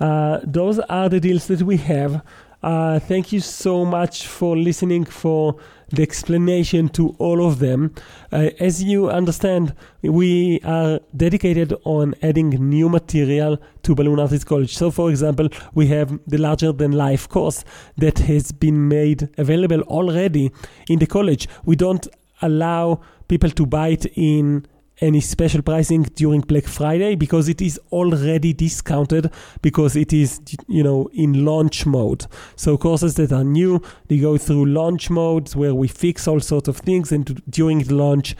uh, 0.00 0.40
those 0.44 0.78
are 0.78 1.08
the 1.08 1.20
deals 1.20 1.46
that 1.48 1.62
we 1.62 1.76
have. 1.76 2.22
Uh, 2.62 2.98
thank 2.98 3.32
you 3.32 3.40
so 3.40 3.86
much 3.86 4.26
for 4.26 4.54
listening 4.54 5.04
for 5.04 5.56
the 5.88 6.02
explanation 6.02 6.88
to 6.90 7.16
all 7.18 7.46
of 7.46 7.58
them. 7.58 7.94
Uh, 8.30 8.50
as 8.60 8.82
you 8.82 9.08
understand, 9.08 9.74
we 10.02 10.60
are 10.62 11.00
dedicated 11.16 11.74
on 11.84 12.14
adding 12.22 12.50
new 12.50 12.88
material 12.88 13.58
to 13.82 13.94
Balloon 13.94 14.20
Artist 14.20 14.46
College. 14.46 14.76
So, 14.76 14.90
for 14.90 15.08
example, 15.08 15.48
we 15.74 15.86
have 15.86 16.18
the 16.26 16.36
larger 16.36 16.70
than 16.72 16.92
life 16.92 17.28
course 17.28 17.64
that 17.96 18.18
has 18.20 18.52
been 18.52 18.88
made 18.88 19.30
available 19.38 19.80
already 19.82 20.52
in 20.88 20.98
the 20.98 21.06
college. 21.06 21.48
We 21.64 21.76
don't 21.76 22.06
allow 22.42 23.00
people 23.28 23.50
to 23.50 23.64
buy 23.64 23.88
it 23.88 24.06
in 24.16 24.66
any 25.00 25.20
special 25.20 25.62
pricing 25.62 26.02
during 26.14 26.40
Black 26.42 26.64
Friday 26.64 27.14
because 27.14 27.48
it 27.48 27.60
is 27.62 27.80
already 27.90 28.52
discounted 28.52 29.32
because 29.62 29.96
it 29.96 30.12
is 30.12 30.40
you 30.68 30.82
know 30.82 31.08
in 31.12 31.44
launch 31.44 31.86
mode. 31.86 32.26
So 32.56 32.76
courses 32.76 33.14
that 33.14 33.32
are 33.32 33.44
new, 33.44 33.82
they 34.08 34.18
go 34.18 34.38
through 34.38 34.66
launch 34.66 35.10
modes 35.10 35.56
where 35.56 35.74
we 35.74 35.88
fix 35.88 36.28
all 36.28 36.40
sorts 36.40 36.68
of 36.68 36.78
things 36.78 37.12
and 37.12 37.42
during 37.48 37.80
the 37.80 37.94
launch 37.94 38.36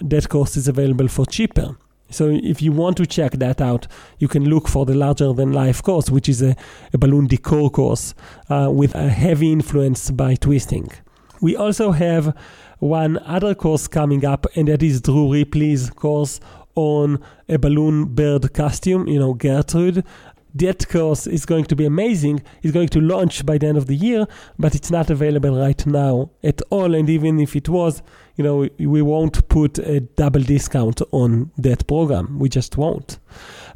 that 0.00 0.28
course 0.28 0.56
is 0.56 0.68
available 0.68 1.08
for 1.08 1.26
cheaper. 1.26 1.76
So 2.10 2.28
if 2.30 2.62
you 2.62 2.70
want 2.70 2.96
to 2.98 3.06
check 3.06 3.32
that 3.32 3.60
out, 3.60 3.88
you 4.18 4.28
can 4.28 4.48
look 4.48 4.68
for 4.68 4.86
the 4.86 4.94
larger 4.94 5.32
than 5.32 5.52
life 5.52 5.82
course, 5.82 6.10
which 6.10 6.28
is 6.28 6.42
a, 6.42 6.54
a 6.92 6.98
balloon 6.98 7.26
decor 7.26 7.70
course 7.70 8.14
uh, 8.48 8.70
with 8.70 8.94
a 8.94 9.08
heavy 9.08 9.50
influence 9.50 10.10
by 10.10 10.36
twisting. 10.36 10.92
We 11.40 11.56
also 11.56 11.90
have 11.90 12.36
one 12.84 13.18
other 13.24 13.54
course 13.54 13.88
coming 13.88 14.26
up, 14.26 14.46
and 14.56 14.68
that 14.68 14.82
is 14.82 15.00
Drew 15.00 15.32
Ripley's 15.32 15.88
course 15.88 16.38
on 16.74 17.18
a 17.48 17.58
balloon 17.58 18.04
bird 18.14 18.52
costume, 18.52 19.08
you 19.08 19.18
know, 19.18 19.32
Gertrude. 19.32 20.04
That 20.56 20.86
course 20.88 21.26
is 21.26 21.46
going 21.46 21.64
to 21.64 21.76
be 21.76 21.86
amazing. 21.86 22.42
It's 22.62 22.74
going 22.74 22.90
to 22.90 23.00
launch 23.00 23.46
by 23.46 23.56
the 23.56 23.68
end 23.68 23.78
of 23.78 23.86
the 23.86 23.96
year, 23.96 24.26
but 24.58 24.74
it's 24.74 24.90
not 24.90 25.08
available 25.08 25.58
right 25.58 25.84
now 25.86 26.30
at 26.42 26.60
all. 26.68 26.94
And 26.94 27.08
even 27.08 27.40
if 27.40 27.56
it 27.56 27.70
was, 27.70 28.02
you 28.36 28.44
know, 28.44 28.68
we 28.78 29.00
won't 29.00 29.48
put 29.48 29.78
a 29.78 30.00
double 30.00 30.42
discount 30.42 31.00
on 31.10 31.52
that 31.56 31.86
program. 31.86 32.38
We 32.38 32.50
just 32.50 32.76
won't. 32.76 33.18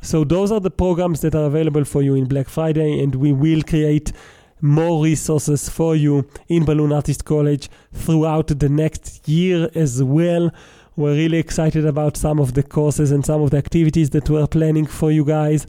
So 0.03 0.23
those 0.23 0.53
are 0.53 0.61
the 0.61 0.71
programs 0.71 1.23
that 1.23 1.35
are 1.35 1.47
available 1.47 1.85
for 1.85 2.03
you 2.03 2.15
in 2.15 2.27
Black 2.27 2.49
Friday, 2.49 3.03
and 3.03 3.15
we 3.15 3.33
will 3.33 3.63
create 3.63 4.13
more 4.61 5.03
resources 5.03 5.69
for 5.69 5.95
you 5.97 6.29
in 6.49 6.65
Balloon 6.65 6.93
Artist 6.93 7.25
College 7.25 7.69
throughout 7.93 8.49
the 8.49 8.69
next 8.69 9.29
year 9.29 9.71
as 9.75 10.03
well. 10.03 10.51
We're 10.97 11.15
really 11.15 11.39
excited 11.39 11.87
about 11.87 12.17
some 12.17 12.41
of 12.41 12.55
the 12.55 12.63
courses 12.63 13.13
and 13.13 13.25
some 13.25 13.41
of 13.41 13.51
the 13.51 13.57
activities 13.57 14.11
that 14.11 14.29
we're 14.29 14.49
planning 14.49 14.87
for 14.87 15.13
you 15.13 15.25
guys. 15.25 15.67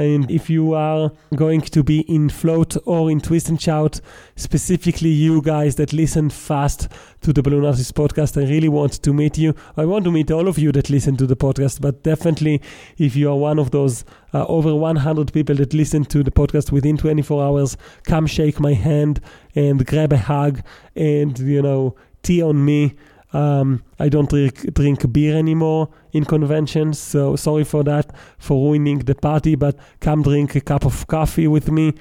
And 0.00 0.30
if 0.30 0.48
you 0.48 0.72
are 0.72 1.12
going 1.36 1.60
to 1.60 1.82
be 1.82 2.00
in 2.08 2.30
Float 2.30 2.74
or 2.86 3.10
in 3.10 3.20
Twist 3.20 3.50
and 3.50 3.60
Shout, 3.60 4.00
specifically 4.34 5.10
you 5.10 5.42
guys 5.42 5.76
that 5.76 5.92
listen 5.92 6.30
fast 6.30 6.88
to 7.20 7.34
the 7.34 7.42
Balloon 7.42 7.66
Artist 7.66 7.94
podcast, 7.94 8.42
I 8.42 8.48
really 8.48 8.70
want 8.70 9.02
to 9.02 9.12
meet 9.12 9.36
you. 9.36 9.54
I 9.76 9.84
want 9.84 10.06
to 10.06 10.10
meet 10.10 10.30
all 10.30 10.48
of 10.48 10.58
you 10.58 10.72
that 10.72 10.88
listen 10.88 11.18
to 11.18 11.26
the 11.26 11.36
podcast, 11.36 11.82
but 11.82 12.02
definitely 12.02 12.62
if 12.96 13.14
you 13.14 13.30
are 13.30 13.36
one 13.36 13.58
of 13.58 13.72
those 13.72 14.06
uh, 14.32 14.46
over 14.46 14.74
100 14.74 15.34
people 15.34 15.56
that 15.56 15.74
listen 15.74 16.06
to 16.06 16.22
the 16.22 16.30
podcast 16.30 16.72
within 16.72 16.96
24 16.96 17.44
hours, 17.44 17.76
come 18.04 18.26
shake 18.26 18.58
my 18.58 18.72
hand 18.72 19.20
and 19.54 19.86
grab 19.86 20.14
a 20.14 20.16
hug 20.16 20.62
and, 20.96 21.38
you 21.40 21.60
know, 21.60 21.94
tea 22.22 22.40
on 22.40 22.64
me. 22.64 22.94
Um, 23.32 23.84
I 23.98 24.08
don't 24.08 24.28
drink, 24.28 24.74
drink 24.74 25.12
beer 25.12 25.36
anymore 25.36 25.88
in 26.12 26.24
conventions, 26.24 26.98
so 26.98 27.36
sorry 27.36 27.64
for 27.64 27.84
that, 27.84 28.14
for 28.38 28.70
ruining 28.70 28.98
the 29.00 29.14
party. 29.14 29.54
But 29.54 29.76
come 30.00 30.22
drink 30.22 30.54
a 30.56 30.60
cup 30.60 30.84
of 30.84 31.06
coffee 31.06 31.46
with 31.46 31.70
me, 31.70 31.94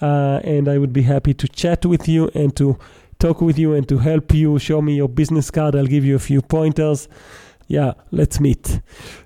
uh, 0.00 0.40
and 0.44 0.68
I 0.68 0.78
would 0.78 0.92
be 0.92 1.02
happy 1.02 1.34
to 1.34 1.48
chat 1.48 1.86
with 1.86 2.08
you 2.08 2.30
and 2.34 2.54
to 2.56 2.78
talk 3.18 3.40
with 3.40 3.58
you 3.58 3.74
and 3.74 3.88
to 3.88 3.98
help 3.98 4.34
you. 4.34 4.58
Show 4.58 4.82
me 4.82 4.96
your 4.96 5.08
business 5.08 5.50
card. 5.50 5.74
I'll 5.74 5.86
give 5.86 6.04
you 6.04 6.16
a 6.16 6.20
few 6.20 6.42
pointers. 6.42 7.08
Yeah, 7.66 7.94
let's 8.10 8.40
meet. 8.40 8.80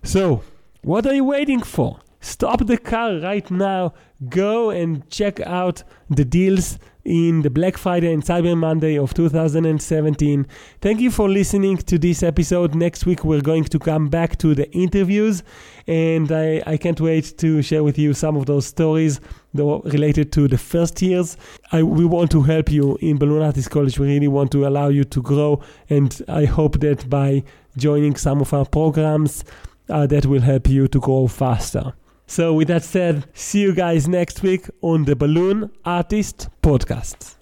So, 0.05 0.45
what 0.83 1.07
are 1.07 1.15
you 1.15 1.25
waiting 1.25 1.61
for? 1.61 1.99
Stop 2.21 2.67
the 2.67 2.79
car 2.79 3.19
right 3.19 3.49
now. 3.51 3.95
Go 4.29 4.71
and 4.71 5.09
check 5.11 5.41
out 5.41 5.83
the 6.11 6.25
deals 6.25 6.79
in 7.09 7.41
the 7.41 7.49
Black 7.49 7.79
Friday 7.79 8.13
and 8.13 8.23
Cyber 8.23 8.55
Monday 8.55 8.99
of 8.99 9.15
2017. 9.15 10.47
Thank 10.83 11.01
you 11.01 11.11
for 11.11 11.27
listening 11.27 11.79
to 11.79 11.99
this 11.99 12.23
episode. 12.23 12.75
Next 12.75 13.07
week, 13.07 13.25
we're 13.25 13.41
going 13.41 13.65
to 13.65 13.79
come 13.79 14.09
back 14.09 14.37
to 14.39 14.55
the 14.55 14.71
interviews, 14.73 15.43
and 15.87 16.31
I, 16.31 16.63
I 16.67 16.77
can't 16.77 17.01
wait 17.01 17.39
to 17.39 17.63
share 17.63 17.83
with 17.83 17.99
you 17.99 18.13
some 18.13 18.37
of 18.37 18.45
those 18.45 18.67
stories 18.67 19.21
related 19.55 20.33
to 20.33 20.49
the 20.49 20.59
first 20.59 21.01
years. 21.01 21.39
I, 21.73 21.83
we 21.83 22.05
want 22.05 22.31
to 22.33 22.43
help 22.43 22.71
you 22.71 22.99
in 23.01 23.17
Balloon 23.17 23.43
Artist 23.43 23.71
College. 23.71 23.99
We 23.99 24.09
really 24.09 24.29
want 24.29 24.53
to 24.53 24.67
allow 24.67 24.89
you 24.89 25.05
to 25.05 25.23
grow, 25.23 25.63
and 25.89 26.21
I 26.29 26.45
hope 26.45 26.81
that 26.81 27.09
by 27.09 27.43
joining 27.79 28.17
some 28.17 28.43
of 28.43 28.53
our 28.53 28.67
programs, 28.67 29.45
uh, 29.89 30.07
that 30.07 30.27
will 30.27 30.43
help 30.43 30.69
you 30.69 30.87
to 30.89 31.01
grow 31.01 31.27
faster. 31.27 31.95
So, 32.29 32.53
with 32.53 32.69
that 32.69 32.85
said, 32.85 33.25
see 33.33 33.61
you 33.61 33.73
guys 33.73 34.07
next 34.07 34.43
week 34.43 34.69
on 34.83 35.07
the 35.07 35.17
Balloon 35.17 35.71
Artist 35.87 36.51
Podcast. 36.63 37.38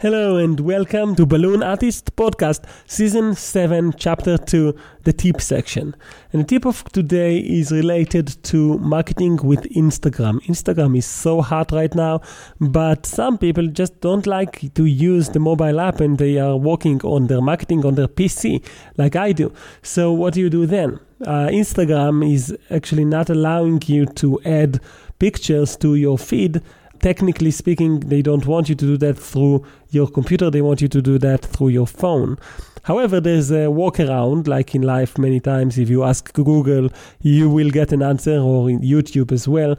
Hello 0.00 0.38
and 0.38 0.58
welcome 0.60 1.14
to 1.16 1.26
Balloon 1.26 1.62
Artist 1.62 2.16
Podcast, 2.16 2.64
Season 2.86 3.34
7, 3.34 3.92
Chapter 3.98 4.38
2, 4.38 4.74
the 5.04 5.12
tip 5.12 5.42
section. 5.42 5.94
And 6.32 6.40
the 6.40 6.46
tip 6.46 6.64
of 6.64 6.84
today 6.84 7.36
is 7.36 7.70
related 7.70 8.42
to 8.44 8.78
marketing 8.78 9.36
with 9.42 9.64
Instagram. 9.64 10.40
Instagram 10.46 10.96
is 10.96 11.04
so 11.04 11.42
hot 11.42 11.70
right 11.70 11.94
now, 11.94 12.22
but 12.58 13.04
some 13.04 13.36
people 13.36 13.66
just 13.66 14.00
don't 14.00 14.26
like 14.26 14.72
to 14.72 14.86
use 14.86 15.28
the 15.28 15.38
mobile 15.38 15.78
app 15.78 16.00
and 16.00 16.16
they 16.16 16.38
are 16.38 16.56
working 16.56 17.02
on 17.02 17.26
their 17.26 17.42
marketing 17.42 17.84
on 17.84 17.96
their 17.96 18.08
PC, 18.08 18.64
like 18.96 19.16
I 19.16 19.32
do. 19.32 19.52
So, 19.82 20.14
what 20.14 20.32
do 20.32 20.40
you 20.40 20.48
do 20.48 20.64
then? 20.64 20.98
Uh, 21.26 21.48
Instagram 21.48 22.26
is 22.26 22.56
actually 22.70 23.04
not 23.04 23.28
allowing 23.28 23.82
you 23.84 24.06
to 24.06 24.40
add 24.46 24.80
pictures 25.18 25.76
to 25.76 25.94
your 25.94 26.16
feed 26.16 26.62
technically 27.00 27.50
speaking, 27.50 28.00
they 28.00 28.22
don't 28.22 28.46
want 28.46 28.68
you 28.68 28.74
to 28.74 28.86
do 28.86 28.96
that 28.98 29.18
through 29.18 29.66
your 29.90 30.08
computer, 30.08 30.50
they 30.50 30.62
want 30.62 30.80
you 30.80 30.88
to 30.88 31.02
do 31.02 31.18
that 31.18 31.42
through 31.42 31.68
your 31.68 31.86
phone. 31.86 32.38
However, 32.82 33.20
there's 33.20 33.50
a 33.50 33.66
workaround, 33.66 34.46
like 34.46 34.74
in 34.74 34.82
life, 34.82 35.18
many 35.18 35.40
times 35.40 35.78
if 35.78 35.90
you 35.90 36.02
ask 36.02 36.32
Google, 36.32 36.88
you 37.20 37.50
will 37.50 37.70
get 37.70 37.92
an 37.92 38.02
answer, 38.02 38.38
or 38.38 38.70
in 38.70 38.80
YouTube 38.80 39.32
as 39.32 39.46
well. 39.46 39.76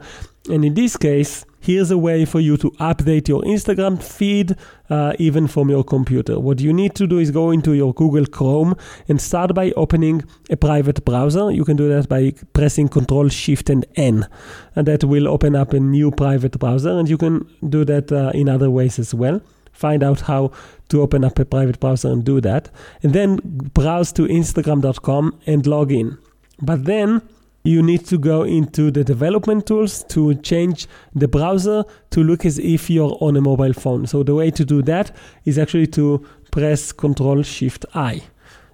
And 0.48 0.64
in 0.64 0.74
this 0.74 0.96
case, 0.96 1.44
here's 1.60 1.92
a 1.92 1.98
way 1.98 2.24
for 2.24 2.40
you 2.40 2.56
to 2.56 2.70
update 2.72 3.28
your 3.28 3.42
Instagram 3.42 4.02
feed 4.02 4.56
uh, 4.90 5.12
even 5.18 5.46
from 5.46 5.70
your 5.70 5.84
computer. 5.84 6.40
What 6.40 6.60
you 6.60 6.72
need 6.72 6.96
to 6.96 7.06
do 7.06 7.18
is 7.18 7.30
go 7.30 7.52
into 7.52 7.74
your 7.74 7.94
Google 7.94 8.26
Chrome 8.26 8.74
and 9.08 9.20
start 9.20 9.54
by 9.54 9.70
opening 9.72 10.24
a 10.50 10.56
private 10.56 11.04
browser. 11.04 11.52
You 11.52 11.64
can 11.64 11.76
do 11.76 11.88
that 11.90 12.08
by 12.08 12.34
pressing 12.52 12.88
Control 12.88 13.28
Shift 13.28 13.70
and 13.70 13.86
N, 13.94 14.26
and 14.74 14.86
that 14.88 15.04
will 15.04 15.28
open 15.28 15.54
up 15.54 15.72
a 15.72 15.80
new 15.80 16.10
private 16.10 16.58
browser. 16.58 16.90
And 16.90 17.08
you 17.08 17.18
can 17.18 17.48
do 17.68 17.84
that 17.84 18.10
uh, 18.10 18.32
in 18.34 18.48
other 18.48 18.70
ways 18.70 18.98
as 18.98 19.14
well. 19.14 19.40
Find 19.72 20.02
out 20.02 20.22
how 20.22 20.50
to 20.88 21.00
open 21.00 21.24
up 21.24 21.38
a 21.38 21.44
private 21.44 21.78
browser 21.80 22.08
and 22.08 22.24
do 22.24 22.40
that. 22.40 22.68
And 23.02 23.12
then 23.12 23.36
browse 23.74 24.12
to 24.14 24.22
Instagram.com 24.22 25.40
and 25.46 25.66
log 25.66 25.92
in. 25.92 26.18
But 26.60 26.84
then 26.84 27.22
you 27.64 27.82
need 27.82 28.04
to 28.06 28.18
go 28.18 28.42
into 28.42 28.90
the 28.90 29.04
development 29.04 29.66
tools 29.66 30.04
to 30.04 30.34
change 30.36 30.86
the 31.14 31.28
browser 31.28 31.84
to 32.10 32.22
look 32.22 32.44
as 32.44 32.58
if 32.58 32.90
you're 32.90 33.16
on 33.20 33.36
a 33.36 33.40
mobile 33.40 33.72
phone. 33.72 34.06
So 34.06 34.22
the 34.22 34.34
way 34.34 34.50
to 34.50 34.64
do 34.64 34.82
that 34.82 35.14
is 35.44 35.58
actually 35.58 35.86
to 35.88 36.26
press 36.50 36.92
Control 36.92 37.42
Shift 37.42 37.86
I. 37.94 38.22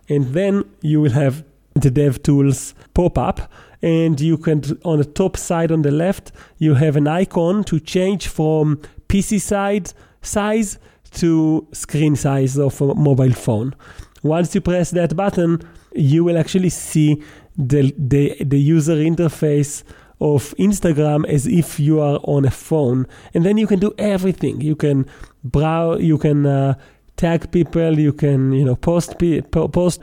And 0.08 0.26
then 0.32 0.64
you 0.80 1.00
will 1.00 1.12
have 1.12 1.44
the 1.74 1.90
dev 1.90 2.22
tools 2.22 2.74
pop 2.94 3.18
up 3.18 3.52
and 3.82 4.20
you 4.20 4.36
can 4.36 4.62
on 4.84 4.98
the 4.98 5.04
top 5.04 5.36
side 5.36 5.70
on 5.70 5.82
the 5.82 5.92
left 5.92 6.32
you 6.56 6.74
have 6.74 6.96
an 6.96 7.06
icon 7.06 7.62
to 7.62 7.78
change 7.78 8.26
from 8.26 8.80
PC 9.08 9.40
side 9.40 9.92
size 10.20 10.78
to 11.12 11.66
screen 11.72 12.16
size 12.16 12.58
of 12.58 12.80
a 12.80 12.94
mobile 12.94 13.32
phone. 13.32 13.74
Once 14.22 14.54
you 14.54 14.60
press 14.60 14.90
that 14.90 15.14
button, 15.16 15.60
you 15.94 16.24
will 16.24 16.36
actually 16.36 16.68
see 16.68 17.22
the, 17.58 17.92
the, 17.98 18.36
the 18.42 18.58
user 18.58 18.96
interface 18.96 19.82
of 20.20 20.54
Instagram 20.58 21.26
as 21.28 21.46
if 21.46 21.78
you 21.78 22.00
are 22.00 22.18
on 22.24 22.44
a 22.44 22.50
phone. 22.50 23.06
And 23.34 23.44
then 23.44 23.58
you 23.58 23.66
can 23.66 23.78
do 23.78 23.94
everything. 23.98 24.60
You 24.60 24.76
can 24.76 25.06
browse, 25.44 26.02
you 26.02 26.18
can 26.18 26.46
uh, 26.46 26.74
tag 27.16 27.50
people, 27.50 27.98
you 27.98 28.12
can, 28.12 28.52
you 28.52 28.64
know, 28.64 28.76
post, 28.76 29.14
post 29.50 30.00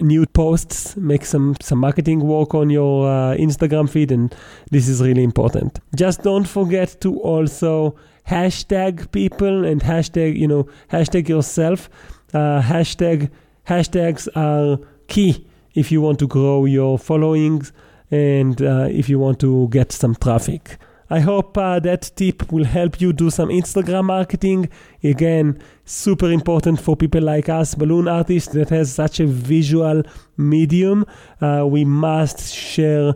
new 0.00 0.26
posts, 0.26 0.96
make 0.96 1.24
some, 1.24 1.56
some 1.62 1.78
marketing 1.78 2.20
work 2.20 2.54
on 2.54 2.68
your 2.68 3.08
uh, 3.08 3.36
Instagram 3.36 3.88
feed. 3.88 4.12
And 4.12 4.34
this 4.70 4.88
is 4.88 5.02
really 5.02 5.22
important. 5.22 5.80
Just 5.94 6.22
don't 6.22 6.46
forget 6.46 7.00
to 7.00 7.18
also 7.20 7.96
hashtag 8.28 9.10
people 9.12 9.64
and 9.64 9.80
hashtag, 9.80 10.36
you 10.36 10.48
know, 10.48 10.68
hashtag 10.90 11.28
yourself. 11.28 11.88
Uh, 12.34 12.60
hashtag 12.60 13.30
hashtags 13.66 14.28
are 14.36 14.78
key 15.08 15.45
if 15.76 15.92
you 15.92 16.00
want 16.00 16.18
to 16.18 16.26
grow 16.26 16.64
your 16.64 16.98
followings 16.98 17.72
and 18.10 18.60
uh, 18.62 18.88
if 18.90 19.08
you 19.08 19.20
want 19.20 19.38
to 19.40 19.68
get 19.68 19.92
some 19.92 20.14
traffic. 20.16 20.78
I 21.08 21.20
hope 21.20 21.56
uh, 21.56 21.78
that 21.80 22.10
tip 22.16 22.50
will 22.50 22.64
help 22.64 23.00
you 23.00 23.12
do 23.12 23.30
some 23.30 23.48
Instagram 23.48 24.06
marketing. 24.06 24.68
Again, 25.04 25.62
super 25.84 26.32
important 26.32 26.80
for 26.80 26.96
people 26.96 27.22
like 27.22 27.48
us, 27.48 27.76
balloon 27.76 28.08
artists 28.08 28.52
that 28.54 28.70
has 28.70 28.92
such 28.92 29.20
a 29.20 29.26
visual 29.26 30.02
medium. 30.36 31.06
Uh, 31.40 31.64
we 31.64 31.84
must 31.84 32.52
share, 32.52 33.14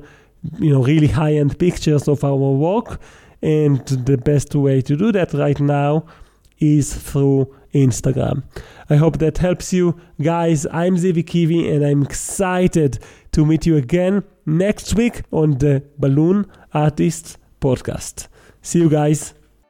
you 0.61 0.70
know, 0.72 0.84
really 0.84 1.08
high-end 1.08 1.58
pictures 1.58 2.06
of 2.06 2.22
our 2.22 2.36
work, 2.36 3.00
and 3.42 3.84
the 3.86 4.18
best 4.18 4.54
way 4.54 4.80
to 4.82 4.96
do 4.96 5.11
that 5.11 5.32
right 5.32 5.58
now 5.58 6.04
is 6.61 6.94
through 6.94 7.52
Instagram. 7.74 8.44
I 8.91 8.97
hope 8.97 9.18
that 9.18 9.38
helps 9.38 9.72
you. 9.72 10.01
Guys, 10.20 10.66
I'm 10.72 10.97
Zivi 10.97 11.22
Kivi 11.22 11.72
and 11.72 11.84
I'm 11.86 12.03
excited 12.03 12.99
to 13.30 13.47
meet 13.47 13.64
you 13.64 13.76
again 13.76 14.24
next 14.45 14.97
week 14.97 15.22
on 15.30 15.59
the 15.59 15.84
Balloon 15.97 16.51
Artists 16.74 17.38
podcast. 17.61 18.26
See 18.62 18.80
you 18.80 18.91
guys. 18.91 19.32